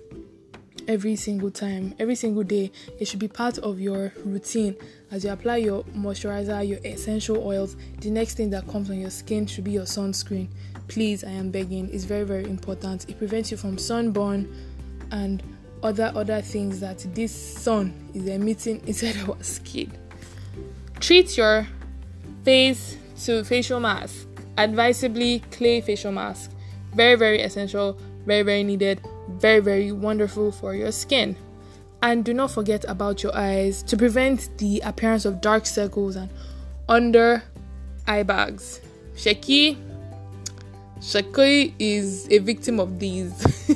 every 0.88 1.16
single 1.16 1.52
time, 1.52 1.94
every 2.00 2.16
single 2.16 2.44
day. 2.44 2.72
It 3.00 3.08
should 3.08 3.20
be 3.20 3.28
part 3.28 3.58
of 3.60 3.80
your 3.80 4.14
routine 4.24 4.76
as 5.12 5.24
you 5.24 5.32
apply 5.32 5.58
your 5.58 5.84
moisturizer, 5.86 6.68
your 6.68 6.80
essential 6.84 7.38
oils. 7.46 7.76
The 8.00 8.10
next 8.10 8.36
thing 8.36 8.50
that 8.52 8.68
comes 8.68 8.90
on 8.90 9.00
your 9.00 9.10
skin 9.10 9.46
should 9.46 9.64
be 9.64 9.72
your 9.72 9.86
sunscreen. 9.86 10.50
Please, 10.88 11.24
I 11.24 11.32
am 11.32 11.52
begging. 11.52 11.90
It's 11.94 12.04
very, 12.04 12.24
very 12.24 12.46
important. 12.46 13.10
It 13.10 13.18
prevents 13.18 13.52
you 13.52 13.58
from 13.58 13.78
sunburn 13.78 14.54
and 15.12 15.42
other 15.82 16.12
other 16.16 16.42
things 16.42 16.80
that 16.80 17.00
this 17.14 17.32
sun 17.34 17.94
is 18.14 18.28
emitting 18.28 18.82
inside 18.88 19.18
our 19.28 19.42
skin. 19.44 19.92
Treat 21.00 21.38
your 21.38 21.68
face 22.44 22.98
to 23.26 23.44
facial 23.44 23.80
mask. 23.80 24.28
Advisably, 24.58 25.40
clay 25.52 25.82
facial 25.82 26.12
mask. 26.12 26.52
Very, 26.94 27.16
very 27.16 27.42
essential, 27.42 27.98
very, 28.26 28.44
very 28.44 28.64
needed, 28.64 29.02
very, 29.30 29.60
very 29.60 29.92
wonderful 29.92 30.52
for 30.52 30.76
your 30.76 30.92
skin. 30.92 31.36
And 32.02 32.26
do 32.26 32.34
not 32.34 32.52
forget 32.52 32.84
about 32.88 33.24
your 33.24 33.36
eyes 33.36 33.82
to 33.84 33.96
prevent 33.96 34.58
the 34.58 34.82
appearance 34.84 35.26
of 35.26 35.40
dark 35.40 35.66
circles 35.66 36.16
and 36.16 36.30
under 36.90 37.44
eye 38.08 38.24
bags. 38.24 38.82
Sheki 39.16 39.78
Shaki 41.04 41.74
is 41.80 42.28
a 42.32 42.38
victim 42.38 42.80
of 42.80 42.98
these. 42.98 43.34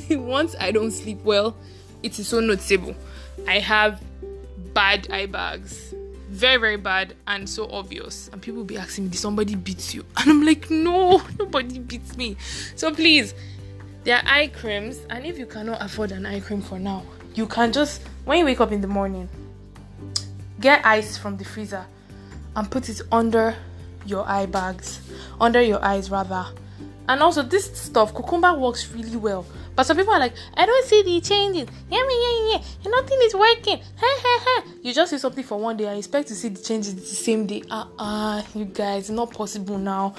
Once 0.12 0.56
I 0.62 0.72
don't 0.72 0.92
sleep 0.92 1.22
well, 1.26 1.58
it 2.02 2.18
is 2.18 2.26
so 2.26 2.40
noticeable. 2.40 2.96
I 3.46 3.60
have 3.60 4.02
bad 4.74 5.12
eye 5.12 5.26
bags, 5.26 5.94
very 6.30 6.58
very 6.58 6.78
bad 6.78 7.16
and 7.28 7.50
so 7.50 7.70
obvious. 7.70 8.30
And 8.32 8.42
people 8.42 8.64
be 8.64 8.78
asking 8.78 9.06
me, 9.06 9.10
"Did 9.10 9.20
somebody 9.20 9.56
beat 9.56 9.94
you?" 9.94 10.06
And 10.18 10.30
I'm 10.30 10.46
like, 10.46 10.72
"No, 10.72 11.22
nobody 11.38 11.80
beats 11.80 12.16
me." 12.16 12.38
So 12.78 12.94
please, 12.94 13.34
there 14.08 14.16
are 14.20 14.24
eye 14.26 14.48
creams, 14.48 15.02
and 15.10 15.26
if 15.26 15.38
you 15.38 15.46
cannot 15.46 15.84
afford 15.84 16.14
an 16.14 16.26
eye 16.26 16.40
cream 16.40 16.62
for 16.62 16.80
now, 16.80 17.04
you 17.36 17.46
can 17.46 17.74
just 17.74 18.02
when 18.24 18.40
you 18.40 18.46
wake 18.46 18.62
up 18.62 18.72
in 18.72 18.80
the 18.80 18.88
morning, 18.88 19.28
get 20.62 20.86
ice 20.86 21.18
from 21.18 21.36
the 21.36 21.44
freezer 21.44 21.86
and 22.56 22.72
put 22.72 22.88
it 22.88 23.02
under 23.12 23.54
your 24.06 24.26
eye 24.26 24.46
bags, 24.46 25.02
under 25.42 25.62
your 25.62 25.84
eyes 25.84 26.10
rather. 26.10 26.46
And 27.10 27.22
also, 27.22 27.44
this 27.44 27.66
stuff, 27.78 28.16
cucumber 28.16 28.54
works 28.54 28.90
really 28.94 29.18
well 29.18 29.46
but 29.78 29.86
some 29.86 29.96
people 29.96 30.12
are 30.12 30.20
like, 30.20 30.34
I 30.56 30.66
don't 30.66 30.88
see 30.88 31.04
the 31.04 31.22
changes. 31.22 31.70
Yeah, 31.92 32.00
yeah, 32.00 32.50
yeah, 32.50 32.58
yeah. 32.84 32.90
Nothing 32.90 33.20
is 33.22 33.36
working. 33.36 33.80
You 34.82 34.92
just 34.92 35.12
see 35.12 35.20
something 35.20 35.44
for 35.44 35.60
one 35.60 35.78
day 35.78 35.86
and 35.86 35.98
expect 35.98 36.30
to 36.30 36.36
see 36.36 36.48
the 36.48 36.62
changes 36.62 36.96
the 36.96 37.02
same 37.02 37.46
day. 37.46 37.62
Ah 37.70 37.84
uh, 37.84 37.90
ah, 38.00 38.40
uh, 38.40 38.44
you 38.56 38.66
guys, 38.66 39.12
not 39.12 39.32
possible 39.32 39.78
now. 39.78 40.16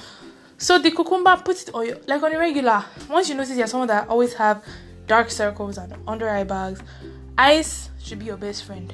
So 0.59 0.77
the 0.77 0.91
cucumber, 0.91 1.37
put 1.37 1.61
it 1.61 1.69
oh, 1.73 1.79
on 1.79 1.85
your 1.87 1.97
like 2.05 2.21
on 2.21 2.33
a 2.33 2.37
regular. 2.37 2.83
Once 3.09 3.29
you 3.29 3.35
notice 3.35 3.55
you're 3.57 3.65
someone 3.65 3.87
that 3.87 4.09
always 4.09 4.33
have 4.33 4.63
dark 5.07 5.31
circles 5.31 5.77
and 5.77 5.95
under 6.05 6.29
eye 6.29 6.43
bags, 6.43 6.81
Ice 7.37 7.89
should 8.03 8.19
be 8.19 8.25
your 8.25 8.35
best 8.35 8.65
friend. 8.65 8.93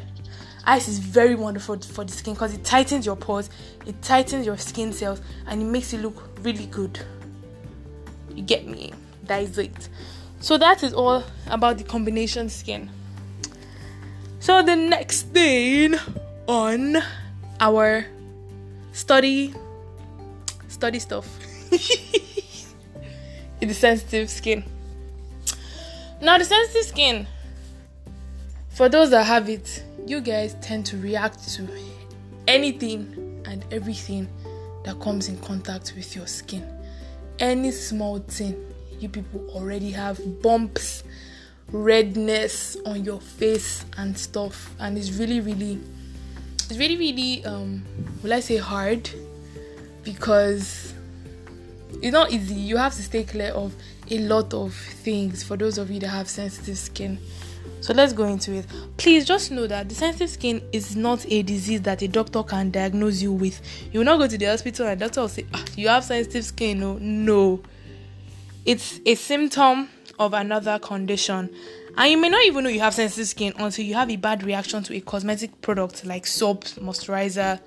Ice 0.66 0.88
is 0.88 1.00
very 1.00 1.34
wonderful 1.34 1.80
for 1.80 2.06
the 2.06 2.12
skin 2.12 2.36
because 2.36 2.54
it 2.54 2.64
tightens 2.64 3.04
your 3.04 3.16
pores, 3.16 3.50
it 3.88 4.00
tightens 4.04 4.46
your 4.46 4.58
skin 4.58 4.94
cells, 4.94 5.20
and 5.48 5.60
it 5.64 5.66
makes 5.66 5.92
it 5.94 6.02
look 6.02 6.30
really 6.44 6.68
good. 6.68 7.00
You 8.36 8.44
get 8.44 8.68
me? 8.68 8.94
That 9.24 9.42
is 9.42 9.58
it. 9.58 9.90
So 10.42 10.60
that 10.60 10.84
is 10.84 10.94
all 10.94 11.24
about 11.48 11.80
the 11.80 11.84
combination 11.84 12.50
skin. 12.50 12.92
So 14.40 14.62
the 14.62 14.76
next 14.76 15.24
thing 15.30 15.96
on 16.48 16.98
our 17.60 18.06
study 18.92 19.56
study 20.68 21.00
stuff 21.00 21.45
the 23.60 23.74
sensitive 23.74 24.30
skin. 24.30 24.64
Now 26.22 26.38
the 26.38 26.46
sensitive 26.46 26.86
skin 26.86 27.28
for 28.76 28.90
those 28.90 29.10
that 29.12 29.24
have 29.24 29.48
it, 29.48 29.84
you 30.06 30.20
guys 30.20 30.56
tend 30.62 30.86
to 30.88 30.98
react 30.98 31.48
to 31.56 31.66
anything 32.46 33.42
and 33.46 33.64
everything 33.72 34.28
that 34.84 35.00
comes 35.00 35.30
in 35.30 35.38
contact 35.38 35.94
with 35.96 36.14
your 36.14 36.28
skin. 36.28 36.68
Any 37.40 37.72
small 37.72 38.20
thing, 38.20 38.56
you 39.00 39.08
people 39.08 39.50
already 39.52 39.92
have 39.92 40.20
bumps, 40.42 41.06
redness 41.72 42.76
on 42.86 43.06
your 43.06 43.22
face 43.22 43.86
and 43.98 44.18
stuff, 44.18 44.76
and 44.80 44.98
it's 44.98 45.14
really, 45.14 45.40
really, 45.40 45.80
it's 46.56 46.78
really, 46.78 46.98
really, 46.98 47.46
um, 47.46 47.82
will 48.24 48.34
I 48.34 48.42
say 48.42 48.58
hard 48.58 49.10
because 50.04 50.95
it's 52.02 52.12
not 52.14 52.32
easy. 52.32 52.56
You 52.56 52.78
have 52.78 52.94
to 52.96 53.04
stay 53.04 53.24
clear 53.24 53.52
of 53.52 53.76
a 54.10 54.20
lot 54.20 54.54
of 54.54 54.74
things 54.74 55.44
for 55.44 55.58
those 55.58 55.78
of 55.78 55.90
you 55.90 56.00
that 56.00 56.10
have 56.10 56.30
sensitive 56.30 56.78
skin. 56.78 57.20
So 57.82 57.94
let's 57.94 58.14
go 58.14 58.26
into 58.26 58.54
it. 58.54 58.66
Please 58.98 59.26
just 59.26 59.52
know 59.52 59.68
that 59.68 59.90
the 59.90 59.96
sensitive 59.96 60.30
skin 60.30 60.62
is 60.72 60.96
not 60.96 61.26
a 61.32 61.44
disease 61.44 61.82
that 61.82 62.02
a 62.02 62.08
doctor 62.08 62.42
can 62.44 62.72
diagnose 62.72 63.22
you 63.22 63.32
with. 63.32 63.62
You 63.92 64.00
will 64.00 64.06
not 64.06 64.18
go 64.18 64.28
to 64.28 64.38
the 64.38 64.46
hospital 64.46 64.88
and 64.88 65.00
the 65.00 65.06
doctor 65.06 65.22
will 65.22 65.30
say, 65.30 65.46
ah, 65.54 65.64
You 65.76 65.90
have 65.90 66.04
sensitive 66.04 66.46
skin. 66.46 66.80
No, 66.80 66.98
no. 67.00 67.62
It's 68.66 69.00
a 69.06 69.16
symptom 69.16 69.90
of 70.18 70.34
another 70.34 70.80
condition. 70.80 71.54
And 71.98 72.12
you 72.12 72.18
may 72.18 72.30
not 72.30 72.44
even 72.46 72.64
know 72.64 72.70
you 72.70 72.80
have 72.80 72.94
sensitive 72.94 73.28
skin 73.28 73.54
until 73.58 73.86
you 73.86 73.94
have 73.94 74.10
a 74.10 74.16
bad 74.16 74.44
reaction 74.44 74.84
to 74.84 74.96
a 74.96 75.02
cosmetic 75.02 75.62
product 75.62 76.06
like 76.06 76.26
soap, 76.26 76.66
moisturizer, 76.66 77.60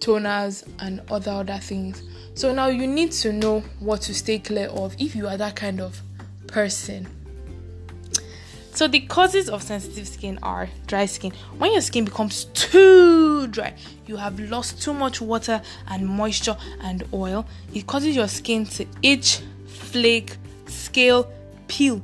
toners, 0.00 0.66
and 0.80 1.00
other 1.10 1.30
other 1.30 1.58
things. 1.58 2.02
So 2.34 2.52
now 2.54 2.68
you 2.68 2.86
need 2.86 3.12
to 3.12 3.32
know 3.32 3.60
what 3.80 4.02
to 4.02 4.14
stay 4.14 4.38
clear 4.38 4.68
of 4.68 4.94
if 4.98 5.14
you 5.14 5.28
are 5.28 5.36
that 5.36 5.56
kind 5.56 5.80
of 5.80 6.00
person. 6.46 7.06
So 8.72 8.88
the 8.88 9.00
causes 9.00 9.50
of 9.50 9.62
sensitive 9.62 10.08
skin 10.08 10.38
are 10.42 10.68
dry 10.86 11.06
skin. 11.06 11.32
When 11.58 11.72
your 11.72 11.82
skin 11.82 12.04
becomes 12.04 12.44
too 12.54 13.46
dry, 13.48 13.74
you 14.06 14.16
have 14.16 14.38
lost 14.40 14.80
too 14.80 14.94
much 14.94 15.20
water 15.20 15.60
and 15.88 16.06
moisture 16.06 16.56
and 16.80 17.04
oil. 17.12 17.46
It 17.74 17.86
causes 17.86 18.16
your 18.16 18.28
skin 18.28 18.64
to 18.66 18.86
itch, 19.02 19.40
flake, 19.66 20.36
scale, 20.66 21.30
peel, 21.68 22.00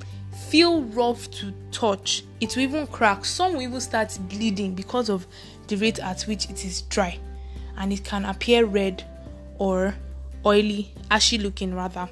feel 0.48 0.82
rough 0.82 1.30
to 1.30 1.54
touch. 1.70 2.24
It 2.40 2.56
will 2.56 2.64
even 2.64 2.86
crack. 2.88 3.24
Some 3.24 3.54
will 3.54 3.62
even 3.62 3.80
start 3.80 4.18
bleeding 4.28 4.74
because 4.74 5.08
of 5.08 5.26
the 5.68 5.76
rate 5.76 6.00
at 6.00 6.22
which 6.22 6.50
it 6.50 6.64
is 6.64 6.82
dry, 6.82 7.18
and 7.76 7.92
it 7.92 8.04
can 8.04 8.24
appear 8.24 8.64
red 8.64 9.04
or 9.58 9.94
oily, 10.44 10.92
ashy 11.10 11.38
looking 11.38 11.74
rather. 11.74 12.08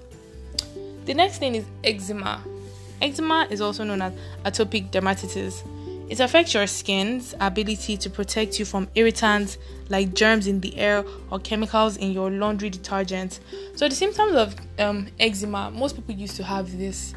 The 1.05 1.15
next 1.15 1.39
thing 1.39 1.55
is 1.55 1.65
eczema. 1.83 2.43
Eczema 3.01 3.47
is 3.51 3.61
also 3.61 3.85
known 3.85 4.03
as 4.03 4.13
atopic 4.45 4.91
dermatitis. 4.91 5.63
It 6.09 6.21
affects 6.21 6.53
your 6.53 6.67
skin's 6.67 7.35
ability 7.41 7.97
to 7.97 8.11
protect 8.11 8.59
you 8.59 8.65
from 8.65 8.89
irritants 8.95 9.57
like 9.89 10.15
germs 10.15 10.47
in 10.47 10.61
the 10.61 10.77
air 10.77 11.05
or 11.31 11.39
chemicals 11.39 11.97
in 11.97 12.13
your 12.13 12.31
laundry 12.31 12.71
detergent. 12.71 13.41
So, 13.75 13.89
the 13.89 13.95
symptoms 13.95 14.35
of 14.35 14.55
um, 14.79 15.09
eczema, 15.19 15.71
most 15.71 15.97
people 15.97 16.15
used 16.15 16.37
to 16.37 16.45
have 16.45 16.77
this 16.77 17.15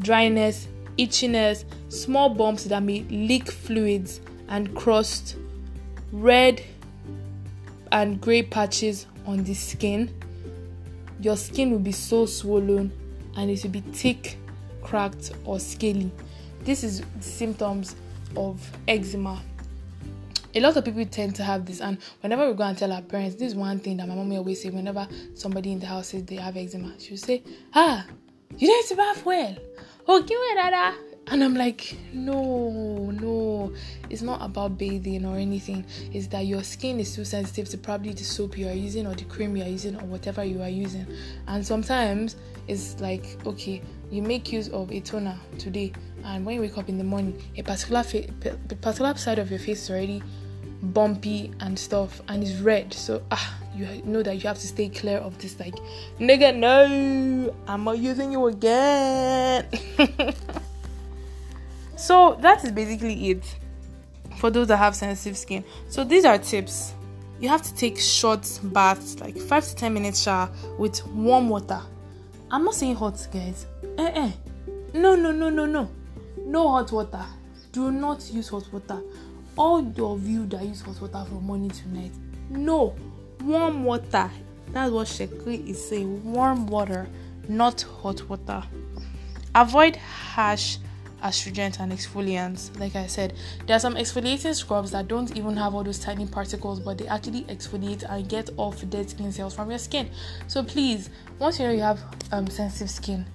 dryness, 0.00 0.68
itchiness, 0.98 1.64
small 1.88 2.28
bumps 2.28 2.64
that 2.64 2.82
may 2.82 3.00
leak 3.02 3.50
fluids, 3.50 4.20
and 4.48 4.74
crust, 4.76 5.36
red 6.12 6.62
and 7.92 8.20
gray 8.20 8.42
patches 8.42 9.06
on 9.26 9.44
the 9.44 9.54
skin. 9.54 10.14
Your 11.20 11.36
skin 11.36 11.70
will 11.70 11.78
be 11.78 11.92
so 11.92 12.26
swollen 12.26 12.92
and 13.36 13.50
it 13.50 13.62
will 13.62 13.70
be 13.70 13.80
thick 13.80 14.38
cracked, 14.86 15.32
or 15.44 15.58
scaly. 15.58 16.10
This 16.62 16.84
is 16.84 17.02
symptoms 17.20 17.96
of 18.36 18.60
eczema. 18.86 19.42
A 20.54 20.60
lot 20.60 20.76
of 20.76 20.84
people 20.84 21.04
tend 21.04 21.34
to 21.36 21.42
have 21.42 21.66
this, 21.66 21.80
and 21.80 21.98
whenever 22.20 22.48
we 22.48 22.54
go 22.56 22.62
and 22.62 22.78
tell 22.78 22.92
our 22.92 23.02
parents, 23.02 23.34
this 23.34 23.48
is 23.48 23.54
one 23.56 23.80
thing 23.80 23.96
that 23.96 24.06
my 24.08 24.14
mom 24.14 24.32
always 24.32 24.62
say 24.62 24.70
whenever 24.70 25.06
somebody 25.34 25.72
in 25.72 25.80
the 25.80 25.86
house 25.86 26.08
says 26.08 26.24
they 26.24 26.36
have 26.36 26.56
eczema, 26.56 26.94
she'll 26.98 27.18
say, 27.18 27.42
Ah, 27.74 28.06
you 28.56 28.82
to 28.88 28.94
bath 28.94 29.24
well. 29.24 29.56
Oh, 30.06 30.22
give 30.22 30.38
me. 30.38 31.02
And 31.28 31.42
I'm 31.42 31.54
like, 31.56 31.96
no, 32.12 33.10
no, 33.10 33.72
it's 34.10 34.22
not 34.22 34.42
about 34.42 34.78
bathing 34.78 35.24
or 35.24 35.36
anything. 35.36 35.84
It's 36.12 36.26
that 36.28 36.46
your 36.46 36.62
skin 36.62 37.00
is 37.00 37.14
too 37.14 37.24
sensitive 37.24 37.68
to 37.70 37.78
probably 37.78 38.12
the 38.12 38.24
soap 38.24 38.58
you 38.58 38.68
are 38.68 38.72
using 38.74 39.06
or 39.06 39.14
the 39.14 39.24
cream 39.24 39.56
you 39.56 39.62
are 39.62 39.68
using 39.68 39.96
or 39.96 40.04
whatever 40.06 40.44
you 40.44 40.62
are 40.62 40.68
using. 40.68 41.06
And 41.48 41.66
sometimes 41.66 42.36
it's 42.68 43.00
like, 43.00 43.38
okay, 43.46 43.82
you 44.10 44.22
make 44.22 44.52
use 44.52 44.68
of 44.68 44.90
a 44.92 45.00
toner 45.00 45.36
today, 45.58 45.92
and 46.24 46.44
when 46.44 46.56
you 46.56 46.60
wake 46.60 46.78
up 46.78 46.88
in 46.88 46.98
the 46.98 47.04
morning, 47.04 47.40
a 47.56 47.62
particular 47.62 48.02
fa- 48.02 48.26
a 48.44 48.74
particular 48.76 49.14
side 49.16 49.38
of 49.38 49.50
your 49.50 49.58
face 49.58 49.82
is 49.82 49.90
already 49.90 50.22
bumpy 50.82 51.52
and 51.60 51.78
stuff, 51.78 52.20
and 52.28 52.42
it's 52.42 52.58
red. 52.60 52.92
So 52.92 53.22
ah, 53.30 53.58
you 53.74 53.86
know 54.04 54.22
that 54.22 54.34
you 54.36 54.42
have 54.42 54.58
to 54.58 54.66
stay 54.66 54.88
clear 54.88 55.18
of 55.18 55.38
this. 55.38 55.58
Like, 55.58 55.74
nigga, 56.20 56.56
no, 56.56 57.54
I'm 57.66 57.84
not 57.84 57.98
using 57.98 58.32
you 58.32 58.46
again. 58.46 59.66
So 61.96 62.36
that 62.42 62.62
is 62.62 62.72
basically 62.72 63.30
it 63.30 63.56
for 64.36 64.50
those 64.50 64.68
that 64.68 64.76
have 64.76 64.94
sensitive 64.94 65.36
skin. 65.36 65.64
So 65.88 66.04
these 66.04 66.24
are 66.24 66.38
tips. 66.38 66.94
You 67.40 67.48
have 67.48 67.62
to 67.62 67.74
take 67.74 67.98
short 67.98 68.46
baths, 68.62 69.20
like 69.20 69.36
five 69.36 69.66
to 69.66 69.74
ten 69.74 69.92
minutes 69.92 70.22
shower 70.22 70.50
with 70.78 71.06
warm 71.08 71.48
water. 71.48 71.80
I'm 72.50 72.64
not 72.64 72.74
saying 72.74 72.94
hot, 72.96 73.26
guys. 73.32 73.66
Eh 73.98 74.10
eh. 74.14 74.32
No 74.94 75.14
no 75.14 75.32
no 75.32 75.50
no 75.50 75.66
no. 75.66 75.90
No 76.38 76.70
hot 76.70 76.92
water. 76.92 77.24
Do 77.72 77.90
not 77.90 78.30
use 78.30 78.48
hot 78.48 78.72
water. 78.72 79.00
All 79.56 79.78
of 79.80 80.26
you 80.26 80.46
that 80.46 80.62
use 80.64 80.80
hot 80.80 81.00
water 81.00 81.24
from 81.28 81.44
morning 81.44 81.70
to 81.70 81.88
night. 81.88 82.12
No. 82.48 82.94
Warm 83.42 83.84
water. 83.84 84.30
That's 84.70 84.90
what 84.90 85.06
Shekri 85.06 85.68
is 85.68 85.88
saying. 85.88 86.32
Warm 86.32 86.66
water, 86.66 87.08
not 87.48 87.82
hot 87.82 88.28
water. 88.28 88.62
Avoid 89.54 89.96
harsh 89.96 90.78
astringent 91.22 91.80
and 91.80 91.92
exfoliants. 91.92 92.78
Like 92.78 92.96
I 92.96 93.06
said, 93.06 93.34
there 93.66 93.76
are 93.76 93.80
some 93.80 93.94
exfoliating 93.94 94.54
scrubs 94.54 94.90
that 94.92 95.08
don't 95.08 95.36
even 95.36 95.56
have 95.56 95.74
all 95.74 95.84
those 95.84 95.98
tiny 95.98 96.26
particles, 96.26 96.80
but 96.80 96.98
they 96.98 97.06
actually 97.06 97.42
exfoliate 97.44 98.04
and 98.08 98.28
get 98.28 98.50
off 98.56 98.88
dead 98.88 99.10
skin 99.10 99.32
cells 99.32 99.54
from 99.54 99.70
your 99.70 99.78
skin. 99.78 100.10
So 100.46 100.62
please, 100.62 101.10
once 101.38 101.58
you 101.58 101.66
know 101.66 101.72
you 101.72 101.82
have 101.82 102.00
um, 102.32 102.46
sensitive 102.48 102.90
skin, 102.90 103.26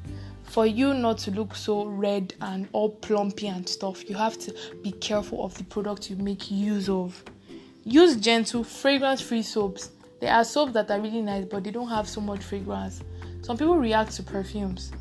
for 0.44 0.66
you 0.66 0.94
not 0.94 1.18
to 1.20 1.32
look 1.32 1.56
so 1.56 1.86
red 1.86 2.34
and 2.42 2.68
all 2.74 2.90
plumpy 2.90 3.48
and 3.48 3.68
stuff, 3.68 4.10
you 4.10 4.16
have 4.16 4.38
to 4.40 4.56
be 4.84 4.92
careful 4.92 5.44
of 5.44 5.58
the 5.58 5.64
product 5.64 6.10
you 6.10 6.16
make 6.18 6.52
use 6.52 6.90
of. 6.90 7.24
Use 7.84 8.16
gentle, 8.18 8.64
fragrance 8.64 9.22
free 9.22 9.42
soaps. 9.42 9.92
There 10.20 10.32
are 10.32 10.44
soaps 10.44 10.74
that 10.74 10.92
are 10.92 11.00
really 11.00 11.22
nice, 11.22 11.46
but 11.46 11.64
they 11.64 11.72
don't 11.72 11.90
have 11.90 12.08
so 12.08 12.22
much 12.22 12.44
fragrance. 12.44 13.02
Some 13.42 13.58
people 13.58 13.78
react 13.78 14.12
to 14.14 14.24
perfumes 14.24 14.92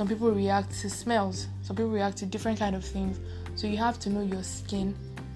some 0.00 0.08
people 0.08 0.30
react 0.30 0.70
to 0.80 0.88
smells 0.88 1.46
some 1.70 1.76
people 1.76 1.92
react 1.92 2.16
to 2.16 2.26
different 2.26 2.58
kind 2.58 2.74
of 2.74 2.84
things. 2.84 3.20
So 3.54 3.68
you 3.68 3.76
have 3.76 3.96
to 4.00 4.10
know 4.10 4.22
your 4.22 4.42
skin 4.42 4.92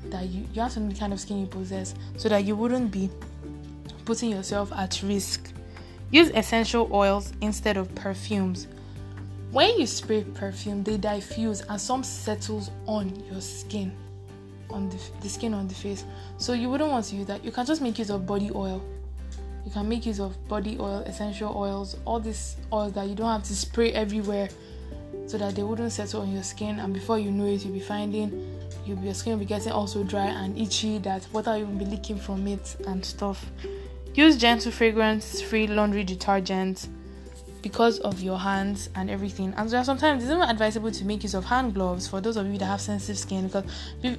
that 0.07 0.26
you 0.26 0.45
you 0.53 0.62
have 0.62 0.72
to 0.72 0.80
know 0.80 0.89
the 0.89 0.99
kind 0.99 1.12
of 1.12 1.20
skin 1.20 1.39
you 1.39 1.47
possess 1.47 1.95
so 2.16 2.28
that 2.28 2.45
you 2.45 2.57
wouldn't 2.57 2.91
be 2.91 3.09
putting 4.05 4.30
yourself 4.30 4.72
at 4.72 5.01
risk. 5.05 5.53
Use 6.11 6.30
essential 6.30 6.91
oils 6.93 7.32
instead 7.41 7.76
of 7.76 7.95
perfumes. 7.95 8.66
When 9.53 9.78
you 9.78 9.87
spray 9.87 10.24
perfume 10.24 10.82
they 10.82 10.97
diffuse 10.97 11.61
and 11.61 11.80
some 11.80 12.03
settles 12.03 12.72
on 12.87 13.14
your 13.30 13.41
skin 13.41 13.95
on 14.70 14.89
the, 14.89 14.99
the 15.20 15.28
skin 15.28 15.55
on 15.55 15.68
the 15.68 15.74
face. 15.74 16.05
So 16.39 16.53
you 16.53 16.68
wouldn't 16.68 16.91
want 16.91 17.05
to 17.05 17.14
use 17.14 17.28
that. 17.28 17.45
You 17.45 17.53
can 17.53 17.64
just 17.64 17.80
make 17.80 17.97
use 17.97 18.11
of 18.11 18.26
body 18.26 18.51
oil. 18.53 18.82
You 19.64 19.70
can 19.70 19.89
make 19.89 20.05
use 20.05 20.18
of 20.18 20.49
body 20.49 20.78
oil, 20.80 20.99
essential 21.07 21.57
oils, 21.57 21.97
all 22.05 22.18
these 22.18 22.57
oils 22.72 22.93
that 22.95 23.07
you 23.07 23.14
don't 23.14 23.30
have 23.30 23.45
to 23.45 23.55
spray 23.55 23.93
everywhere 23.93 24.49
so 25.26 25.38
that 25.38 25.54
they 25.54 25.62
wouldn't 25.62 25.92
settle 25.92 26.22
on 26.22 26.32
your 26.32 26.42
skin 26.42 26.78
and 26.80 26.92
before 26.92 27.18
you 27.18 27.30
know 27.30 27.46
it 27.46 27.64
you'll 27.64 27.72
be 27.72 27.80
finding 27.80 28.58
you'll 28.84 28.96
be, 28.96 29.06
your 29.06 29.14
skin 29.14 29.32
will 29.32 29.40
be 29.40 29.44
getting 29.44 29.72
also 29.72 30.02
dry 30.04 30.26
and 30.26 30.58
itchy 30.58 30.98
that 30.98 31.26
water 31.32 31.52
will 31.52 31.66
be 31.66 31.84
leaking 31.84 32.18
from 32.18 32.46
it 32.46 32.76
and 32.86 33.04
stuff. 33.04 33.46
Use 34.14 34.36
gentle 34.36 34.70
fragrance 34.70 35.40
free 35.40 35.66
laundry 35.66 36.04
detergent. 36.04 36.88
because 37.64 37.98
of 38.00 38.20
your 38.20 38.38
hands 38.38 38.90
and 38.94 39.08
everything. 39.08 39.54
And 39.56 39.70
so 39.70 39.82
sometimes 39.82 40.22
it's 40.22 40.30
even 40.30 40.42
advisable 40.46 40.90
to 40.90 41.04
make 41.06 41.22
use 41.22 41.32
of 41.32 41.46
hand 41.46 41.72
gloves 41.72 42.06
for 42.06 42.20
those 42.20 42.36
of 42.36 42.46
you 42.46 42.58
that 42.58 42.66
have 42.66 42.78
sensitive 42.82 43.16
skin 43.18 43.46
because 43.46 43.64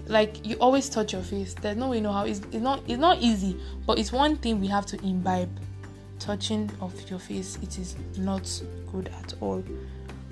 like 0.08 0.44
you 0.44 0.56
always 0.56 0.90
touch 0.90 1.14
your 1.14 1.22
face. 1.22 1.54
There's 1.54 1.78
no 1.78 1.90
way 1.90 1.98
you 1.98 2.02
know 2.02 2.12
how 2.12 2.26
it's, 2.26 2.40
it's 2.40 2.56
not 2.56 2.82
it's 2.88 2.98
not 3.00 3.22
easy, 3.22 3.56
but 3.86 4.00
it's 4.00 4.12
one 4.12 4.38
thing 4.38 4.60
we 4.60 4.66
have 4.68 4.88
to 4.88 4.98
imbibe. 5.06 5.60
Touching 6.18 6.72
of 6.82 7.08
your 7.08 7.20
face, 7.20 7.60
it 7.62 7.78
is 7.78 7.96
not 8.18 8.50
good 8.92 9.10
at 9.10 9.36
all. 9.42 9.64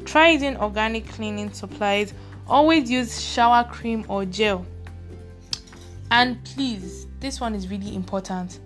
Try 0.05 0.29
using 0.29 0.57
organic 0.57 1.07
cleaning 1.07 1.51
supplies. 1.53 2.13
Always 2.47 2.89
use 2.89 3.21
shower 3.21 3.63
cream 3.63 4.05
or 4.07 4.25
gel. 4.25 4.65
And 6.11 6.43
please, 6.43 7.07
this 7.19 7.39
one 7.39 7.55
is 7.55 7.67
really 7.69 7.95
important 7.95 8.59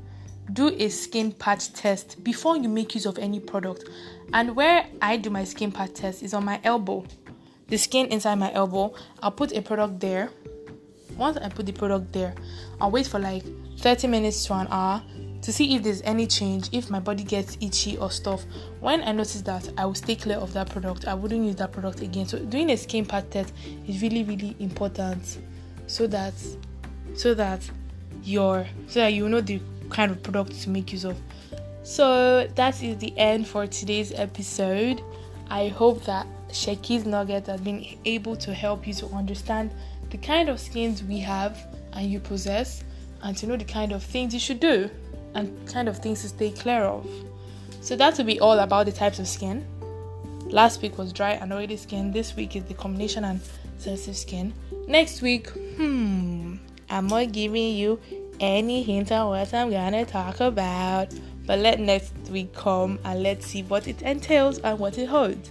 do 0.53 0.69
a 0.77 0.89
skin 0.89 1.31
patch 1.31 1.73
test 1.73 2.23
before 2.23 2.57
you 2.57 2.69
make 2.69 2.95
use 2.95 3.05
of 3.05 3.17
any 3.17 3.39
product. 3.39 3.85
And 4.33 4.55
where 4.55 4.87
I 5.01 5.17
do 5.17 5.29
my 5.29 5.43
skin 5.43 5.71
patch 5.71 5.93
test 5.93 6.23
is 6.23 6.33
on 6.33 6.45
my 6.45 6.59
elbow. 6.63 7.05
The 7.67 7.77
skin 7.77 8.07
inside 8.07 8.35
my 8.35 8.53
elbow, 8.53 8.93
I'll 9.21 9.31
put 9.31 9.51
a 9.51 9.61
product 9.61 9.99
there. 9.99 10.29
Once 11.17 11.37
I 11.37 11.49
put 11.49 11.65
the 11.65 11.73
product 11.73 12.13
there, 12.13 12.33
I'll 12.79 12.91
wait 12.91 13.07
for 13.07 13.19
like 13.19 13.43
30 13.79 14.07
minutes 14.07 14.45
to 14.45 14.53
an 14.53 14.67
hour 14.69 15.03
to 15.47 15.53
see 15.53 15.75
if 15.75 15.83
there's 15.83 16.01
any 16.01 16.27
change, 16.27 16.67
if 16.73 16.89
my 16.89 16.99
body 16.99 17.23
gets 17.23 17.57
itchy 17.61 17.97
or 17.99 18.11
stuff. 18.11 18.43
When 18.81 19.01
I 19.01 19.13
notice 19.13 19.39
that, 19.43 19.71
I 19.77 19.85
will 19.85 19.95
stay 19.95 20.17
clear 20.17 20.35
of 20.35 20.51
that 20.51 20.69
product. 20.69 21.07
I 21.07 21.13
wouldn't 21.13 21.45
use 21.45 21.55
that 21.55 21.71
product 21.71 22.01
again. 22.01 22.25
So 22.25 22.37
doing 22.37 22.69
a 22.71 22.75
skin 22.75 23.05
patch 23.05 23.29
test 23.29 23.53
is 23.87 24.01
really, 24.01 24.25
really 24.25 24.57
important 24.59 25.39
so 25.87 26.05
that 26.07 26.33
so 27.15 27.33
that 27.33 27.61
your 28.25 28.67
so 28.87 28.99
that 28.99 29.13
you 29.13 29.29
know 29.29 29.39
the 29.39 29.61
kind 29.89 30.11
of 30.11 30.21
product 30.21 30.51
to 30.63 30.69
make 30.69 30.91
use 30.91 31.05
of. 31.05 31.17
So 31.83 32.45
that 32.55 32.83
is 32.83 32.97
the 32.97 33.17
end 33.17 33.47
for 33.47 33.67
today's 33.67 34.11
episode. 34.11 35.01
I 35.49 35.69
hope 35.69 36.03
that 36.03 36.27
Sheki's 36.51 37.05
Nugget 37.05 37.47
has 37.47 37.61
been 37.61 37.85
able 38.03 38.35
to 38.35 38.53
help 38.53 38.85
you 38.85 38.93
to 38.95 39.07
understand 39.11 39.71
the 40.09 40.17
kind 40.17 40.49
of 40.49 40.59
skins 40.59 41.03
we 41.03 41.19
have 41.19 41.57
and 41.93 42.11
you 42.11 42.19
possess, 42.19 42.83
and 43.23 43.37
to 43.37 43.47
know 43.47 43.55
the 43.55 43.63
kind 43.63 43.93
of 43.93 44.03
things 44.03 44.33
you 44.33 44.41
should 44.41 44.59
do 44.59 44.89
and 45.37 45.67
kind 45.67 45.87
of 45.87 45.99
things 45.99 46.21
to 46.23 46.29
stay 46.29 46.51
clear 46.51 46.83
of. 46.83 47.07
So 47.81 47.95
that 47.95 48.17
will 48.17 48.25
be 48.25 48.39
all 48.39 48.59
about 48.59 48.87
the 48.87 48.91
types 48.91 49.19
of 49.19 49.27
skin. 49.27 49.65
Last 50.49 50.81
week 50.81 50.97
was 50.97 51.13
dry 51.13 51.31
and 51.31 51.53
oily 51.53 51.77
skin. 51.77 52.11
This 52.11 52.35
week 52.35 52.55
is 52.55 52.63
the 52.65 52.73
combination 52.73 53.23
and 53.23 53.39
sensitive 53.77 54.17
skin. 54.17 54.53
Next 54.87 55.21
week, 55.21 55.49
hmm, 55.49 56.55
I'm 56.89 57.07
not 57.07 57.31
giving 57.31 57.75
you 57.75 57.99
any 58.39 58.83
hint 58.83 59.11
on 59.11 59.29
what 59.29 59.53
I'm 59.53 59.69
gonna 59.69 60.05
talk 60.05 60.39
about. 60.39 61.13
But 61.45 61.59
let 61.59 61.79
next 61.79 62.13
week 62.29 62.53
come 62.53 62.99
and 63.05 63.23
let's 63.23 63.47
see 63.47 63.63
what 63.63 63.87
it 63.87 64.01
entails 64.01 64.57
and 64.59 64.77
what 64.79 64.97
it 64.97 65.05
holds. 65.05 65.49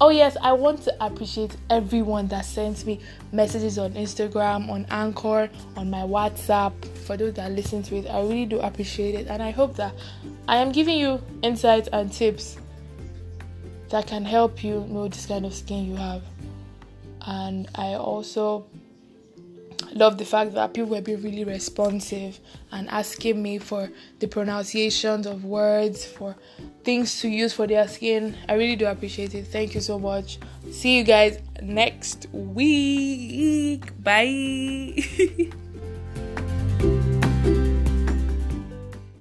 Oh, 0.00 0.10
yes, 0.10 0.36
I 0.40 0.52
want 0.52 0.82
to 0.82 1.04
appreciate 1.04 1.56
everyone 1.70 2.28
that 2.28 2.44
sends 2.44 2.86
me 2.86 3.00
messages 3.32 3.78
on 3.78 3.94
Instagram, 3.94 4.70
on 4.70 4.86
Anchor, 4.90 5.50
on 5.76 5.90
my 5.90 6.02
WhatsApp. 6.02 6.72
For 6.98 7.16
those 7.16 7.34
that 7.34 7.50
listen 7.50 7.82
to 7.84 7.96
it, 7.96 8.06
I 8.06 8.20
really 8.20 8.46
do 8.46 8.60
appreciate 8.60 9.16
it. 9.16 9.26
And 9.26 9.42
I 9.42 9.50
hope 9.50 9.74
that 9.74 9.92
I 10.46 10.58
am 10.58 10.70
giving 10.70 10.98
you 10.98 11.20
insights 11.42 11.88
and 11.92 12.12
tips 12.12 12.58
that 13.88 14.06
can 14.06 14.24
help 14.24 14.62
you 14.62 14.86
know 14.88 15.08
this 15.08 15.26
kind 15.26 15.44
of 15.44 15.52
skin 15.52 15.86
you 15.86 15.96
have. 15.96 16.22
And 17.26 17.68
I 17.74 17.94
also 17.94 18.66
love 19.92 20.18
the 20.18 20.24
fact 20.24 20.54
that 20.54 20.74
people 20.74 20.90
were 20.90 21.00
being 21.00 21.22
really 21.22 21.44
responsive 21.44 22.40
and 22.72 22.88
asking 22.88 23.42
me 23.42 23.58
for 23.58 23.90
the 24.18 24.26
pronunciations 24.26 25.26
of 25.26 25.44
words, 25.44 26.04
for 26.04 26.36
things 26.84 27.20
to 27.20 27.28
use 27.28 27.52
for 27.52 27.66
their 27.66 27.86
skin. 27.88 28.36
I 28.48 28.54
really 28.54 28.76
do 28.76 28.86
appreciate 28.86 29.34
it. 29.34 29.46
Thank 29.46 29.74
you 29.74 29.80
so 29.80 29.98
much. 29.98 30.38
See 30.70 30.98
you 30.98 31.04
guys 31.04 31.38
next 31.62 32.26
week. 32.32 33.92
Bye. 34.02 35.52